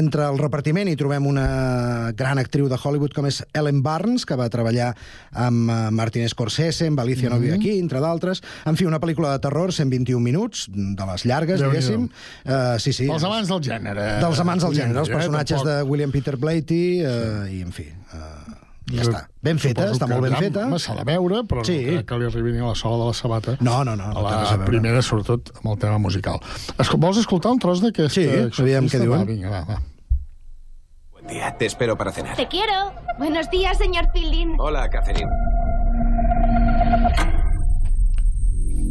Entre 0.00 0.26
el 0.26 0.38
repartiment 0.40 0.88
hi 0.90 0.96
trobem 0.98 1.26
una 1.26 2.12
gran 2.16 2.40
actriu 2.42 2.68
de 2.70 2.78
Hollywood 2.80 3.14
com 3.14 3.28
és 3.28 3.42
Ellen 3.52 3.82
Barnes, 3.84 4.24
que 4.26 4.38
va 4.38 4.48
treballar 4.52 4.92
amb 5.34 5.70
eh, 5.70 5.90
Martin 5.90 6.28
Scorsese, 6.28 6.86
amb 6.88 7.00
Alicia 7.00 7.28
no 7.28 7.36
Mhm. 7.36 7.42
vive 7.42 7.54
aquí, 7.56 7.78
entre 7.78 8.00
d'altres. 8.00 8.42
En 8.64 8.76
fi, 8.76 8.84
una 8.86 9.00
pel·lícula 9.00 9.32
de 9.32 9.38
terror, 9.40 9.72
121 9.72 10.20
minuts, 10.22 10.68
de 10.72 11.06
les 11.12 11.24
llargues, 11.24 11.60
Déu-n'hi-do. 11.60 11.70
diguéssim. 11.80 12.10
Uh, 12.44 12.78
sí, 12.78 12.92
sí. 12.92 13.08
Els 13.10 13.24
amants 13.24 13.48
del 13.48 13.60
gènere. 13.60 14.20
Dels 14.20 14.38
amants 14.40 14.64
del 14.64 14.74
gènere, 14.74 14.98
els 15.00 15.08
eh? 15.08 15.12
personatges 15.12 15.62
de 15.64 15.82
William 15.82 16.10
Peter 16.12 16.36
Blatty, 16.36 17.02
uh, 17.04 17.46
i 17.50 17.60
en 17.62 17.72
fi... 17.72 17.88
Uh, 18.12 18.60
ja 18.92 19.00
està. 19.00 19.20
Ben 19.40 19.56
feta, 19.58 19.86
Suposo 19.88 19.94
està 19.96 20.06
molt 20.10 20.22
ben 20.26 20.34
feta. 20.36 20.66
home, 20.66 20.78
S'ha 20.78 20.94
de 20.94 21.04
veure, 21.08 21.38
però 21.48 21.64
Sí. 21.64 21.78
no 21.86 21.92
crec 21.94 22.06
que 22.06 22.18
li 22.18 22.26
arribi 22.26 22.52
ni 22.52 22.58
a 22.58 22.66
la 22.66 22.74
sola 22.74 22.98
de 23.00 23.06
la 23.06 23.14
sabata. 23.14 23.56
No, 23.60 23.82
no, 23.82 23.96
no. 23.96 24.12
no 24.12 24.22
la 24.22 24.42
a 24.52 24.64
primera, 24.66 25.00
sobretot, 25.00 25.50
amb 25.56 25.72
el 25.72 25.78
tema 25.78 25.96
musical. 25.98 26.38
Escol 26.78 27.00
vols 27.00 27.16
escoltar 27.16 27.50
un 27.52 27.58
tros 27.58 27.80
d'aquesta? 27.80 28.10
Sí, 28.12 28.26
aviam 28.60 28.84
què 28.86 29.00
diuen. 29.00 29.20
Va, 29.20 29.24
vinga, 29.24 29.48
va, 29.48 29.64
va. 29.64 29.80
Día, 31.28 31.56
te 31.56 31.66
espero 31.66 31.96
para 31.96 32.12
cenar. 32.12 32.36
Te 32.36 32.46
quiero. 32.48 32.92
Buenos 33.18 33.48
días, 33.50 33.78
señor 33.78 34.10
Fielding. 34.12 34.56
Hola, 34.58 34.88
Catherine. 34.88 35.30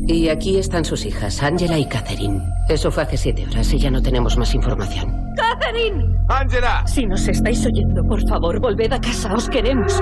Y 0.07 0.27
aquí 0.29 0.57
están 0.57 0.84
sus 0.84 1.05
hijas, 1.05 1.41
Angela 1.41 1.77
y 1.77 1.86
Catherine. 1.86 2.41
Eso 2.67 2.91
fue 2.91 3.03
hace 3.03 3.17
siete 3.17 3.45
horas 3.45 3.71
y 3.73 3.79
ya 3.79 3.89
no 3.89 4.01
tenemos 4.01 4.38
más 4.38 4.53
información. 4.53 5.34
¡Catherine! 5.38 6.03
¡Angela! 6.27 6.84
Si 6.86 7.05
nos 7.05 7.27
estáis 7.27 7.65
oyendo, 7.65 8.03
por 8.03 8.19
favor, 8.27 8.59
volved 8.59 8.91
a 8.91 8.99
casa, 8.99 9.34
os 9.34 9.47
queremos. 9.49 10.01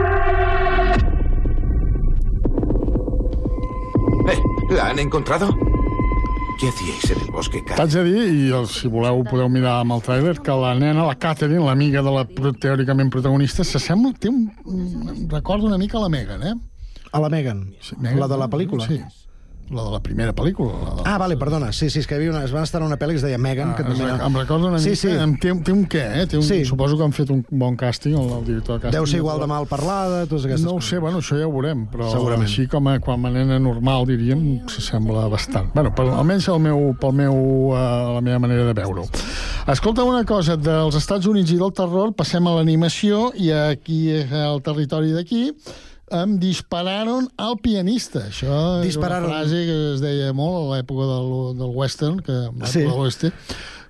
Eh, 4.27 4.39
¿La 4.71 4.88
han 4.89 4.99
encontrado? 4.99 5.49
¿Qué 6.62 6.70
hacíais 6.70 7.09
en 7.09 7.22
el 7.26 7.32
bosque, 7.32 7.64
Cat? 7.66 7.76
T'haig 7.80 7.89
de 7.95 8.03
dir, 8.05 8.26
i 8.38 8.51
el- 8.53 8.68
si 8.70 8.88
voleu 8.88 9.24
podeu 9.26 9.47
mirar 9.49 9.80
amb 9.82 9.95
el 9.95 10.01
tràiler, 10.05 10.36
que 10.45 10.53
la 10.53 10.76
nena, 10.78 11.07
la 11.07 11.16
Catherine, 11.18 11.64
l'amiga 11.66 12.03
de 12.05 12.12
la 12.14 12.22
teòricament 12.53 13.09
protagonista, 13.09 13.64
s'assembla, 13.66 14.12
té 14.14 14.30
un, 14.30 14.43
un... 14.66 15.26
recorda 15.32 15.66
una 15.66 15.80
mica 15.82 15.97
a 15.97 16.01
la 16.01 16.09
Megan, 16.14 16.43
eh? 16.43 16.53
A 17.12 17.20
la 17.20 17.30
Megan, 17.34 17.74
Sí, 17.82 17.95
la 18.16 18.28
de 18.28 18.38
la 18.38 18.47
pel·lícula. 18.47 18.86
Sí, 18.86 19.01
la 19.74 19.84
de 19.86 19.91
la 19.91 19.99
primera 20.03 20.34
pel·lícula. 20.36 20.72
La 20.84 20.95
de... 20.95 21.01
Ah, 21.05 21.17
vale, 21.17 21.38
perdona. 21.38 21.72
Sí, 21.74 21.89
sí, 21.89 21.99
és 21.99 22.07
que 22.07 22.15
hi 22.15 22.19
havia 22.19 22.32
una, 22.34 22.43
es 22.45 22.53
va 22.53 22.63
estar 22.63 22.82
en 22.82 22.88
una 22.88 22.97
pel·li 22.99 23.15
que 23.15 23.22
es 23.22 23.26
deia 23.26 23.38
Megan, 23.38 23.72
Ah, 23.72 23.76
que 23.78 23.84
també... 23.84 24.03
es- 24.05 24.22
em 24.28 24.36
recorda 24.38 24.67
una 24.69 24.80
sí, 24.80 24.89
mica, 24.91 25.01
Sí, 25.01 25.09
em- 25.15 25.36
té, 25.39 25.53
té 25.63 25.72
un 25.76 25.86
què, 25.88 26.03
eh? 26.22 26.28
Té 26.28 26.38
un, 26.38 26.43
Sí. 26.43 26.63
Suposo 26.65 26.97
que 26.97 27.03
han 27.03 27.13
fet 27.15 27.30
un 27.32 27.45
bon 27.49 27.78
càsting, 27.78 28.15
el, 28.19 28.32
el 28.39 28.45
director 28.45 28.78
de 28.80 28.88
càsting. 28.88 28.97
Deu 28.99 29.07
ser 29.07 29.17
igual 29.24 29.39
de 29.39 29.47
mal 29.47 29.65
parlada, 29.67 30.26
totes 30.28 30.45
aquestes 30.45 30.65
No 30.67 30.76
ho 30.78 30.82
sé, 30.82 30.97
bueno, 30.99 31.19
això 31.24 31.38
ja 31.39 31.47
ho 31.47 31.51
veurem, 31.53 31.86
però 31.91 32.11
Segurament. 32.11 32.47
així 32.49 32.67
com 32.67 32.88
a, 32.91 32.99
com 32.99 33.26
a 33.26 33.32
nena 33.32 33.59
normal, 33.59 34.05
diríem, 34.07 34.61
s'assembla 34.67 35.28
bastant. 35.32 35.72
Bueno, 35.74 35.93
per, 35.95 36.05
almenys 36.11 36.47
el 36.51 36.59
meu, 36.59 36.91
pel 36.99 37.13
meu, 37.13 37.34
uh, 37.72 38.15
la 38.17 38.22
meva 38.22 38.39
manera 38.39 38.65
de 38.67 38.74
veure-ho. 38.74 39.07
Escolta 39.72 40.03
una 40.03 40.24
cosa, 40.26 40.55
dels 40.57 40.95
Estats 40.97 41.26
Units 41.30 41.51
i 41.53 41.57
del 41.59 41.72
terror 41.78 42.13
passem 42.17 42.47
a 42.49 42.55
l'animació 42.57 43.32
i 43.38 43.51
aquí, 43.53 44.09
al 44.34 44.61
territori 44.65 45.11
d'aquí, 45.13 45.51
em 46.12 46.38
dispararon 46.39 47.28
al 47.38 47.57
pianista. 47.64 48.26
Això 48.28 48.82
Dispararon. 48.84 49.30
és 49.30 49.36
una 49.36 49.41
frase 49.41 49.66
que 49.66 49.78
es 49.95 50.01
deia 50.03 50.34
molt 50.34 50.57
a 50.59 50.76
l'època 50.76 51.07
del, 51.07 51.57
del 51.59 51.76
western, 51.76 52.20
que, 52.26 52.38
Sí. 52.68 52.80
de 52.84 52.89
l'oeste, 52.89 53.32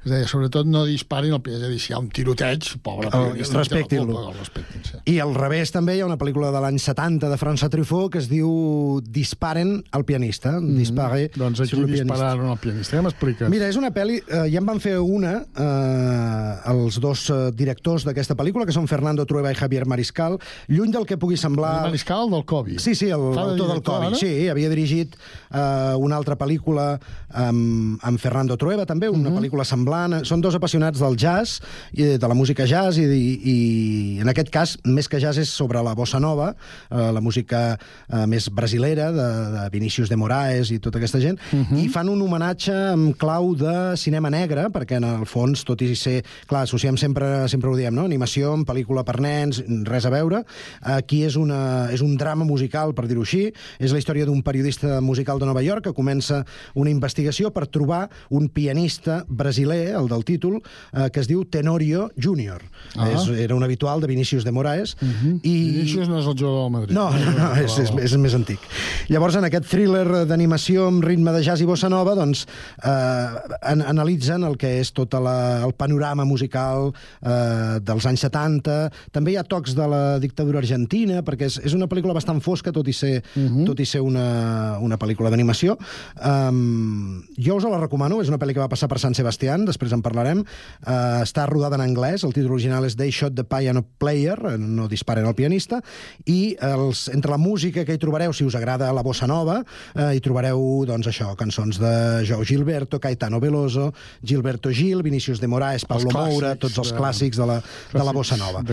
es 0.03 0.11
deia, 0.11 0.27
sobretot 0.27 0.65
no 0.65 0.83
disparin 0.85 1.33
al 1.33 1.41
pianista. 1.41 1.65
És 1.65 1.69
a 1.69 1.71
dir, 1.71 1.79
si 1.79 1.91
hi 1.91 1.95
ha 1.95 1.99
un 1.99 2.09
tiroteig, 2.09 2.63
pobre 2.81 3.09
El- 3.13 3.35
respectin-lo. 3.53 4.05
culpa, 4.15 4.31
el 4.31 4.37
respectin, 4.39 4.81
sí. 4.83 4.97
I 5.13 5.19
al 5.19 5.35
revés 5.35 5.71
també 5.71 5.95
hi 5.97 6.01
ha 6.01 6.05
una 6.05 6.17
pel·lícula 6.17 6.51
de 6.51 6.59
l'any 6.61 6.79
70 6.79 7.29
de 7.29 7.37
François 7.37 7.69
Truffaut 7.69 8.11
que 8.11 8.17
es 8.19 8.27
diu 8.29 9.01
Disparen 9.05 9.83
al 9.91 10.03
pianista. 10.05 10.59
Mm 10.59 10.65
-hmm. 10.69 10.77
Dispare 10.77 11.31
Doncs 11.35 11.59
aquí 11.61 11.83
dispararon 11.85 12.49
al 12.49 12.57
pianista. 12.57 12.97
Què 12.97 13.01
m'expliques? 13.03 13.49
Mira, 13.49 13.67
és 13.67 13.75
una 13.75 13.91
pel·li... 13.93 14.21
Eh, 14.27 14.49
ja 14.51 14.57
en 14.59 14.65
van 14.65 14.79
fer 14.79 14.97
una 14.99 15.45
eh, 15.55 16.71
els 16.71 16.99
dos 16.99 17.29
eh, 17.29 17.51
directors 17.53 18.03
d'aquesta 18.07 18.35
pel·lícula, 18.35 18.65
que 18.65 18.71
són 18.71 18.87
Fernando 18.87 19.25
Trueba 19.25 19.51
i 19.51 19.55
Javier 19.55 19.85
Mariscal, 19.85 20.37
lluny 20.67 20.91
del 20.91 21.05
que 21.05 21.17
pugui 21.17 21.37
semblar... 21.37 21.75
El 21.85 21.91
mariscal 21.91 22.29
del 22.29 22.45
Covid. 22.45 22.79
Sí, 22.79 22.95
sí, 22.95 23.09
el- 23.09 23.35
l'autor 23.35 23.67
del 23.67 23.81
Covid. 23.83 24.07
ara? 24.07 24.15
Sí, 24.15 24.47
havia 24.49 24.69
dirigit 24.69 25.15
eh, 25.53 25.93
una 25.97 26.15
altra 26.17 26.37
pel·lícula 26.37 26.99
amb, 27.29 27.99
amb 28.03 28.19
Fernando 28.19 28.57
Trueba, 28.57 28.85
també, 28.85 29.09
una 29.09 29.29
Mhm. 29.29 29.37
pel·lícula 29.39 29.63
semblant. 29.65 29.90
Són 30.27 30.41
dos 30.41 30.55
apassionats 30.57 30.99
del 31.01 31.17
jazz, 31.19 31.59
i 31.93 32.17
de 32.17 32.27
la 32.27 32.35
música 32.37 32.65
jazz, 32.69 32.97
i, 33.01 33.03
i, 33.05 33.31
i 33.51 34.19
en 34.23 34.29
aquest 34.31 34.49
cas, 34.53 34.77
més 34.85 35.07
que 35.11 35.19
jazz 35.19 35.37
és 35.41 35.49
sobre 35.51 35.81
la 35.83 35.93
bossa 35.97 36.19
nova, 36.23 36.53
eh, 36.89 37.09
la 37.15 37.21
música 37.21 37.77
eh, 37.77 38.25
més 38.31 38.49
brasilera 38.49 39.11
de, 39.11 39.27
de 39.57 39.65
Vinícius 39.73 40.09
de 40.09 40.17
Moraes 40.19 40.71
i 40.71 40.79
tota 40.79 40.97
aquesta 41.01 41.19
gent, 41.19 41.39
uh 41.51 41.57
Mhm. 41.61 41.67
-huh. 41.77 41.83
i 41.85 41.89
fan 41.89 42.09
un 42.09 42.21
homenatge 42.21 42.73
amb 42.93 43.15
clau 43.17 43.55
de 43.55 43.95
cinema 43.97 44.29
negre, 44.29 44.69
perquè 44.71 44.97
en 44.97 45.03
el 45.03 45.25
fons, 45.25 45.63
tot 45.63 45.81
i 45.81 45.95
ser... 45.95 46.23
Clar, 46.47 46.63
associem 46.63 46.97
sempre, 46.97 47.47
sempre 47.49 47.69
ho 47.69 47.75
diem, 47.75 47.93
no? 47.93 48.05
Animació, 48.05 48.53
amb 48.53 48.67
pel·lícula 48.67 49.03
per 49.03 49.19
nens, 49.21 49.63
res 49.85 50.05
a 50.05 50.09
veure. 50.09 50.43
Aquí 50.81 51.23
és, 51.23 51.35
una, 51.35 51.89
és 51.91 52.01
un 52.01 52.17
drama 52.17 52.45
musical, 52.45 52.93
per 52.93 53.07
dir-ho 53.07 53.21
així. 53.21 53.51
És 53.79 53.91
la 53.91 53.97
història 53.99 54.25
d'un 54.25 54.41
periodista 54.43 55.01
musical 55.01 55.39
de 55.39 55.45
Nova 55.45 55.61
York 55.63 55.83
que 55.83 55.93
comença 55.93 56.45
una 56.73 56.89
investigació 56.89 57.51
per 57.51 57.67
trobar 57.67 58.09
un 58.29 58.49
pianista 58.49 59.25
brasiler, 59.27 59.80
el 59.89 60.07
del 60.07 60.23
títol, 60.25 60.61
eh, 60.93 61.09
que 61.11 61.21
es 61.21 61.27
diu 61.27 61.43
Tenorio 61.45 62.09
Júnior. 62.17 62.61
Ah. 62.95 63.09
És, 63.09 63.27
era 63.29 63.55
un 63.55 63.63
habitual 63.63 64.01
de 64.01 64.07
Vinícius 64.07 64.43
de 64.43 64.51
Moraes. 64.51 64.95
Uh 65.01 65.07
-huh. 65.07 65.39
I... 65.43 65.55
Vinícius 65.71 66.07
no 66.09 66.19
és 66.19 66.25
el 66.25 66.37
jugador 66.37 66.63
del 66.63 66.71
Madrid. 66.71 66.95
No, 66.95 67.09
no, 67.11 67.31
no 67.31 67.55
és, 67.65 67.77
és, 67.79 67.91
és 67.91 68.17
més 68.17 68.33
antic. 68.33 68.59
Llavors, 69.07 69.35
en 69.35 69.45
aquest 69.45 69.65
thriller 69.69 70.25
d'animació 70.25 70.87
amb 70.87 71.03
ritme 71.03 71.31
de 71.31 71.43
jazz 71.43 71.61
i 71.61 71.65
bossa 71.65 71.89
nova, 71.89 72.15
doncs, 72.15 72.45
eh, 72.83 73.57
an 73.61 73.81
analitzen 73.81 74.43
el 74.43 74.57
que 74.57 74.79
és 74.79 74.91
tot 74.91 75.13
la, 75.13 75.63
el 75.65 75.73
panorama 75.73 76.25
musical 76.25 76.93
eh, 77.21 77.79
dels 77.81 78.05
anys 78.05 78.25
70. 78.27 78.91
També 79.11 79.31
hi 79.31 79.37
ha 79.37 79.43
tocs 79.43 79.75
de 79.75 79.87
la 79.87 80.19
dictadura 80.19 80.59
argentina, 80.59 81.21
perquè 81.23 81.45
és, 81.45 81.59
és 81.63 81.73
una 81.73 81.87
pel·lícula 81.87 82.13
bastant 82.13 82.41
fosca, 82.41 82.71
tot 82.71 82.87
i 82.87 82.93
ser, 82.93 83.23
uh 83.35 83.41
-huh. 83.41 83.65
tot 83.65 83.79
i 83.79 83.85
ser 83.85 84.01
una, 84.01 84.77
una 84.79 84.97
pel·lícula 84.97 85.29
d'animació. 85.29 85.77
Um, 86.23 87.23
jo 87.37 87.55
us 87.55 87.63
la 87.63 87.79
recomano, 87.79 88.21
és 88.21 88.29
una 88.29 88.37
pel·li 88.37 88.53
que 88.53 88.63
va 88.63 88.69
passar 88.69 88.89
per 88.89 88.99
Sant 88.99 89.15
Sebastián, 89.15 89.65
després 89.71 89.95
en 89.95 90.03
parlarem. 90.03 90.43
Uh, 90.83 91.21
està 91.23 91.47
rodada 91.49 91.79
en 91.79 91.85
anglès, 91.85 92.25
el 92.27 92.35
títol 92.35 92.57
original 92.57 92.85
és 92.87 92.97
They 92.99 93.13
Shot 93.15 93.35
the 93.37 93.45
Piano 93.47 93.83
Player, 94.01 94.37
eh, 94.51 94.57
no 94.59 94.87
disparen 94.91 95.27
el 95.29 95.35
pianista, 95.37 95.81
i 96.29 96.55
els, 96.61 97.07
entre 97.13 97.33
la 97.33 97.39
música 97.41 97.85
que 97.87 97.95
hi 97.95 98.01
trobareu, 98.01 98.33
si 98.35 98.45
us 98.47 98.57
agrada 98.59 98.91
la 98.93 99.03
bossa 99.05 99.27
nova, 99.29 99.61
eh, 99.95 100.11
hi 100.17 100.21
trobareu, 100.23 100.61
doncs 100.89 101.09
això, 101.11 101.31
cançons 101.39 101.79
de 101.81 101.93
Joao 102.27 102.45
Gilberto, 102.47 102.99
Caetano 103.01 103.39
Veloso, 103.43 103.91
Gilberto 104.21 104.71
Gil, 104.71 105.03
Vinícius 105.03 105.41
de 105.41 105.49
Moraes, 105.51 105.85
Paulo 105.85 106.11
clàssics 106.11 106.35
Moura, 106.35 106.53
tots 106.59 106.77
els 106.83 106.93
clàssics 106.95 107.39
de 107.41 107.49
la, 107.49 107.59
de 107.93 108.05
la 108.05 108.15
bossa 108.15 108.37
nova. 108.39 108.63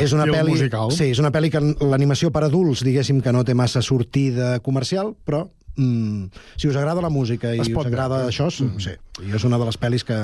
És 0.00 0.14
una 0.16 0.26
pel·li, 0.28 0.56
musical. 0.56 0.92
sí, 0.94 1.10
és 1.14 1.22
una 1.22 1.32
pel·li 1.34 1.52
que 1.52 1.62
l'animació 1.84 2.32
per 2.34 2.44
adults, 2.48 2.84
diguéssim 2.86 3.20
que 3.24 3.34
no 3.34 3.44
té 3.44 3.54
massa 3.54 3.82
sortida 3.84 4.58
comercial, 4.64 5.14
però 5.24 5.46
mm, 5.76 6.30
si 6.56 6.68
us 6.68 6.76
agrada 6.76 7.00
la 7.00 7.10
música 7.10 7.54
i 7.54 7.60
Es 7.60 7.68
us 7.68 7.86
agrada 7.86 8.24
veure. 8.24 8.32
això, 8.32 8.48
mm. 8.50 8.80
sí. 8.80 8.96
I 9.26 9.34
és 9.36 9.44
una 9.44 9.58
de 9.58 9.64
les 9.70 9.78
pel·lis 9.80 10.04
que 10.04 10.16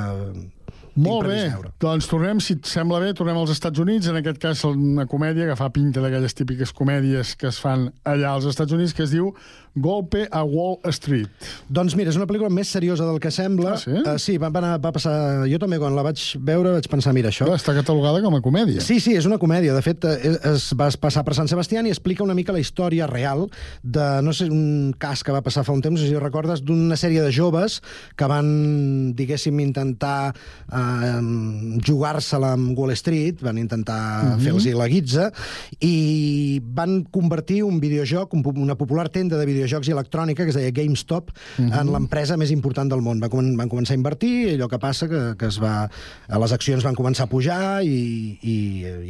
Molt 0.97 1.27
bé, 1.29 1.51
veure. 1.53 1.71
doncs 1.79 2.07
tornem, 2.09 2.39
si 2.41 2.55
et 2.57 2.65
sembla 2.65 2.99
bé, 3.03 3.11
tornem 3.13 3.37
als 3.37 3.51
Estats 3.53 3.79
Units, 3.83 4.09
en 4.09 4.17
aquest 4.17 4.39
cas 4.41 4.63
una 4.65 5.05
comèdia 5.07 5.45
que 5.51 5.57
fa 5.59 5.69
pinta 5.69 6.01
d'aquelles 6.01 6.33
típiques 6.35 6.73
comèdies 6.73 7.35
que 7.37 7.51
es 7.51 7.59
fan 7.61 7.91
allà 8.03 8.31
als 8.33 8.47
Estats 8.49 8.73
Units, 8.73 8.95
que 8.97 9.05
es 9.05 9.13
diu 9.13 9.35
Golpe 9.77 10.25
a 10.33 10.41
Wall 10.43 10.79
Street. 10.89 11.29
Doncs 11.69 11.95
mira, 11.99 12.09
és 12.11 12.17
una 12.17 12.25
pel·lícula 12.27 12.49
més 12.53 12.71
seriosa 12.73 13.05
del 13.05 13.19
que 13.21 13.31
sembla. 13.35 13.75
Ah, 13.77 13.81
sí? 13.83 13.93
Uh, 13.93 14.15
sí, 14.23 14.37
va, 14.41 14.49
va, 14.49 14.63
anar, 14.63 14.79
va 14.81 14.93
passar... 14.97 15.13
Jo 15.51 15.59
també, 15.61 15.77
quan 15.83 15.93
la 15.97 16.05
vaig 16.07 16.23
veure, 16.41 16.73
vaig 16.79 16.89
pensar, 16.89 17.13
mira, 17.13 17.29
això... 17.29 17.45
Està 17.53 17.75
catalogada 17.77 18.23
com 18.25 18.39
a 18.39 18.41
comèdia. 18.45 18.81
Sí, 18.81 18.97
sí, 19.05 19.13
és 19.19 19.29
una 19.29 19.37
comèdia. 19.43 19.75
De 19.77 19.83
fet, 19.85 20.07
eh, 20.09 20.33
es 20.55 20.71
va 20.79 20.89
passar 21.03 21.27
per 21.27 21.35
Sant 21.37 21.51
Sebastián 21.53 21.85
i 21.85 21.93
explica 21.93 22.25
una 22.25 22.35
mica 22.39 22.55
la 22.57 22.63
història 22.63 23.05
real 23.11 23.45
de, 23.83 24.07
no 24.25 24.33
sé, 24.33 24.49
un 24.49 24.95
cas 24.99 25.21
que 25.27 25.35
va 25.37 25.43
passar 25.45 25.67
fa 25.69 25.77
un 25.77 25.85
temps, 25.85 26.01
si 26.01 26.17
recordes, 26.17 26.65
d'una 26.65 26.97
sèrie 26.97 27.21
de 27.21 27.35
joves 27.35 27.83
que 28.17 28.31
van, 28.33 29.13
diguéssim, 29.19 29.61
intentar 29.61 30.33
eh, 30.73 31.21
jugar-se-la 31.85 32.55
amb 32.57 32.73
Wall 32.79 32.97
Street, 32.97 33.45
van 33.45 33.61
intentar 33.61 34.01
Mhm. 34.33 34.41
fer-los 34.41 34.67
la 34.77 34.89
guitza, 34.89 35.31
i 35.85 36.61
van 36.65 37.03
convertir 37.05 37.63
un 37.65 37.79
videojoc, 37.81 38.33
un, 38.35 38.43
una 38.57 38.75
popular 38.77 39.09
tenda 39.13 39.37
de 39.37 39.45
videojocs 39.47 39.66
i 39.89 39.93
electrònica, 39.93 40.45
que 40.45 40.51
es 40.51 40.57
deia 40.57 40.71
GameStop, 40.71 41.31
Mhm. 41.59 41.73
en 41.73 41.93
l'empresa 41.93 42.37
més 42.37 42.51
important 42.51 42.91
del 42.91 43.01
món. 43.01 43.21
Van, 43.21 43.31
comen- 43.31 43.57
van 43.57 43.69
començar 43.69 43.93
a 43.93 43.97
invertir, 43.97 44.49
i 44.49 44.55
allò 44.57 44.69
que 44.69 44.79
passa 44.79 45.09
que, 45.09 45.35
que 45.39 45.47
es 45.47 45.59
va, 45.63 45.89
les 46.29 46.53
accions 46.53 46.85
van 46.85 46.95
començar 46.95 47.25
a 47.25 47.27
pujar 47.29 47.83
i, 47.85 48.39
i 48.43 48.55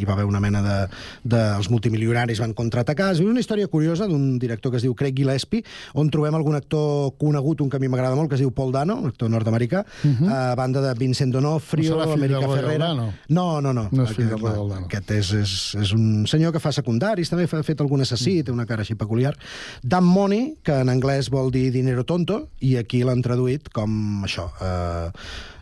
hi 0.01 0.05
va 0.05 0.13
haver 0.15 0.25
una 0.27 0.41
mena 0.41 0.63
de... 0.63 0.89
de 1.25 1.43
els 1.57 1.71
multimilionaris 1.71 2.39
van 2.41 2.53
contraatacar. 2.55 3.13
És 3.13 3.21
una 3.21 3.41
història 3.41 3.67
curiosa 3.69 4.07
d'un 4.07 4.39
director 4.39 4.71
que 4.73 4.77
es 4.79 4.83
diu 4.83 4.95
Craig 4.95 5.15
Gillespie, 5.17 5.63
on 5.95 6.11
trobem 6.11 6.35
algun 6.35 6.55
actor 6.55 7.15
conegut, 7.19 7.61
un 7.61 7.71
que 7.71 7.77
a 7.77 7.81
mi 7.81 7.89
m'agrada 7.89 8.15
molt, 8.17 8.29
que 8.29 8.35
es 8.37 8.41
diu 8.41 8.51
Paul 8.53 8.73
Dano, 8.73 8.97
un 9.01 9.07
actor 9.09 9.31
nord-americà, 9.31 9.85
a 10.29 10.55
banda 10.55 10.81
de 10.81 10.95
Vincent 10.99 11.33
D'Onofrio, 11.33 11.97
No 11.97 12.05
Royal 12.17 12.51
Ferrera... 12.57 12.87
Dano? 12.87 13.13
No, 13.29 13.61
no, 13.61 13.73
no. 13.73 13.89
No 13.93 14.05
és 14.05 14.13
fill 14.17 14.29
del 14.29 14.39
Royal 14.41 14.69
Dano. 14.69 14.87
aquest 14.87 15.11
és, 15.11 15.33
és, 15.33 15.55
és 15.83 15.93
un 15.93 16.27
senyor 16.27 16.53
que 16.53 16.61
fa 16.61 16.73
secundaris, 16.73 17.31
també 17.31 17.45
ha 17.51 17.63
fet 17.67 17.81
algun 17.81 18.01
assassí, 18.05 18.43
té 18.43 18.53
una 18.53 18.67
cara 18.67 18.83
així 18.83 18.95
peculiar. 18.95 19.35
Damn 19.83 20.07
Money, 20.07 20.46
que 20.65 20.75
en 20.83 20.89
anglès 20.93 21.29
vol 21.31 21.51
dir 21.55 21.71
dinero 21.75 22.05
tonto, 22.05 22.49
i 22.61 22.77
aquí 22.81 23.03
l'han 23.05 23.23
traduït 23.25 23.69
com 23.75 24.25
això, 24.27 24.47
eh, 24.61 25.09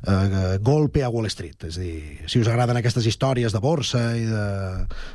eh, 0.08 0.58
golpe 0.62 1.04
a 1.04 1.08
Wall 1.10 1.26
Street. 1.32 1.64
És 1.68 1.78
a 1.78 1.80
dir, 1.80 2.18
si 2.26 2.40
us 2.40 2.48
agraden 2.48 2.76
aquestes 2.80 3.06
històries 3.06 3.52
de 3.52 3.60
borsa 3.64 4.02
i 4.16 4.24
de, 4.28 4.44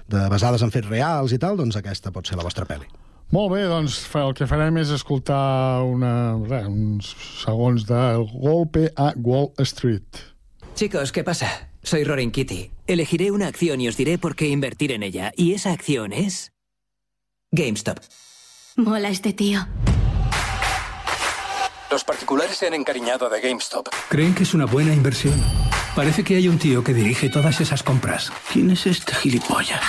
de 0.08 0.26
basades 0.30 0.62
en 0.66 0.72
fets 0.72 0.90
reals 0.90 1.34
i 1.36 1.40
tal, 1.42 1.58
doncs 1.58 1.78
aquesta 1.80 2.12
pot 2.12 2.28
ser 2.28 2.38
la 2.40 2.44
vostra 2.48 2.66
pel·li. 2.70 2.88
Molt 3.32 3.52
bé, 3.54 3.64
doncs 3.70 4.00
fa- 4.10 4.24
el 4.26 4.34
que 4.34 4.48
farem 4.50 4.78
és 4.82 4.90
escoltar 4.90 5.84
una, 5.86 6.34
res, 6.50 6.66
uns 6.66 7.12
segons 7.44 7.86
de 7.86 8.00
Golpe 8.34 8.88
a 8.98 9.12
Wall 9.22 9.52
Street. 9.62 10.24
Chicos, 10.74 11.12
¿qué 11.12 11.24
pasa? 11.24 11.70
Soy 11.84 12.04
Rorin 12.04 12.32
Kitty. 12.32 12.72
Elegiré 12.88 13.32
una 13.32 13.48
acción 13.48 13.82
y 13.82 13.88
os 13.88 13.98
diré 13.98 14.18
por 14.18 14.36
qué 14.36 14.48
invertir 14.50 14.92
en 14.92 15.04
ella. 15.04 15.32
Y 15.38 15.54
esa 15.54 15.72
acción 15.72 16.12
es... 16.12 16.52
GameStop. 17.52 17.98
Mola 18.80 19.10
este 19.10 19.34
tío. 19.34 19.68
Los 21.92 22.06
particulares 22.06 22.56
se 22.56 22.68
han 22.68 22.74
encariñado 22.74 23.30
de 23.30 23.42
GameStop. 23.42 23.90
¿Creen 24.08 24.34
que 24.34 24.44
es 24.44 24.54
una 24.54 24.66
buena 24.66 24.94
inversión? 24.94 25.34
Parece 25.98 26.24
que 26.24 26.38
hay 26.38 26.48
un 26.48 26.58
tío 26.58 26.82
que 26.82 26.94
dirige 26.94 27.28
todas 27.28 27.60
esas 27.60 27.84
compras. 27.84 28.32
¿Quién 28.54 28.72
es 28.72 28.88
este 28.88 29.14
gilipollas? 29.16 29.82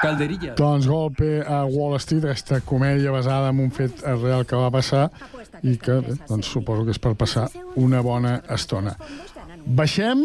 Calderilla. 0.00 0.54
Doncs 0.54 0.86
Golpe 0.86 1.42
a 1.42 1.64
Wall 1.64 1.96
Street, 1.96 2.24
aquesta 2.24 2.60
comèdia 2.60 3.10
basada 3.10 3.50
en 3.50 3.58
un 3.58 3.74
fet 3.74 3.98
real 4.02 4.46
que 4.46 4.54
va 4.54 4.70
passar 4.70 5.08
i 5.62 5.74
que, 5.74 5.98
bé, 6.06 6.14
doncs, 6.28 6.54
suposo 6.54 6.86
que 6.86 6.94
és 6.94 7.02
per 7.02 7.16
passar 7.18 7.48
una 7.74 7.98
bona 8.02 8.44
estona. 8.50 8.94
Baixem 9.66 10.22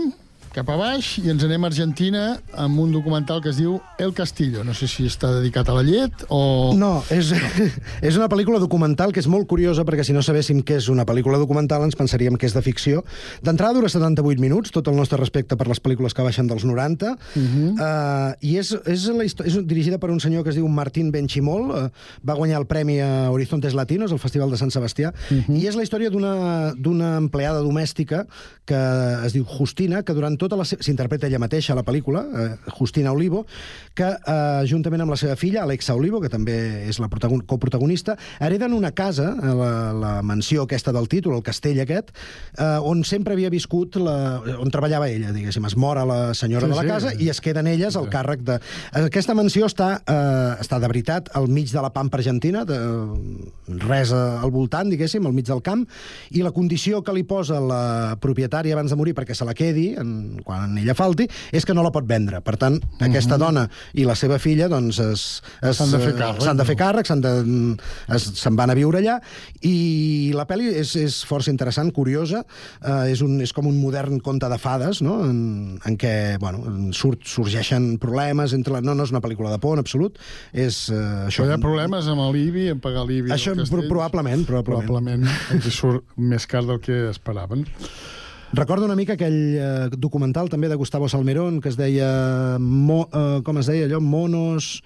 cap 0.54 0.70
a 0.72 0.76
baix 0.80 1.18
i 1.22 1.30
ens 1.32 1.44
anem 1.46 1.64
a 1.66 1.70
Argentina 1.70 2.22
amb 2.58 2.80
un 2.82 2.92
documental 2.96 3.42
que 3.44 3.50
es 3.52 3.58
diu 3.60 3.78
El 4.02 4.14
Castillo. 4.18 4.64
No 4.66 4.74
sé 4.78 4.88
si 4.90 5.06
està 5.10 5.30
dedicat 5.36 5.70
a 5.70 5.76
la 5.76 5.84
llet 5.86 6.26
o... 6.34 6.74
No, 6.78 7.04
és, 7.14 7.32
és 8.08 8.18
una 8.20 8.30
pel·lícula 8.32 8.60
documental 8.62 9.14
que 9.14 9.22
és 9.22 9.30
molt 9.32 9.48
curiosa 9.50 9.86
perquè 9.88 10.06
si 10.08 10.16
no 10.16 10.24
sabéssim 10.26 10.64
què 10.66 10.80
és 10.82 10.90
una 10.94 11.06
pel·lícula 11.08 11.40
documental 11.42 11.86
ens 11.86 11.98
pensaríem 12.00 12.38
que 12.40 12.48
és 12.50 12.56
de 12.56 12.64
ficció. 12.66 13.04
D'entrada 13.46 13.78
dura 13.78 13.92
78 13.92 14.42
minuts, 14.44 14.74
tot 14.76 14.88
el 14.92 14.98
nostre 14.98 15.20
respecte 15.22 15.58
per 15.60 15.68
les 15.70 15.82
pel·lícules 15.84 16.16
que 16.18 16.26
baixen 16.26 16.50
dels 16.50 16.66
90, 16.66 17.14
uh 17.14 17.18
-huh. 17.18 17.72
uh, 17.76 18.34
i 18.42 18.58
és, 18.58 18.74
és, 18.86 19.08
la 19.14 19.24
és 19.24 19.58
dirigida 19.68 19.98
per 19.98 20.12
un 20.12 20.20
senyor 20.20 20.44
que 20.44 20.50
es 20.50 20.56
diu 20.56 20.68
Martín 20.68 21.12
Benchimol, 21.12 21.70
uh, 21.70 21.90
va 22.24 22.36
guanyar 22.36 22.60
el 22.60 22.68
premi 22.68 23.00
a 23.00 23.32
Horizontes 23.32 23.74
Latinos, 23.74 24.12
al 24.12 24.20
Festival 24.20 24.50
de 24.50 24.58
Sant 24.58 24.72
Sebastià, 24.72 25.14
uh 25.14 25.38
-huh. 25.38 25.58
i 25.58 25.68
és 25.68 25.76
la 25.76 25.84
història 25.84 26.10
d'una 26.10 27.18
empleada 27.18 27.62
domèstica 27.62 28.28
que 28.66 28.80
es 29.26 29.34
diu 29.34 29.46
Justina, 29.46 30.04
que 30.04 30.14
durant 30.14 30.38
tota 30.48 30.58
la 30.60 30.66
s'interpreta 30.66 31.28
ella 31.28 31.40
mateixa 31.40 31.74
a 31.74 31.78
la 31.78 31.84
pel·lícula, 31.86 32.24
eh, 32.24 32.72
Justina 32.80 33.12
Olivo, 33.14 33.46
que 33.94 34.08
eh, 34.08 34.64
juntament 34.70 35.04
amb 35.04 35.12
la 35.14 35.18
seva 35.20 35.36
filla, 35.36 35.64
Alexa 35.68 35.96
Olivo, 35.96 36.22
que 36.24 36.30
també 36.32 36.56
és 36.88 37.00
la 37.04 37.10
protagon- 37.12 37.44
coprotagonista, 37.46 38.18
hereden 38.40 38.74
una 38.74 38.92
casa, 38.96 39.34
a 39.38 39.54
la, 39.54 39.72
la 39.94 40.14
mansió 40.24 40.64
aquesta 40.64 40.94
del 40.96 41.08
títol, 41.12 41.36
el 41.38 41.44
castell 41.44 41.80
aquest, 41.84 42.14
eh, 42.58 42.78
on 42.82 43.04
sempre 43.04 43.36
havia 43.36 43.52
viscut, 43.54 43.98
la, 44.02 44.40
on 44.62 44.72
treballava 44.72 45.10
ella, 45.12 45.32
diguéssim. 45.36 45.66
Es 45.68 45.76
mor 45.78 45.98
a 46.00 46.06
la 46.08 46.20
senyora 46.34 46.68
Sí, 46.68 46.72
de 46.72 46.76
la 46.80 46.86
sí. 46.86 46.88
casa 46.88 47.14
i 47.20 47.30
es 47.30 47.42
queden 47.44 47.68
elles 47.68 47.96
al 48.00 48.08
càrrec 48.10 48.42
de... 48.48 48.60
Aquesta 49.04 49.36
mansió 49.36 49.68
està, 49.68 49.98
eh, 50.08 50.56
està 50.64 50.80
de 50.80 50.88
veritat 50.88 51.30
al 51.36 51.48
mig 51.52 51.72
de 51.74 51.82
la 51.84 51.92
Pampa 51.94 52.18
Argentina, 52.22 52.64
de, 52.66 52.78
res 53.88 54.12
al 54.16 54.52
voltant, 54.52 54.90
diguéssim, 54.92 55.26
al 55.28 55.34
mig 55.36 55.46
del 55.48 55.62
camp, 55.66 55.84
i 56.32 56.44
la 56.46 56.52
condició 56.56 57.02
que 57.04 57.14
li 57.16 57.24
posa 57.28 57.60
la 57.60 58.16
propietària 58.22 58.76
abans 58.78 58.94
de 58.94 58.98
morir 59.00 59.14
perquè 59.18 59.36
se 59.36 59.46
la 59.48 59.54
quedi, 59.58 59.90
en, 60.00 60.14
quan 60.46 60.78
ella 60.80 60.96
falti, 60.98 61.28
és 61.52 61.66
que 61.66 61.76
no 61.76 61.86
la 61.86 61.92
pot 61.94 62.08
vendre. 62.08 62.42
Per 62.46 62.56
tant, 62.60 62.78
aquesta 63.04 63.38
dona 63.40 63.68
i 63.98 64.06
la 64.08 64.16
seva 64.18 64.40
filla 64.42 64.70
doncs, 64.72 64.98
S'han 64.98 65.92
de 65.94 66.00
fer 66.02 66.14
eh, 66.14 66.18
càrrec, 66.18 66.44
S'han 66.46 66.60
de 66.60 66.66
fer 66.68 66.76
càrrec, 66.80 67.08
s'han 67.10 67.22
de, 67.24 67.34
es, 68.16 68.28
se'n 68.40 68.58
van 68.60 68.72
a 68.72 68.78
viure 68.78 69.02
allà, 69.02 69.18
i 69.66 70.32
la 70.36 70.48
pel·li 70.50 70.72
és, 70.82 70.94
és 71.00 71.20
força 71.28 71.52
interessant, 71.54 71.92
curiosa, 71.96 72.44
eh, 72.82 73.14
és, 73.14 73.22
un, 73.26 73.38
és 73.44 73.54
com 73.56 73.70
un 73.70 73.78
modern 73.82 74.22
conte 74.24 74.50
de 74.52 74.60
fades, 74.62 75.02
no?, 75.06 75.20
en, 75.28 75.40
en 75.88 75.98
què 76.00 76.14
bueno, 76.42 76.64
surt, 76.96 77.26
sorgeixen 77.28 77.96
problemes 78.02 78.56
entre 78.58 78.78
la... 78.78 78.84
No, 78.86 78.96
no 78.98 79.08
és 79.08 79.14
una 79.14 79.24
pel·lícula 79.24 79.54
de 79.54 79.62
por, 79.64 79.78
en 79.78 79.86
absolut, 79.86 80.20
és... 80.54 80.88
Eh, 80.94 81.28
Això 81.28 81.48
hi 81.48 81.56
ha 81.56 81.62
problemes 81.62 82.10
amb 82.12 82.28
l'IBI, 82.36 82.70
en 82.76 82.84
pagar 82.84 83.06
l'IBI 83.08 83.34
Això 83.36 83.56
probablement, 83.88 84.46
probablement. 84.48 84.88
Probablement 84.88 85.28
hi 85.58 85.74
surt 85.74 86.18
més 86.18 86.48
car 86.50 86.66
del 86.68 86.82
que 86.84 87.08
esperaven. 87.12 87.66
Recordo 88.54 88.86
una 88.86 88.96
mica 88.96 89.18
aquell 89.18 89.40
eh, 89.58 89.90
documental 89.98 90.48
també 90.50 90.70
de 90.72 90.78
Gustavo 90.80 91.10
Salmerón 91.12 91.60
que 91.62 91.70
es 91.70 91.78
deia... 91.80 92.58
Mo, 92.60 93.04
eh, 93.12 93.42
com 93.44 93.60
es 93.60 93.68
deia 93.68 93.90
allò? 93.90 94.00
Monos... 94.04 94.78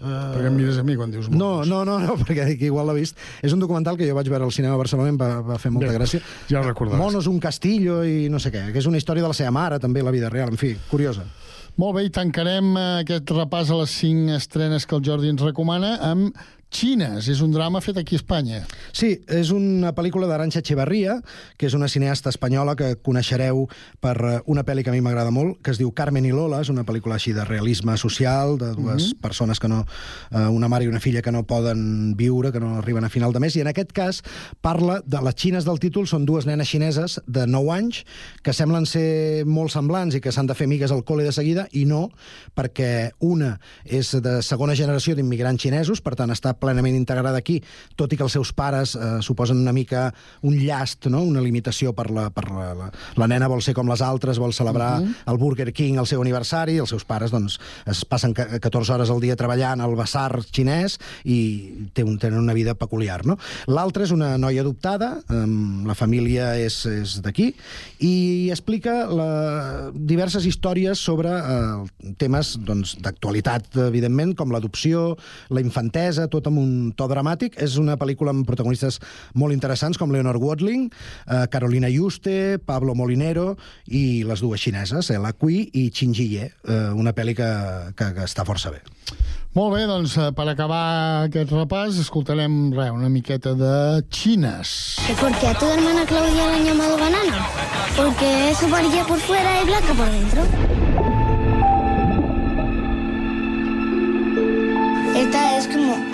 Uh... 0.00 0.32
Perquè 0.32 0.48
em 0.48 0.54
mires 0.56 0.78
a 0.80 0.82
mi 0.82 0.94
quan 0.96 1.10
dius 1.12 1.28
No, 1.28 1.66
no, 1.68 1.82
no, 1.84 1.98
no 2.00 2.14
perquè 2.16 2.46
dic, 2.48 2.62
igual 2.64 2.88
l'ha 2.88 2.96
vist. 2.96 3.18
És 3.44 3.52
un 3.52 3.60
documental 3.60 3.98
que 4.00 4.08
jo 4.08 4.16
vaig 4.16 4.30
veure 4.32 4.48
al 4.48 4.54
cinema 4.54 4.78
a 4.78 4.80
Barcelona 4.80 5.10
i 5.10 5.12
em 5.12 5.20
va, 5.20 5.28
va 5.44 5.58
fer 5.60 5.70
molta 5.74 5.90
Bé, 5.90 5.98
gràcia. 6.00 6.22
ja 6.48 6.62
el 6.62 6.66
recordaràs. 6.70 6.98
Monos, 6.98 7.28
un 7.28 7.38
castillo 7.38 8.00
i 8.08 8.30
no 8.32 8.40
sé 8.40 8.50
què, 8.54 8.70
que 8.72 8.80
és 8.80 8.88
una 8.88 8.96
història 8.98 9.22
de 9.22 9.30
la 9.30 9.36
seva 9.36 9.52
mare, 9.52 9.78
també, 9.82 10.02
la 10.02 10.14
vida 10.14 10.32
real, 10.32 10.54
en 10.56 10.58
fi, 10.58 10.72
curiosa. 10.90 11.28
Molt 11.76 11.98
bé, 11.98 12.06
i 12.08 12.10
tancarem 12.12 12.72
eh, 12.72 12.88
aquest 13.04 13.30
repàs 13.36 13.70
a 13.70 13.78
les 13.82 13.92
cinc 14.00 14.32
estrenes 14.34 14.88
que 14.88 14.96
el 14.96 15.04
Jordi 15.04 15.30
ens 15.32 15.44
recomana 15.44 15.94
amb 16.08 16.40
Xines. 16.72 17.28
És 17.28 17.42
un 17.44 17.52
drama 17.52 17.82
fet 17.84 17.98
aquí 18.00 18.16
a 18.16 18.20
Espanya. 18.20 18.62
Sí, 18.96 19.12
és 19.28 19.52
una 19.52 19.92
pel·lícula 19.94 20.26
d'Aranxa 20.30 20.62
Echevarria, 20.62 21.18
que 21.60 21.68
és 21.68 21.76
una 21.76 21.88
cineasta 21.92 22.32
espanyola 22.32 22.74
que 22.78 22.94
coneixereu 23.04 23.66
per 24.00 24.14
eh, 24.16 24.38
una 24.50 24.64
pel·li 24.64 24.84
que 24.84 24.90
a 24.90 24.96
mi 24.96 25.02
m'agrada 25.04 25.30
molt, 25.34 25.60
que 25.62 25.74
es 25.74 25.80
diu 25.80 25.92
Carmen 25.92 26.24
i 26.26 26.32
Lola, 26.32 26.62
és 26.64 26.72
una 26.72 26.86
pel·lícula 26.88 27.18
així 27.20 27.34
de 27.36 27.44
realisme 27.44 27.96
social, 28.00 28.56
de 28.58 28.72
dues 28.72 28.80
mm. 28.80 29.08
-hmm. 29.12 29.20
persones 29.20 29.60
que 29.60 29.68
no... 29.68 29.84
Eh, 30.30 30.48
una 30.48 30.68
mare 30.68 30.84
i 30.84 30.88
una 30.88 31.00
filla 31.00 31.22
que 31.22 31.32
no 31.32 31.44
poden 31.44 32.16
viure, 32.16 32.52
que 32.52 32.60
no 32.60 32.78
arriben 32.78 33.04
a 33.04 33.10
final 33.10 33.32
de 33.32 33.40
mes, 33.40 33.56
i 33.56 33.60
en 33.60 33.68
aquest 33.68 33.92
cas 33.92 34.22
parla 34.60 35.02
de 35.04 35.20
les 35.22 35.34
xines 35.34 35.64
del 35.64 35.78
títol, 35.78 36.06
són 36.06 36.24
dues 36.24 36.46
nenes 36.46 36.68
xineses 36.68 37.20
de 37.26 37.46
9 37.46 37.70
anys 37.72 38.04
que 38.42 38.52
semblen 38.52 38.86
ser 38.86 39.44
molt 39.46 39.70
semblants 39.70 40.14
i 40.14 40.20
que 40.20 40.32
s'han 40.32 40.46
de 40.46 40.54
fer 40.54 40.64
amigues 40.64 40.90
al 40.90 41.04
col·le 41.04 41.24
de 41.24 41.32
seguida, 41.32 41.68
i 41.72 41.84
no, 41.84 42.10
perquè 42.56 43.12
una 43.20 43.60
és 43.84 44.12
de 44.12 44.40
segona 44.42 44.74
generació 44.74 45.14
d'immigrants 45.14 45.62
xinesos, 45.62 46.00
per 46.00 46.14
tant 46.16 46.30
està 46.30 46.54
plenament 46.62 46.96
integrada 46.96 47.36
aquí, 47.42 47.58
tot 47.98 48.12
i 48.14 48.16
que 48.20 48.24
els 48.26 48.32
seus 48.38 48.52
pares 48.56 48.94
eh, 48.96 49.18
suposen 49.26 49.58
una 49.60 49.74
mica 49.74 50.06
un 50.46 50.54
llast, 50.62 51.08
no? 51.10 51.22
una 51.26 51.42
limitació 51.42 51.92
per 51.98 52.08
la, 52.14 52.28
per 52.30 52.46
la, 52.50 52.70
la, 52.78 52.90
la 53.18 53.28
nena 53.30 53.50
vol 53.50 53.62
ser 53.62 53.74
com 53.76 53.90
les 53.90 54.00
altres, 54.06 54.38
vol 54.38 54.54
celebrar 54.54 54.92
uh 55.00 55.02
Mhm. 55.02 55.08
-huh. 55.08 55.32
el 55.32 55.38
Burger 55.38 55.72
King 55.72 55.98
el 55.98 56.06
seu 56.06 56.20
aniversari, 56.22 56.76
els 56.78 56.88
seus 56.90 57.04
pares 57.04 57.30
doncs, 57.30 57.58
es 57.86 58.04
passen 58.04 58.32
ca- 58.34 58.58
14 58.60 58.92
hores 58.94 59.10
al 59.10 59.20
dia 59.20 59.36
treballant 59.36 59.80
al 59.80 59.94
basar 59.96 60.30
xinès 60.52 60.98
i 61.24 61.88
té 61.92 62.04
un, 62.04 62.18
tenen 62.18 62.38
una 62.38 62.52
vida 62.52 62.74
peculiar. 62.74 63.24
No? 63.26 63.38
L'altra 63.66 64.04
és 64.04 64.10
una 64.12 64.36
noia 64.38 64.60
adoptada, 64.60 65.20
um, 65.30 65.84
la 65.86 65.94
família 65.94 66.56
és, 66.58 66.84
és 66.86 67.20
d'aquí, 67.22 67.54
i 68.00 68.50
explica 68.50 69.06
la, 69.06 69.90
diverses 69.94 70.44
històries 70.46 70.98
sobre 70.98 71.30
eh, 71.30 72.12
temes 72.18 72.58
doncs, 72.60 72.96
d'actualitat, 73.00 73.76
evidentment, 73.88 74.34
com 74.36 74.50
l'adopció, 74.52 75.16
la 75.50 75.60
infantesa, 75.60 76.28
tot 76.28 76.46
amb 76.46 76.51
un 76.58 76.92
to 76.96 77.08
dramàtic. 77.10 77.58
És 77.62 77.76
una 77.80 77.96
pel·lícula 78.00 78.34
amb 78.34 78.46
protagonistes 78.48 79.00
molt 79.34 79.54
interessants, 79.54 79.98
com 79.98 80.12
Leonor 80.12 80.38
Watling, 80.42 80.88
eh, 81.26 81.44
Carolina 81.50 81.90
Yuste, 81.92 82.58
Pablo 82.64 82.94
Molinero 82.94 83.56
i 83.86 84.22
les 84.28 84.40
dues 84.40 84.60
xineses, 84.60 85.10
Ella 85.10 85.32
Cui 85.32 85.68
i 85.72 85.90
Qin 85.90 86.14
Jiye, 86.14 86.52
eh, 86.64 86.90
una 86.94 87.12
pel·li 87.12 87.36
que, 87.38 87.52
que, 87.96 88.12
que 88.16 88.26
està 88.28 88.46
força 88.48 88.72
bé. 88.74 88.82
Molt 89.52 89.74
bé, 89.74 89.82
doncs 89.84 90.14
eh, 90.16 90.30
per 90.32 90.46
acabar 90.48 90.84
aquest 91.26 91.50
repàs 91.52 91.98
escoltarem 92.00 92.70
res, 92.72 92.88
una 92.96 93.10
miqueta 93.12 93.52
de 93.52 93.74
Xines. 94.08 94.96
¿Por 95.20 95.36
qué 95.36 95.48
a 95.48 95.58
tu 95.58 95.68
hermana 95.68 96.06
Claudia 96.08 96.46
la 96.46 96.56
han 96.56 96.64
llamado 96.64 96.96
banana? 96.96 97.46
Porque 97.94 98.50
es 98.50 98.62
amarilla 98.62 99.04
por 99.04 99.18
fuera 99.18 99.60
y 99.60 99.66
blanca 99.66 99.92
por 99.92 100.10
dentro. 100.10 101.31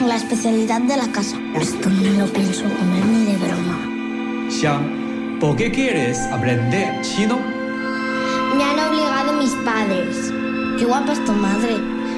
La 0.08 0.16
especialidad 0.16 0.80
de 0.80 0.96
la 0.96 1.06
casa. 1.12 1.36
Esto 1.54 1.90
no 1.90 2.10
lo 2.18 2.32
pienso 2.32 2.62
comer 2.62 3.04
ni 3.04 3.26
de 3.26 3.36
broma. 3.36 4.50
Xiang, 4.50 5.38
¿por 5.38 5.54
qué 5.54 5.70
quieres 5.70 6.18
aprender 6.32 7.02
chino? 7.02 7.38
Me 8.56 8.64
han 8.64 8.80
obligado 8.80 9.34
mis 9.34 9.52
padres. 9.66 10.32
Qué 10.78 10.86
guapa 10.86 11.12
es 11.12 11.22
tu 11.26 11.32
madre. 11.32 11.74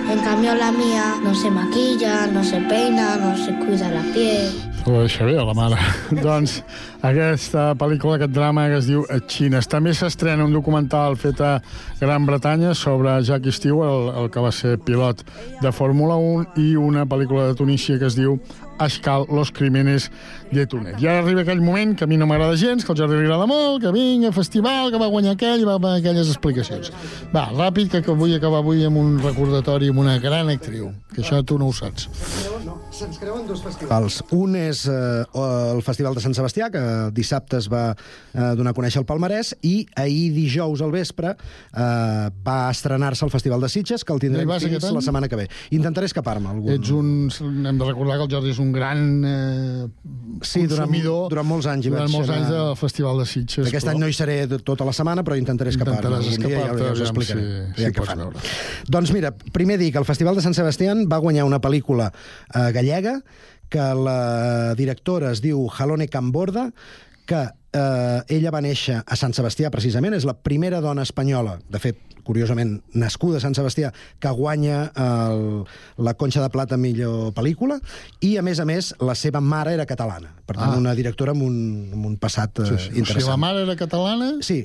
En 0.08 0.20
cambio 0.20 0.54
la 0.54 0.70
mía 0.70 1.16
no 1.24 1.34
se 1.34 1.50
maquilla, 1.50 2.28
no 2.28 2.44
se 2.44 2.60
peina, 2.60 3.16
no 3.16 3.36
se 3.36 3.52
cuida 3.56 3.90
la 3.90 4.02
piel. 4.12 4.69
Ho 4.86 5.00
deixa 5.02 5.26
bé, 5.28 5.34
la 5.36 5.52
mare. 5.54 5.76
doncs 6.24 6.60
aquesta 7.04 7.74
pel·lícula, 7.78 8.16
aquest 8.16 8.32
drama 8.32 8.64
que 8.72 8.78
es 8.80 8.88
diu 8.88 9.04
Xines. 9.28 9.68
També 9.68 9.92
s'estrena 9.96 10.46
un 10.46 10.56
documental 10.56 11.18
fet 11.20 11.42
a 11.44 11.58
Gran 12.00 12.24
Bretanya 12.28 12.72
sobre 12.74 13.18
Jackie 13.26 13.52
Stewart, 13.52 13.90
el, 13.90 14.08
el 14.22 14.32
que 14.32 14.40
va 14.40 14.52
ser 14.56 14.78
pilot 14.86 15.22
de 15.60 15.72
Fórmula 15.72 16.16
1, 16.16 16.48
i 16.64 16.74
una 16.80 17.04
pel·lícula 17.08 17.50
de 17.50 17.58
Tunísia 17.60 18.00
que 18.00 18.08
es 18.08 18.16
diu 18.16 18.38
Ashkal, 18.80 19.26
los 19.28 19.52
crímenes 19.52 20.10
de 20.50 20.66
Túnez. 20.66 20.96
I 21.02 21.06
ara 21.06 21.20
arriba 21.20 21.42
aquell 21.44 21.60
moment 21.60 21.92
que 21.98 22.06
a 22.06 22.08
mi 22.08 22.16
no 22.16 22.26
m'agrada 22.26 22.56
gens, 22.56 22.84
que 22.84 22.94
al 22.94 22.98
Jordi 22.98 23.18
li 23.18 23.26
agrada 23.28 23.44
molt, 23.46 23.82
que 23.84 23.92
vinga, 23.92 24.32
festival, 24.32 24.88
que 24.90 25.00
va 25.02 25.10
guanyar 25.12 25.36
aquell, 25.36 25.60
i 25.60 25.68
va 25.68 25.76
amb 25.76 25.90
aquelles 25.92 26.32
explicacions. 26.32 26.88
Va, 27.34 27.50
ràpid, 27.52 27.92
que, 27.92 28.00
que 28.06 28.16
vull 28.16 28.32
acabar 28.38 28.64
avui 28.64 28.80
amb 28.88 28.96
un 28.96 29.18
recordatori 29.20 29.92
amb 29.92 30.00
una 30.00 30.16
gran 30.18 30.48
actriu, 30.48 30.88
que 31.12 31.20
això 31.20 31.44
tu 31.44 31.60
no 31.60 31.68
ho 31.68 31.76
saps. 31.76 32.08
Se'ns 33.00 33.16
creuen 33.16 33.46
dos 33.48 33.62
festivals. 33.64 34.18
Un 34.36 34.56
és 34.60 34.82
eh, 34.90 35.24
el 35.40 35.80
Festival 35.86 36.12
de 36.16 36.20
Sant 36.20 36.34
Sebastià, 36.36 36.66
que 36.72 36.80
dissabte 37.16 37.56
es 37.56 37.68
va 37.72 37.94
eh, 37.94 38.50
donar 38.58 38.74
a 38.74 38.76
conèixer 38.76 39.00
el 39.00 39.06
Palmarès, 39.08 39.54
i 39.64 39.86
ahir 39.96 40.26
dijous 40.36 40.82
al 40.84 40.92
vespre 40.92 41.30
eh, 41.32 42.26
va 42.44 42.56
estrenar-se 42.68 43.24
el 43.24 43.32
Festival 43.32 43.64
de 43.64 43.70
Sitges, 43.72 44.04
que 44.04 44.12
el 44.12 44.18
No 44.20 44.24
tindrem 44.26 44.50
vas 44.50 44.66
fins 44.66 44.84
any? 44.84 44.92
la 44.98 45.02
setmana 45.06 45.30
que 45.32 45.38
ve. 45.40 45.46
Intentaré 45.72 46.10
escapar-me. 46.10 46.50
Algun... 46.52 46.74
Ets 46.76 46.90
un... 46.92 47.08
Hem 47.70 47.78
de 47.80 47.88
recordar 47.88 48.18
que 48.20 48.26
el 48.28 48.34
Jordi 48.34 48.52
és 48.52 48.60
un 48.60 48.72
gran 48.76 49.00
eh, 49.24 49.86
Sí, 50.44 50.66
durant, 50.66 50.84
consumidor 50.90 51.30
durant 51.32 51.48
molts 51.48 51.70
anys 51.72 51.88
durant 51.88 52.12
molts 52.12 52.28
anar. 52.28 52.42
anys 52.42 52.52
del 52.52 52.76
Festival 52.82 53.22
de 53.22 53.26
Sitges. 53.32 53.64
Aquest 53.70 53.86
però- 53.88 53.94
any 53.96 54.04
no 54.04 54.10
hi 54.12 54.16
seré 54.18 54.38
tota 54.60 54.84
la 54.88 54.92
setmana, 54.96 55.24
però 55.24 55.38
intentaré 55.40 55.72
escapar-me. 55.72 56.02
Intentaràs 56.04 56.28
dia, 56.28 56.36
ja, 56.36 56.52
escapar-te, 56.60 56.84
ja 56.84 56.92
us 56.92 57.04
explicaré. 57.08 57.40
si- 57.40 57.80
Aviam 57.80 57.96
si 57.96 57.98
pots 58.02 58.14
veure. 58.20 58.44
Doncs 58.98 59.14
mira, 59.16 59.32
primer 59.56 59.80
que 59.80 59.96
el 59.96 60.04
Festival 60.04 60.36
de 60.36 60.42
Sant 60.44 60.52
Sebastián 60.58 61.06
va 61.08 61.16
guanyar 61.24 61.44
una 61.48 61.60
pel·lícula 61.64 62.10
eh, 62.12 62.70
gallega 62.74 62.89
que 63.70 63.86
la 63.94 64.74
directora 64.74 65.30
es 65.30 65.40
diu 65.44 65.68
Jalone 65.70 66.08
Camborda, 66.10 66.72
que 67.26 67.44
eh, 67.72 68.20
ella 68.34 68.50
va 68.50 68.60
néixer 68.64 68.96
a 69.06 69.16
Sant 69.16 69.32
Sebastià, 69.36 69.70
precisament, 69.70 70.16
és 70.16 70.24
la 70.26 70.34
primera 70.34 70.80
dona 70.82 71.04
espanyola, 71.06 71.60
de 71.70 71.78
fet, 71.78 72.00
curiosament, 72.26 72.80
nascuda 72.98 73.38
a 73.38 73.40
Sant 73.44 73.54
Sebastià, 73.54 73.92
que 74.20 74.32
guanya 74.34 74.80
el, 74.98 75.62
la 76.02 76.14
Conxa 76.18 76.42
de 76.42 76.50
Plata 76.50 76.76
millor 76.76 77.30
pel·lícula, 77.36 77.78
i, 78.20 78.34
a 78.36 78.42
més 78.42 78.58
a 78.60 78.66
més, 78.68 78.90
la 79.00 79.14
seva 79.14 79.40
mare 79.40 79.72
era 79.78 79.86
catalana. 79.86 80.34
Per 80.46 80.56
tant, 80.58 80.74
Ah. 80.74 80.78
una 80.82 80.94
directora 80.98 81.32
amb 81.32 81.46
un, 81.46 81.56
amb 81.94 82.06
un 82.10 82.18
passat 82.18 82.58
eh, 82.58 82.66
Sí, 82.66 82.70
sí. 82.70 82.74
O 82.74 82.78
sigui, 82.88 82.98
interessant. 83.04 83.30
la 83.30 83.36
mare 83.46 83.62
era 83.62 83.76
catalana 83.78 84.32
Sí. 84.42 84.60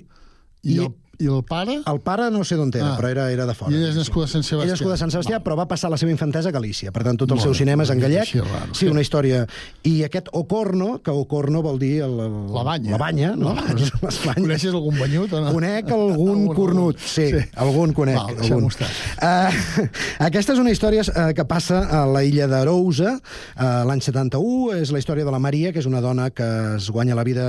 i, 0.64 0.74
I- 0.74 0.80
el, 0.82 0.90
i 1.20 1.28
el 1.32 1.44
pare... 1.48 1.80
El 1.88 2.00
pare 2.04 2.30
no 2.32 2.44
sé 2.44 2.56
d'on 2.60 2.72
era, 2.76 2.94
Ah. 2.94 2.98
però 2.98 3.10
era, 3.10 3.30
era 3.32 3.46
de 3.46 3.54
fora. 3.56 3.72
I 3.72 3.78
ella 3.80 3.90
és 3.94 3.96
nascuda 4.00 4.26
a 4.26 4.32
Sant 4.32 4.44
Sebastià. 4.44 4.66
Ella 4.66 4.74
és 4.74 4.80
nascuda 4.80 4.94
a 4.96 4.98
Sant 5.02 5.12
Sebastià, 5.14 5.40
però 5.44 5.56
va 5.58 5.66
passar 5.68 5.90
la 5.92 5.98
seva 5.98 6.12
infantesa 6.12 6.50
a 6.50 6.56
Galícia. 6.56 6.92
Per 6.92 7.04
tant, 7.04 7.18
tots 7.18 7.32
els 7.32 7.40
Molt 7.40 7.48
seus 7.48 7.58
bé, 7.58 7.64
cinemes 7.66 7.90
en 7.94 8.00
gallec. 8.04 8.22
així 8.26 8.40
raro, 8.42 8.74
sí, 8.74 8.86
sí. 8.86 8.92
una 8.92 9.02
història... 9.02 9.46
I 9.86 10.04
aquest 10.04 10.28
Ocorno, 10.34 11.02
que 11.06 11.12
Ocorno 11.12 11.62
vol 11.62 11.80
dir... 11.80 12.02
El, 12.04 12.20
el, 12.20 12.36
La 12.54 12.64
banya. 12.64 12.92
La 12.92 12.98
banya, 12.98 13.34
no? 13.36 13.54
La 13.54 13.62
banya. 13.62 13.90
Coneixes 14.46 14.74
algun 14.74 14.98
banyut 15.00 15.34
o 15.34 15.42
no? 15.46 15.54
Conec 15.54 15.92
algun 15.98 16.48
cornut, 16.56 17.00
sí, 17.00 17.30
Sí. 17.32 17.44
algun 17.56 17.94
conec. 17.94 18.18
Val, 18.18 18.36
algun. 18.42 18.66
Uh, 18.66 19.90
aquesta 20.28 20.54
és 20.56 20.60
una 20.62 20.72
història 20.74 21.02
uh, 21.08 21.32
que 21.38 21.46
passa 21.46 21.84
a 21.90 22.04
la 22.10 22.24
illa 22.28 22.48
d'Arousa 22.52 23.16
uh, 23.16 23.84
l'any 23.88 24.02
71. 24.02 24.82
És 24.82 24.92
la 24.94 25.00
història 25.02 25.26
de 25.26 25.32
la 25.34 25.40
Maria, 25.40 25.72
que 25.74 25.80
és 25.82 25.88
una 25.90 26.02
dona 26.04 26.30
que 26.36 26.46
es 26.76 26.90
guanya 26.94 27.16
la 27.16 27.24
vida 27.28 27.46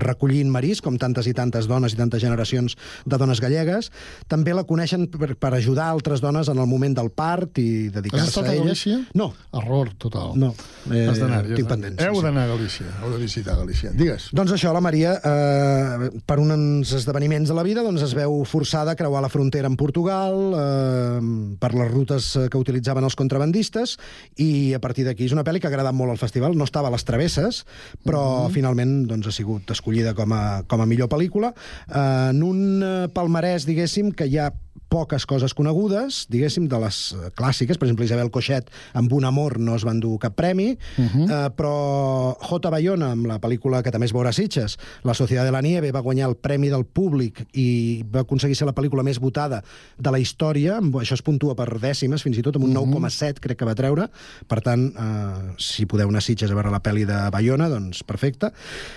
recollint 0.00 0.50
marís, 0.52 0.80
com 0.84 0.96
tantes 0.98 1.26
i 1.30 1.34
tantes 1.36 1.68
dones 1.70 1.94
i 1.94 1.98
tantes 2.00 2.22
generacions 2.22 2.76
de 3.04 3.18
dones 3.18 3.40
gallegues. 3.40 3.90
També 4.28 4.54
la 4.54 4.64
coneixen 4.64 5.06
per, 5.10 5.34
per 5.36 5.52
ajudar 5.54 5.88
altres 5.90 6.20
dones 6.20 6.48
en 6.48 6.58
el 6.58 6.66
moment 6.66 6.94
del 6.96 7.10
part 7.10 7.58
i 7.58 7.88
dedicar-se 7.90 8.22
Has 8.26 8.28
estat 8.34 8.48
a 8.48 8.54
elles. 8.54 8.64
Galícia? 8.64 8.98
No. 9.14 9.32
Error 9.52 9.92
total. 9.98 10.32
No. 10.38 10.54
Eh, 10.90 11.06
Has 11.10 11.18
d'anar. 11.20 11.44
tinc 11.54 11.68
pendents, 11.68 12.02
Heu 12.04 12.20
d'anar 12.22 12.44
a 12.48 12.52
Galícia. 12.54 12.86
Heu 13.02 13.10
de 13.12 13.18
visitar 13.22 13.56
Galícia. 13.58 13.90
Digues. 13.92 14.28
Doncs 14.32 14.52
això, 14.56 14.72
la 14.72 14.80
Maria, 14.80 15.14
eh, 15.24 16.10
per 16.26 16.38
uns 16.40 16.92
esdeveniments 16.96 17.48
de 17.50 17.54
la 17.54 17.62
vida, 17.66 17.82
doncs 17.82 18.02
es 18.02 18.14
veu 18.14 18.44
forçada 18.44 18.92
a 18.92 18.96
creuar 18.96 19.22
la 19.22 19.28
frontera 19.32 19.66
amb 19.70 19.78
Portugal 19.78 20.34
eh, 20.54 21.56
per 21.60 21.72
les 21.74 21.90
rutes 21.90 22.30
que 22.50 22.58
utilitzaven 22.60 23.04
els 23.04 23.16
contrabandistes 23.18 23.96
i 24.40 24.72
a 24.76 24.80
partir 24.82 25.04
d'aquí 25.06 25.26
és 25.28 25.32
una 25.36 25.44
pel·li 25.46 25.60
que 25.60 25.68
ha 25.68 25.72
agradat 25.72 25.94
molt 25.96 26.10
al 26.14 26.20
festival. 26.20 26.56
No 26.56 26.64
estava 26.68 26.88
a 26.88 26.94
les 26.94 27.04
travesses, 27.04 27.64
però 28.04 28.46
Mhm. 28.46 28.52
finalment 28.54 29.06
doncs, 29.08 29.26
ha 29.26 29.32
sigut 29.32 29.70
escollida 29.70 30.14
com 30.14 30.32
a, 30.32 30.62
com 30.66 30.80
a 30.80 30.86
millor 30.86 31.08
pel·lícula. 31.08 31.52
Eh, 31.88 32.30
en 32.30 32.42
un 32.42 32.60
eh, 32.78 33.08
palmarès, 33.14 33.66
diguéssim, 33.68 34.12
que 34.14 34.28
ha 34.38 34.50
poques 34.90 35.24
coses 35.30 35.54
conegudes, 35.54 36.24
diguéssim, 36.32 36.66
de 36.68 36.78
les 36.82 36.96
eh, 37.14 37.30
clàssiques. 37.38 37.78
Per 37.78 37.86
exemple, 37.86 38.04
Isabel 38.08 38.30
Coixet 38.34 38.70
amb 38.98 39.12
Un 39.14 39.24
amor 39.28 39.58
no 39.62 39.76
es 39.78 39.84
van 39.86 40.00
dur 40.02 40.18
cap 40.18 40.34
premi, 40.34 40.72
uh 40.98 41.04
-huh. 41.04 41.26
eh, 41.30 41.50
però 41.56 42.34
J. 42.40 42.70
Bayona, 42.70 43.12
amb 43.12 43.26
la 43.26 43.40
pel·lícula 43.40 43.82
que 43.82 43.90
també 43.90 44.06
es 44.06 44.14
veurà 44.14 44.28
a 44.28 44.32
Sitges, 44.32 44.78
La 45.04 45.14
Societat 45.14 45.46
de 45.46 45.52
la 45.52 45.62
Nieve, 45.62 45.92
va 45.92 46.00
guanyar 46.00 46.28
el 46.28 46.36
Premi 46.36 46.68
del 46.68 46.84
Públic 46.84 47.46
i 47.54 48.02
va 48.02 48.20
aconseguir 48.20 48.56
ser 48.56 48.66
la 48.66 48.74
pel·lícula 48.74 49.02
més 49.02 49.18
votada 49.20 49.62
de 49.98 50.10
la 50.10 50.18
història. 50.18 50.80
Això 50.80 51.14
es 51.14 51.22
puntua 51.22 51.54
per 51.54 51.78
dècimes, 51.80 52.22
fins 52.22 52.38
i 52.38 52.42
tot, 52.42 52.56
amb 52.56 52.64
un 52.64 52.70
Mhm. 52.70 52.76
9,7 52.80 53.40
crec 53.40 53.58
que 53.58 53.64
va 53.64 53.74
treure. 53.74 54.10
Per 54.48 54.60
tant, 54.60 54.92
eh, 54.96 55.54
si 55.58 55.86
podeu 55.86 56.08
anar 56.08 56.18
a 56.18 56.20
Sitges 56.22 56.50
a 56.50 56.54
veure 56.54 56.70
la 56.70 56.82
pel·li 56.82 57.04
de 57.06 57.30
Bayona, 57.30 57.68
doncs 57.68 58.02
perfecte. 58.02 58.50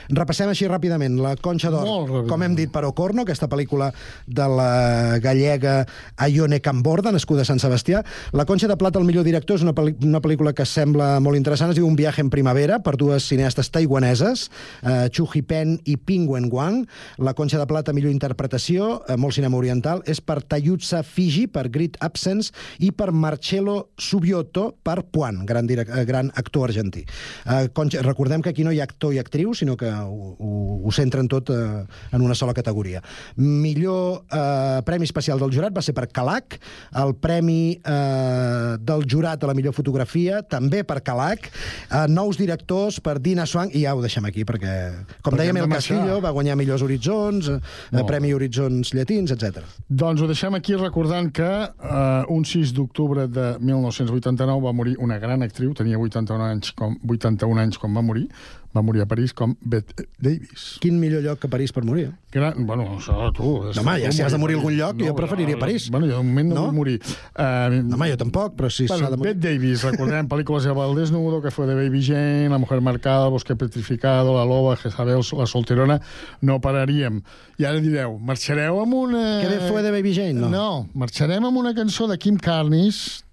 Repassem 0.10 0.50
així 0.50 0.68
ràpidament. 0.68 1.20
La 1.20 1.36
Conxa 1.36 1.70
d'Or, 1.70 2.28
com 2.28 2.42
hem 2.44 2.56
dit 2.56 2.72
per 2.72 2.84
Ocorno, 2.86 3.22
aquesta 3.22 3.48
pel·lícula 3.48 3.94
de 4.28 4.48
la 4.48 5.20
gallega 5.20 5.83
Aione 6.18 6.60
Camborda, 6.62 7.12
nascuda 7.12 7.44
a 7.44 7.48
Sant 7.48 7.62
Sebastià. 7.62 8.04
La 8.32 8.46
Conxa 8.46 8.68
de 8.68 8.78
Plata, 8.78 9.00
el 9.00 9.08
millor 9.08 9.26
director, 9.28 9.58
és 9.58 9.66
una, 9.66 9.74
una 9.76 10.22
pel·lícula 10.24 10.54
que 10.56 10.66
sembla 10.66 11.20
molt 11.24 11.40
interessant. 11.40 11.72
Es 11.74 11.80
diu 11.80 11.88
Un 11.88 11.98
viatge 12.00 12.24
en 12.24 12.30
primavera, 12.34 12.80
per 12.82 12.96
dues 12.98 13.28
cineastes 13.30 13.70
taiwaneses, 13.74 14.48
eh, 14.82 15.10
Chu 15.14 15.28
Hipen 15.30 15.76
i 15.86 15.98
Ping 15.98 16.30
Wen 16.30 16.50
Wang. 16.52 16.88
La 17.18 17.36
Conxa 17.38 17.60
de 17.60 17.68
Plata, 17.70 17.94
millor 17.94 18.12
interpretació, 18.12 19.04
eh, 19.08 19.18
molt 19.18 19.36
cinema 19.36 19.58
oriental, 19.58 20.02
és 20.06 20.22
per 20.22 20.42
Tayutsa 20.42 21.04
Fiji, 21.04 21.48
per 21.48 21.70
Great 21.70 21.98
Absence, 22.02 22.52
i 22.80 22.92
per 22.92 23.12
Marcello 23.12 23.90
Subioto, 23.98 24.72
per 24.84 25.04
Puan, 25.12 25.46
gran, 25.46 25.70
eh, 25.70 26.06
gran 26.06 26.32
actor 26.36 26.70
argentí. 26.70 27.06
Eh, 27.46 27.70
Conxa, 27.74 28.02
recordem 28.02 28.42
que 28.42 28.50
aquí 28.50 28.64
no 28.64 28.72
hi 28.72 28.80
ha 28.80 28.84
actor 28.84 29.14
i 29.14 29.20
actriu, 29.20 29.54
sinó 29.54 29.78
que 29.78 29.90
ho, 29.90 30.36
ho, 30.40 30.82
ho 30.84 30.92
centren 30.92 31.28
tot 31.28 31.50
eh, 31.50 31.86
en 32.12 32.22
una 32.22 32.36
sola 32.36 32.54
categoria. 32.54 33.02
Millor 33.36 34.24
eh, 34.32 34.82
premi 34.86 35.06
especial 35.06 35.40
del 35.40 35.54
jurat 35.54 35.73
va 35.76 35.84
ser 35.86 35.96
per 35.98 36.08
Calac, 36.14 36.58
el 37.02 37.14
premi 37.20 37.78
eh, 37.78 38.76
del 38.80 39.06
jurat 39.10 39.44
a 39.44 39.50
la 39.50 39.56
millor 39.58 39.76
fotografia 39.76 40.42
també 40.46 40.84
per 40.88 41.02
Calac, 41.06 41.50
eh, 41.50 42.06
nous 42.10 42.40
directors 42.40 43.00
per 43.04 43.18
Dina 43.24 43.48
Swan, 43.50 43.72
i 43.74 43.86
ja 43.86 43.96
ho 43.96 44.02
deixem 44.04 44.26
aquí 44.30 44.46
perquè, 44.48 44.76
com 45.22 45.34
Perquè 45.34 45.44
dèiem, 45.44 45.62
el. 45.64 45.70
Castillo 45.74 46.20
va 46.24 46.34
guanyar 46.36 46.58
millors 46.60 46.84
horitzons, 46.86 47.50
eh, 47.50 48.06
premi 48.08 48.34
Horitzons 48.34 48.94
Llatins, 48.94 49.34
etc. 49.36 49.64
Doncs 49.90 50.24
ho 50.24 50.30
deixem 50.30 50.56
aquí 50.58 50.78
recordant 50.80 51.32
que 51.34 51.50
eh, 51.50 52.34
un 52.34 52.46
6 52.46 52.74
d'octubre 52.78 53.28
de 53.28 53.54
1989 53.60 54.68
va 54.68 54.76
morir 54.76 54.98
una 55.00 55.20
gran 55.20 55.46
actriu, 55.46 55.74
tenia 55.78 56.00
81 56.00 56.50
anys 56.52 56.74
com, 56.78 56.98
81 57.10 57.66
anys 57.66 57.80
quan 57.82 57.96
va 57.96 58.06
morir, 58.06 58.28
va 58.76 58.82
morir 58.82 59.02
a 59.04 59.06
París 59.06 59.34
com 59.38 59.56
Bette 59.62 60.08
Davis. 60.20 60.78
Quin 60.82 61.00
millor 61.00 61.22
lloc 61.22 61.40
que 61.44 61.48
París 61.50 61.72
per 61.72 61.84
morir? 61.86 62.08
Gran, 62.34 62.66
bueno, 62.66 62.88
això 62.98 63.28
tu... 63.38 63.70
és- 63.70 63.76
No, 63.78 63.84
home, 63.84 64.00
ja 64.02 64.12
si 64.12 64.24
has 64.26 64.32
de 64.34 64.40
morir 64.42 64.56
a 64.56 64.60
algun 64.60 64.74
lloc, 64.78 64.98
jo 65.06 65.14
preferiria 65.16 65.60
París. 65.62 65.90
Bueno, 65.94 66.08
jo 66.10 66.18
de 66.18 66.24
moment 66.24 66.50
no, 66.50 66.56
No? 66.56 66.64
vull 66.68 66.76
morir. 66.80 66.96
Uh, 67.38 67.70
No, 67.84 67.96
home, 67.96 68.10
jo 68.10 68.18
tampoc, 68.18 68.56
però 68.58 68.70
si 68.74 68.88
bueno, 68.88 69.04
s'ha 69.06 69.12
de 69.12 69.18
morir... 69.18 69.34
Bette 69.36 69.48
Davis, 69.54 69.84
recordem, 69.86 70.28
pel·lícules 70.28 70.64
de 70.66 70.72
El 70.74 70.96
desnudo, 70.98 71.42
que 71.42 71.52
fue 71.52 71.68
de 71.68 71.76
Baby 71.76 72.02
Jane, 72.04 72.50
La 72.50 72.58
mujer 72.58 72.82
marcada, 72.82 73.28
bosque 73.28 73.56
petrificado, 73.56 74.34
La 74.38 74.46
loba, 74.46 74.76
Jezabel, 74.76 75.22
La 75.38 75.46
solterona, 75.46 76.00
no 76.42 76.60
pararíem. 76.60 77.22
I 77.60 77.66
ara 77.70 77.80
direu, 77.80 78.18
marxareu 78.20 78.82
amb 78.82 78.94
una... 78.94 79.40
Que 79.44 79.48
bé 79.54 79.60
fue 79.70 79.84
de 79.84 79.92
Baby 79.92 80.16
Jane, 80.16 80.34
no? 80.34 80.50
No, 80.50 80.66
marxarem 80.96 81.46
amb 81.46 81.58
una 81.62 81.76
cançó 81.78 82.08
de 82.10 82.18
Kim 82.18 82.38
Carnes 82.42 83.24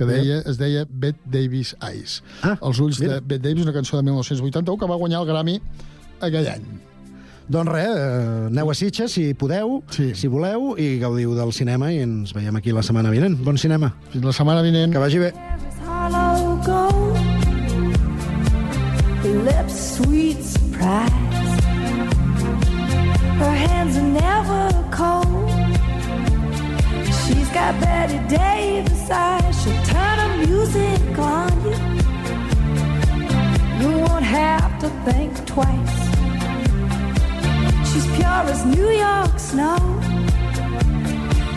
que 0.00 0.06
deia, 0.08 0.38
es 0.48 0.56
deia 0.56 0.86
Bette 0.88 1.20
Davis 1.28 1.74
Eyes. 1.84 2.22
Ah, 2.42 2.54
Els 2.56 2.78
ulls 2.80 3.00
mira. 3.02 3.18
de 3.18 3.20
Bette 3.20 3.42
Davis, 3.50 3.66
una 3.66 3.74
cançó 3.76 3.98
de 3.98 4.02
1981 4.06 4.78
que 4.80 4.88
va 4.88 4.96
guanyar 4.96 5.20
el 5.20 5.26
Grammy 5.28 5.58
aquell 6.20 6.48
any. 6.48 6.64
Doncs 7.50 7.68
res, 7.74 7.88
eh, 7.90 8.46
aneu 8.46 8.70
a 8.70 8.74
Sitges 8.78 9.12
si 9.12 9.34
podeu, 9.34 9.82
Sí. 9.90 10.14
si 10.14 10.28
voleu, 10.28 10.76
i 10.78 10.98
gaudiu 11.02 11.34
del 11.34 11.52
cinema 11.52 11.92
i 11.92 11.98
ens 11.98 12.32
veiem 12.32 12.56
aquí 12.56 12.72
la 12.72 12.82
setmana 12.82 13.10
vinent. 13.10 13.36
Bon 13.44 13.58
cinema. 13.58 13.92
Fins 14.12 14.24
la 14.24 14.32
setmana 14.32 14.62
vinent. 14.62 14.92
Que 14.92 14.98
vagi 14.98 15.18
bé. 15.18 15.34
lips 19.44 19.96
sweet 19.96 20.42
surprise. 20.42 21.12
Her 23.38 23.54
hands 23.54 23.96
are 23.96 24.02
never 24.02 24.88
cold. 24.90 25.29
Got 27.52 27.80
Betty 27.80 28.18
Davis 28.28 29.10
eyes. 29.10 29.62
She'll 29.62 29.82
turn 29.82 30.18
her 30.18 30.36
music 30.46 31.18
on 31.18 31.50
you. 31.64 31.74
You 33.80 33.98
won't 33.98 34.24
have 34.24 34.78
to 34.78 34.88
think 35.04 35.32
twice. 35.46 35.98
She's 37.92 38.06
pure 38.16 38.44
as 38.52 38.64
New 38.64 38.90
York 38.90 39.38
snow. 39.38 39.78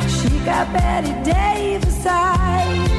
She 0.08 0.30
got 0.44 0.74
Betty 0.74 1.14
Davis 1.24 2.06
eyes. 2.08 2.90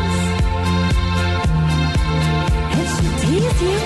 And 2.75 2.87
she'll 2.93 3.19
tease 3.23 3.63
you, 3.63 3.79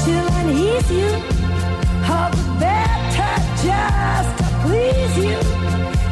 she'll 0.00 0.30
unease 0.40 0.90
you, 0.90 1.10
all 2.10 2.30
the 2.30 2.42
better 2.58 3.32
just 3.62 4.30
to 4.38 4.44
please 4.64 5.14
you. 5.18 5.38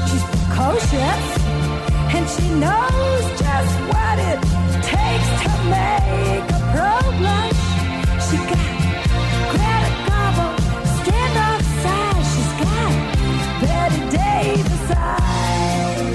She's 0.08 0.24
precocious, 0.30 1.45
and 2.14 2.28
she 2.28 2.48
knows 2.50 3.24
just 3.38 3.74
what 3.90 4.18
it 4.18 4.38
takes 4.82 5.28
to 5.42 5.50
make 5.70 6.44
a 6.50 6.60
pro 6.72 6.94
blush. 7.18 7.62
She 8.26 8.36
got 8.50 8.70
Greta 9.52 9.90
Garbo, 10.06 10.46
standoff 10.98 11.62
size. 11.82 12.26
She's 12.32 12.52
got 12.60 12.92
Betty 13.60 14.02
Davis 14.16 14.86
eyes. 14.96 16.06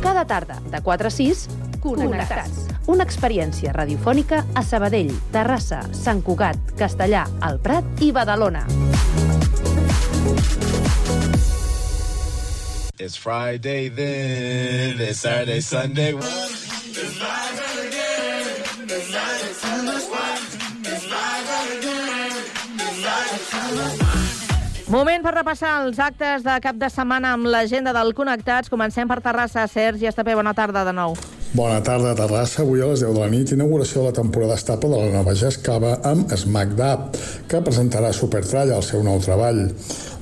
Cada 0.00 0.24
tarda, 0.24 0.56
de 0.70 0.80
4 0.80 1.06
a 1.06 1.10
6, 1.10 1.48
Connectats. 1.80 2.66
Una 2.92 3.04
experiència 3.06 3.72
radiofònica 3.72 4.44
a 4.54 4.62
Sabadell, 4.66 5.12
Terrassa, 5.32 5.80
Sant 5.96 6.20
Cugat, 6.26 6.74
Castellà, 6.78 7.24
El 7.48 7.60
Prat 7.64 8.04
i 8.04 8.12
Badalona. 8.12 8.66
It's 13.00 13.16
Friday 13.16 13.88
then, 13.88 15.00
it's 15.00 15.20
Saturday, 15.20 15.60
Sunday. 15.60 16.12
Moment 24.90 25.22
per 25.22 25.32
repassar 25.32 25.76
els 25.84 26.00
actes 26.02 26.42
de 26.42 26.60
cap 26.60 26.76
de 26.76 26.88
setmana 26.90 27.32
amb 27.36 27.46
l'agenda 27.46 27.94
del 27.96 28.12
Connectats. 28.12 28.68
Comencem 28.68 29.08
per 29.08 29.20
Terrassa. 29.24 29.68
Sergi 29.70 30.10
Estapé, 30.10 30.34
bona 30.34 30.52
tarda 30.52 30.84
de 30.84 30.92
nou. 30.92 31.14
Bona 31.52 31.80
tarda, 31.82 32.12
Terrassa. 32.14 32.62
Avui 32.62 32.78
a 32.78 32.86
les 32.86 33.00
10 33.02 33.10
de 33.10 33.18
la 33.18 33.26
nit, 33.26 33.50
inauguració 33.50 34.04
de 34.04 34.12
la 34.12 34.14
temporada 34.14 34.54
estable 34.54 34.94
de 34.94 35.08
la 35.08 35.16
nova 35.16 35.32
Jascava 35.34 35.96
amb 36.06 36.30
Smack 36.30 36.76
Dab, 36.78 37.16
que 37.50 37.58
presentarà 37.66 38.12
Supertralla, 38.14 38.76
el 38.76 38.84
seu 38.86 39.02
nou 39.02 39.18
treball. 39.18 39.64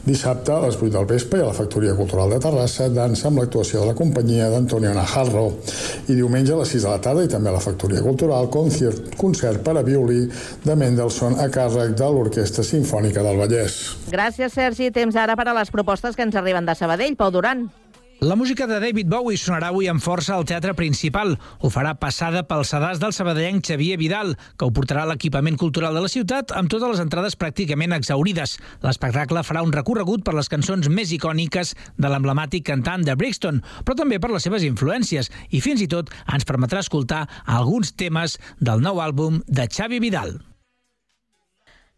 Dissabte, 0.07 0.55
a 0.55 0.62
les 0.62 0.79
8 0.79 0.89
del 0.95 1.05
vespre, 1.05 1.43
a 1.43 1.51
la 1.51 1.53
Factoria 1.53 1.93
Cultural 1.99 2.33
de 2.33 2.39
Terrassa, 2.41 2.87
dansa 2.89 3.26
amb 3.29 3.43
l'actuació 3.43 3.83
de 3.83 3.91
la 3.91 3.97
companyia 3.99 4.47
d'Antonio 4.49 4.95
Najarro. 4.97 5.51
I 6.09 6.16
diumenge 6.16 6.55
a 6.55 6.62
les 6.62 6.72
6 6.72 6.87
de 6.87 6.95
la 6.95 7.03
tarda, 7.05 7.26
i 7.26 7.29
també 7.29 7.53
a 7.53 7.59
la 7.59 7.61
Factoria 7.61 8.01
Cultural, 8.07 8.49
concert, 8.49 9.12
concert 9.20 9.61
per 9.66 9.76
a 9.76 9.83
violí 9.85 10.22
de 10.64 10.79
Mendelssohn 10.81 11.37
a 11.45 11.51
càrrec 11.53 11.93
de 11.99 12.09
l'Orquestra 12.09 12.64
Simfònica 12.64 13.26
del 13.26 13.37
Vallès. 13.43 13.76
Gràcies, 14.09 14.57
Sergi. 14.57 14.89
Temps 14.97 15.20
ara 15.20 15.37
per 15.37 15.51
a 15.53 15.57
les 15.61 15.68
propostes 15.76 16.16
que 16.16 16.24
ens 16.24 16.41
arriben 16.41 16.64
de 16.64 16.79
Sabadell. 16.79 17.20
Pau 17.20 17.29
Duran. 17.35 17.66
La 18.21 18.35
música 18.35 18.66
de 18.66 18.81
David 18.81 19.07
Bowie 19.07 19.39
sonarà 19.39 19.69
avui 19.71 19.87
amb 19.87 20.03
força 20.03 20.33
al 20.35 20.43
Teatre 20.43 20.73
Principal. 20.75 21.37
Ho 21.62 21.69
farà 21.71 21.93
passada 22.03 22.41
pel 22.51 22.64
sedàs 22.66 22.99
del 22.99 23.12
sabadellenc 23.14 23.62
Xavier 23.69 23.95
Vidal, 24.01 24.33
que 24.59 24.66
ho 24.66 24.73
portarà 24.75 25.05
a 25.07 25.09
l'equipament 25.12 25.55
cultural 25.55 25.95
de 25.95 26.03
la 26.03 26.11
ciutat 26.11 26.51
amb 26.59 26.66
totes 26.66 26.91
les 26.91 27.03
entrades 27.05 27.39
pràcticament 27.39 27.95
exaurides. 27.95 28.57
L'espectacle 28.83 29.45
farà 29.47 29.62
un 29.62 29.71
recorregut 29.71 30.25
per 30.27 30.35
les 30.35 30.51
cançons 30.51 30.91
més 30.91 31.12
icòniques 31.14 31.77
de 31.95 32.11
l'emblemàtic 32.11 32.66
cantant 32.66 33.07
de 33.07 33.14
Brixton, 33.14 33.62
però 33.87 33.95
també 34.03 34.19
per 34.19 34.33
les 34.35 34.43
seves 34.43 34.66
influències 34.66 35.31
i 35.55 35.62
fins 35.62 35.87
i 35.87 35.87
tot 35.87 36.11
ens 36.27 36.49
permetrà 36.49 36.83
escoltar 36.83 37.23
alguns 37.47 37.95
temes 37.95 38.35
del 38.59 38.83
nou 38.83 38.99
àlbum 38.99 39.45
de 39.47 39.71
Xavi 39.71 40.03
Vidal. 40.03 40.41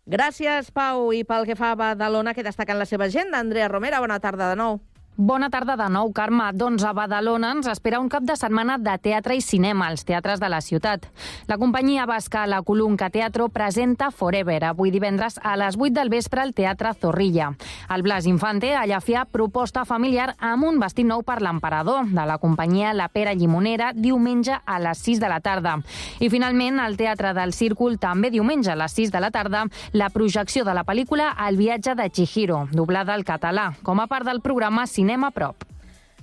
Gràcies, 0.04 0.68
Pau. 0.68 1.14
I 1.16 1.24
pel 1.24 1.48
que 1.48 1.56
fa 1.56 1.72
a 1.72 1.80
Badalona, 1.80 2.36
que 2.36 2.44
destaquen 2.44 2.76
la 2.76 2.84
seva 2.84 3.08
agenda. 3.08 3.40
Andrea 3.40 3.72
Romera, 3.72 4.04
bona 4.04 4.20
tarda 4.20 4.52
de 4.52 4.60
nou. 4.60 4.82
Bona 5.22 5.50
tarda 5.52 5.74
de 5.76 5.84
nou, 5.92 6.14
Carme. 6.16 6.46
Doncs 6.56 6.80
a 6.88 6.94
Badalona 6.96 7.50
ens 7.52 7.66
espera 7.68 7.98
un 8.00 8.06
cap 8.08 8.24
de 8.24 8.32
setmana 8.40 8.78
de 8.80 8.94
teatre 9.04 9.34
i 9.36 9.42
cinema 9.44 9.90
als 9.90 10.06
teatres 10.08 10.40
de 10.40 10.48
la 10.48 10.62
ciutat. 10.64 11.02
La 11.46 11.58
companyia 11.60 12.06
basca 12.08 12.46
La 12.48 12.62
Colunca 12.62 13.10
Teatro 13.12 13.50
presenta 13.52 14.08
Forever, 14.10 14.64
avui 14.64 14.88
divendres 14.90 15.36
a 15.42 15.58
les 15.60 15.76
8 15.76 15.92
del 15.92 16.08
vespre 16.08 16.40
al 16.40 16.54
Teatre 16.54 16.94
Zorrilla. 16.94 17.50
El 17.92 18.00
Blas 18.00 18.24
Infante 18.24 18.70
allà 18.72 19.02
feia 19.04 19.26
proposta 19.28 19.84
familiar 19.84 20.38
amb 20.38 20.64
un 20.64 20.80
vestit 20.80 21.04
nou 21.04 21.20
per 21.20 21.42
l'emperador 21.44 22.08
de 22.08 22.24
la 22.24 22.38
companyia 22.40 22.94
La 22.96 23.10
Pera 23.12 23.36
Llimonera 23.36 23.92
diumenge 23.92 24.56
a 24.64 24.78
les 24.80 25.04
6 25.04 25.20
de 25.20 25.28
la 25.28 25.42
tarda. 25.44 25.76
I 26.18 26.32
finalment, 26.32 26.80
al 26.80 26.96
Teatre 26.96 27.34
del 27.36 27.52
Círcul, 27.52 27.98
també 28.00 28.32
diumenge 28.32 28.72
a 28.72 28.78
les 28.80 28.96
6 28.96 29.12
de 29.12 29.20
la 29.20 29.30
tarda, 29.30 29.66
la 29.92 30.08
projecció 30.08 30.64
de 30.64 30.72
la 30.72 30.88
pel·lícula 30.88 31.34
El 31.46 31.60
viatge 31.60 31.94
de 31.94 32.08
Chihiro, 32.08 32.64
doblada 32.72 33.12
al 33.12 33.28
català, 33.28 33.74
com 33.84 34.00
a 34.00 34.08
part 34.08 34.24
del 34.24 34.40
programa 34.40 34.86
Cinema 34.86 35.09
Prop. 35.34 35.64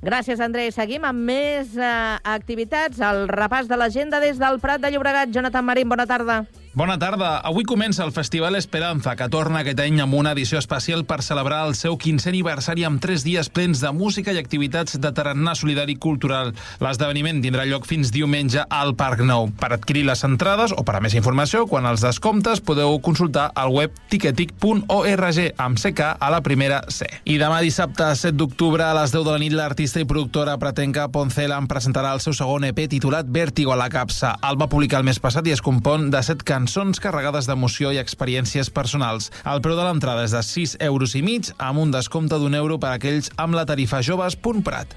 Gràcies, 0.01 0.39
André. 0.39 0.69
Seguim 0.71 1.03
amb 1.09 1.25
més 1.25 1.73
eh, 1.75 2.17
activitats. 2.23 3.01
El 3.01 3.25
repàs 3.31 3.67
de 3.67 3.77
l'agenda 3.79 4.19
des 4.21 4.37
del 4.37 4.59
Prat 4.61 4.81
de 4.81 4.91
Llobregat. 4.93 5.33
Jonathan 5.33 5.65
Marín, 5.65 5.89
bona 5.89 6.05
tarda. 6.05 6.43
Bona 6.77 6.99
tarda. 7.01 7.39
Avui 7.41 7.63
comença 7.65 8.03
el 8.05 8.11
Festival 8.13 8.53
Esperanza, 8.53 9.15
que 9.17 9.25
torna 9.33 9.63
aquest 9.63 9.79
any 9.81 9.95
amb 10.03 10.13
una 10.13 10.35
edició 10.35 10.59
especial 10.61 11.07
per 11.09 11.23
celebrar 11.25 11.63
el 11.65 11.71
seu 11.73 11.95
15è 11.97 12.29
aniversari 12.29 12.83
amb 12.85 13.01
tres 13.01 13.23
dies 13.25 13.47
plens 13.49 13.79
de 13.81 13.89
música 13.89 14.29
i 14.29 14.37
activitats 14.37 14.99
de 15.01 15.09
tarannà 15.09 15.55
solidari 15.57 15.95
cultural. 15.97 16.51
L'esdeveniment 16.77 17.39
tindrà 17.41 17.65
lloc 17.65 17.87
fins 17.89 18.11
diumenge 18.13 18.61
al 18.61 18.93
Parc 18.93 19.23
Nou. 19.25 19.49
Per 19.57 19.71
adquirir 19.73 20.03
les 20.05 20.21
entrades 20.27 20.75
o 20.77 20.83
per 20.85 20.99
a 20.99 21.01
més 21.01 21.15
informació, 21.17 21.63
quan 21.65 21.87
els 21.89 22.03
descomptes, 22.05 22.61
podeu 22.61 22.93
consultar 23.01 23.47
al 23.57 23.73
web 23.73 23.97
ticketic.org 24.13 25.41
amb 25.57 25.81
CK 25.81 26.11
a 26.13 26.29
la 26.29 26.43
primera 26.45 26.83
C. 26.93 27.09
I 27.25 27.39
demà 27.41 27.57
dissabte, 27.65 28.11
7 28.21 28.37
d'octubre, 28.37 28.85
a 28.85 28.93
les 28.99 29.17
10 29.17 29.25
de 29.25 29.33
la 29.33 29.41
nit, 29.41 29.57
l'artista 29.57 29.97
i 29.97 30.05
productora 30.05 30.59
Poncela 30.61 31.57
en 31.57 31.65
presentarà 31.65 32.13
el 32.13 32.21
seu 32.21 32.37
segon 32.37 32.69
EP 32.69 32.85
titulat 32.85 33.25
Vértigo 33.25 33.73
a 33.73 33.81
la 33.81 33.89
capsa. 33.89 34.35
El 34.45 34.61
va 34.61 34.69
publicar 34.69 35.01
el 35.01 35.09
mes 35.09 35.17
passat 35.17 35.49
i 35.49 35.57
es 35.57 35.65
compon 35.65 36.11
de 36.13 36.21
7 36.21 36.45
cançons 36.45 36.66
cançons 36.67 36.99
carregades 36.99 37.47
d'emoció 37.47 37.93
i 37.95 37.99
experiències 38.01 38.67
personals. 38.75 39.29
El 39.47 39.61
preu 39.63 39.77
de 39.79 39.85
l'entrada 39.87 40.25
és 40.27 40.33
de 40.35 40.41
6 40.43 40.73
euros 40.83 41.13
i 41.15 41.21
mig, 41.23 41.47
amb 41.63 41.79
un 41.79 41.93
descompte 41.95 42.35
d'un 42.41 42.57
euro 42.59 42.75
per 42.75 42.89
a 42.91 42.97
aquells 42.99 43.29
amb 43.39 43.55
la 43.55 43.63
tarifa 43.63 44.01
joves.prat. 44.03 44.91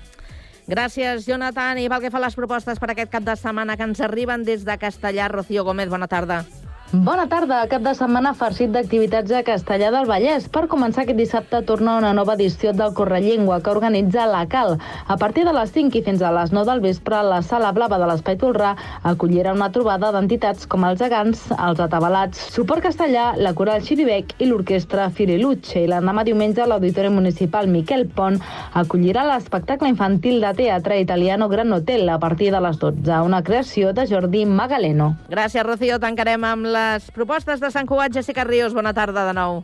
Gràcies, 0.67 1.29
Jonathan. 1.31 1.79
I 1.79 1.87
pel 1.87 2.03
que 2.03 2.11
fa 2.11 2.19
a 2.19 2.25
les 2.27 2.35
propostes 2.35 2.83
per 2.83 2.91
aquest 2.91 3.15
cap 3.15 3.23
de 3.23 3.37
setmana 3.39 3.79
que 3.79 3.87
ens 3.87 4.03
arriben 4.03 4.43
des 4.43 4.67
de 4.67 4.79
Castellà, 4.83 5.31
Rocío 5.31 5.63
Gómez, 5.63 5.95
bona 5.95 6.11
tarda. 6.11 6.43
Bona 6.91 7.29
tarda, 7.31 7.61
cap 7.71 7.85
de 7.87 7.93
setmana 7.95 8.33
farcit 8.35 8.73
d'activitats 8.75 9.31
a 9.31 9.45
Castellà 9.47 9.93
del 9.95 10.09
Vallès. 10.11 10.49
Per 10.51 10.65
començar 10.67 11.05
aquest 11.05 11.21
dissabte 11.21 11.61
torna 11.63 11.93
una 12.01 12.09
nova 12.19 12.35
edició 12.35 12.73
del 12.75 12.97
Correllengua 12.99 13.61
que 13.63 13.71
organitza 13.71 14.25
la 14.27 14.41
CAL. 14.51 14.75
A 15.07 15.17
partir 15.17 15.45
de 15.47 15.53
les 15.55 15.71
5 15.71 15.95
i 15.95 16.03
fins 16.03 16.19
a 16.19 16.33
les 16.35 16.51
9 16.51 16.67
del 16.67 16.83
vespre, 16.83 17.21
la 17.23 17.39
Sala 17.47 17.71
Blava 17.71 18.01
de 18.03 18.09
l'Espai 18.11 18.35
Tolrà 18.41 18.73
acollirà 19.07 19.53
una 19.55 19.69
trobada 19.71 20.11
d'entitats 20.11 20.67
com 20.67 20.89
els 20.89 21.05
Agants, 21.07 21.45
els 21.55 21.79
Atabalats, 21.79 22.41
Suport 22.57 22.83
Castellà, 22.83 23.37
la 23.39 23.55
Coral 23.55 23.87
Xiribec 23.87 24.35
i 24.43 24.51
l'Orquestra 24.51 25.07
Firiluche. 25.15 25.85
I 25.85 25.93
l'endemà 25.95 26.27
diumenge 26.27 26.67
l'Auditori 26.67 27.15
Municipal 27.15 27.71
Miquel 27.71 28.09
Pont 28.11 28.41
acollirà 28.75 29.29
l'espectacle 29.31 29.95
infantil 29.95 30.43
de 30.43 30.53
teatre 30.65 30.99
italiano 30.99 31.47
Gran 31.47 31.71
Hotel 31.71 32.11
a 32.11 32.19
partir 32.19 32.51
de 32.51 32.67
les 32.67 32.83
12, 32.83 33.23
una 33.31 33.45
creació 33.47 33.95
de 33.95 34.11
Jordi 34.11 34.43
Magaleno. 34.43 35.13
Gràcies, 35.31 35.63
Rocío. 35.63 36.03
Tancarem 36.03 36.51
amb 36.51 36.80
les 36.81 37.11
propostes 37.11 37.61
de 37.61 37.71
Sant 37.71 37.89
Cugat. 37.89 38.15
Jessica 38.15 38.45
Ríos, 38.45 38.75
bona 38.75 38.95
tarda 38.97 39.27
de 39.29 39.37
nou. 39.37 39.63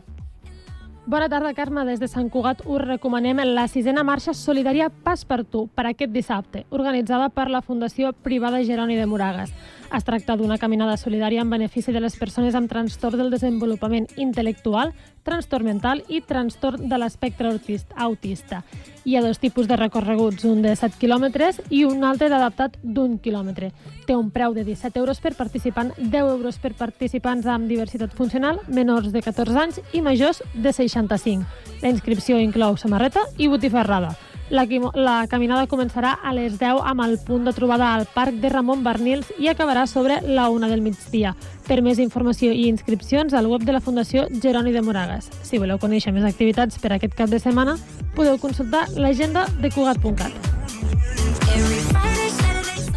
Bona 1.07 1.29
tarda, 1.31 1.53
Carme. 1.55 1.85
Des 1.87 2.01
de 2.01 2.09
Sant 2.11 2.27
Cugat 2.29 2.65
us 2.65 2.81
recomanem 2.83 3.39
la 3.55 3.67
sisena 3.71 4.03
marxa 4.03 4.33
solidària 4.35 4.89
Pas 4.89 5.23
per 5.25 5.45
tu 5.45 5.61
per 5.71 5.85
aquest 5.87 6.11
dissabte, 6.11 6.65
organitzada 6.69 7.29
per 7.31 7.47
la 7.49 7.61
Fundació 7.63 8.11
Privada 8.11 8.59
Geroni 8.67 8.97
de 8.99 9.05
Moragas. 9.07 9.53
Es 9.87 10.03
tracta 10.03 10.35
d'una 10.35 10.57
caminada 10.59 10.97
solidària 10.99 11.45
en 11.45 11.49
benefici 11.49 11.95
de 11.95 12.01
les 12.03 12.17
persones 12.19 12.55
amb 12.59 12.67
trastorn 12.67 13.21
del 13.21 13.31
desenvolupament 13.31 14.09
intel·lectual, 14.17 14.91
trastorn 15.27 15.67
mental 15.67 16.03
i 16.07 16.21
trastorn 16.23 16.87
de 16.87 16.97
l'espectre 16.97 17.49
autist- 17.51 17.91
autista. 17.95 18.63
Hi 19.03 19.15
ha 19.15 19.21
dos 19.23 19.39
tipus 19.39 19.67
de 19.67 19.75
recorreguts, 19.79 20.45
un 20.47 20.61
de 20.61 20.75
7 20.75 20.95
quilòmetres 20.99 21.61
i 21.69 21.83
un 21.87 22.03
altre 22.03 22.29
d'adaptat 22.31 22.77
d'un 22.83 23.17
quilòmetre. 23.19 23.71
Té 24.07 24.15
un 24.15 24.31
preu 24.31 24.55
de 24.55 24.63
17 24.67 24.99
euros 24.99 25.19
per 25.23 25.33
participant, 25.35 25.93
10 25.97 26.31
euros 26.35 26.59
per 26.59 26.73
participants 26.75 27.47
amb 27.47 27.67
diversitat 27.67 28.15
funcional, 28.15 28.59
menors 28.67 29.11
de 29.11 29.21
14 29.21 29.59
anys 29.63 29.81
i 29.93 30.01
majors 30.01 30.43
de 30.53 30.73
65. 30.73 31.45
La 31.81 31.91
inscripció 31.91 32.39
inclou 32.39 32.77
samarreta 32.77 33.23
i 33.37 33.47
botifarrada. 33.47 34.15
La, 34.49 34.63
la 34.95 35.27
caminada 35.27 35.67
començarà 35.67 36.13
a 36.23 36.31
les 36.31 36.55
10 36.59 36.79
amb 36.87 37.03
el 37.03 37.17
punt 37.19 37.43
de 37.43 37.51
trobada 37.51 37.93
al 37.93 38.05
Parc 38.13 38.37
de 38.39 38.49
Ramon 38.49 38.83
Barnils 38.83 39.33
i 39.39 39.49
acabarà 39.51 39.85
sobre 39.87 40.21
la 40.23 40.47
una 40.49 40.69
del 40.71 40.81
migdia. 40.81 41.35
Per 41.67 41.81
més 41.83 41.99
informació 41.99 42.53
i 42.55 42.67
inscripcions 42.71 43.35
al 43.35 43.49
web 43.51 43.65
de 43.67 43.75
la 43.75 43.83
Fundació 43.83 44.27
Geroni 44.31 44.71
de 44.71 44.81
Moragas. 44.81 45.27
Si 45.43 45.59
voleu 45.59 45.79
conèixer 45.79 46.15
més 46.15 46.23
activitats 46.23 46.79
per 46.79 46.93
aquest 46.95 47.17
cap 47.17 47.29
de 47.29 47.41
setmana, 47.43 47.75
podeu 48.15 48.39
consultar 48.39 48.87
l'agenda 48.95 49.47
de 49.59 49.71
Cugat.cat. 49.75 50.31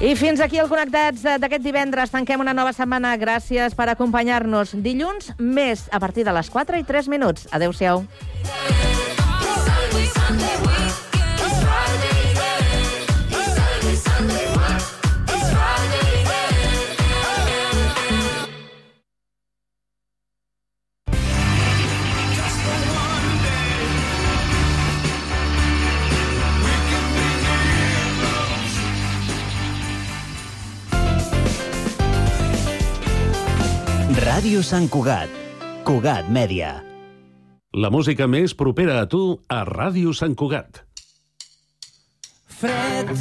I 0.01 0.15
fins 0.17 0.41
aquí 0.41 0.57
el 0.57 0.69
Connectats 0.71 1.27
eh, 1.27 1.37
d'aquest 1.43 1.61
divendres. 1.67 2.15
Tanquem 2.15 2.41
una 2.41 2.55
nova 2.57 2.73
setmana. 2.73 3.13
Gràcies 3.21 3.77
per 3.77 3.91
acompanyar-nos. 3.93 4.73
Dilluns, 4.81 5.35
més 5.37 5.91
a 5.93 6.01
partir 6.01 6.25
de 6.25 6.33
les 6.33 6.49
4 6.49 6.81
i 6.81 6.89
3 6.89 7.13
minuts. 7.13 7.51
Adéu-siau. 7.53 8.07
Ràdio 34.41 34.63
Sant 34.65 34.87
Cugat. 34.89 35.33
Cugat 35.85 36.29
Mèdia. 36.33 36.71
La 37.77 37.91
música 37.93 38.25
més 38.25 38.55
propera 38.57 38.95
a 39.03 39.09
tu 39.15 39.21
a 39.53 39.59
Ràdio 39.69 40.15
Sant 40.17 40.33
Cugat. 40.33 40.81
fred 42.49 43.13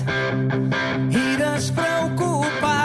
i 1.12 1.26
despreocupat, 1.42 2.79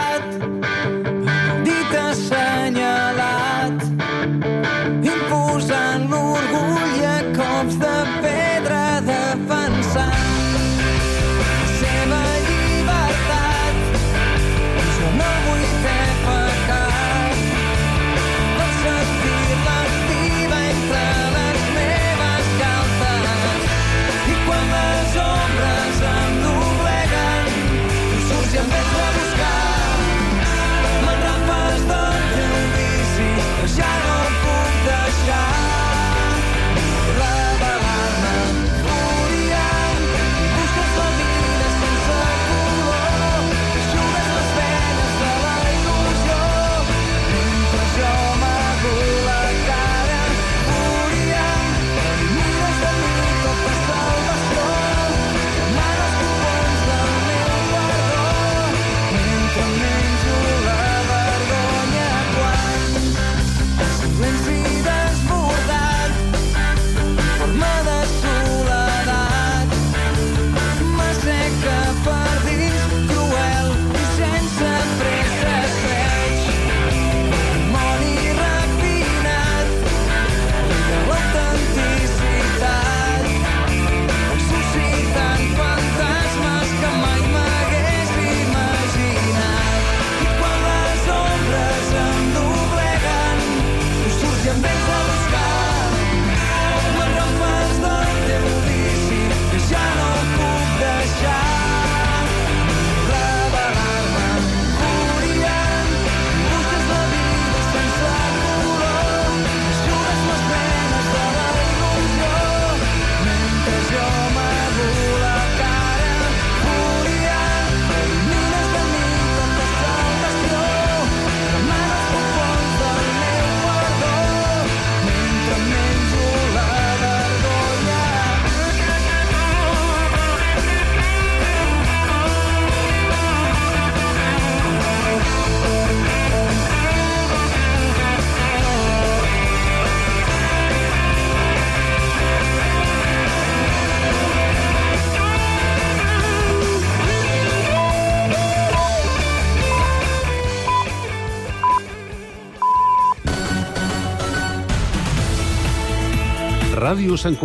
Ràdio 157.25 157.33
Sant 157.33 157.39
Cugat. 157.39 157.43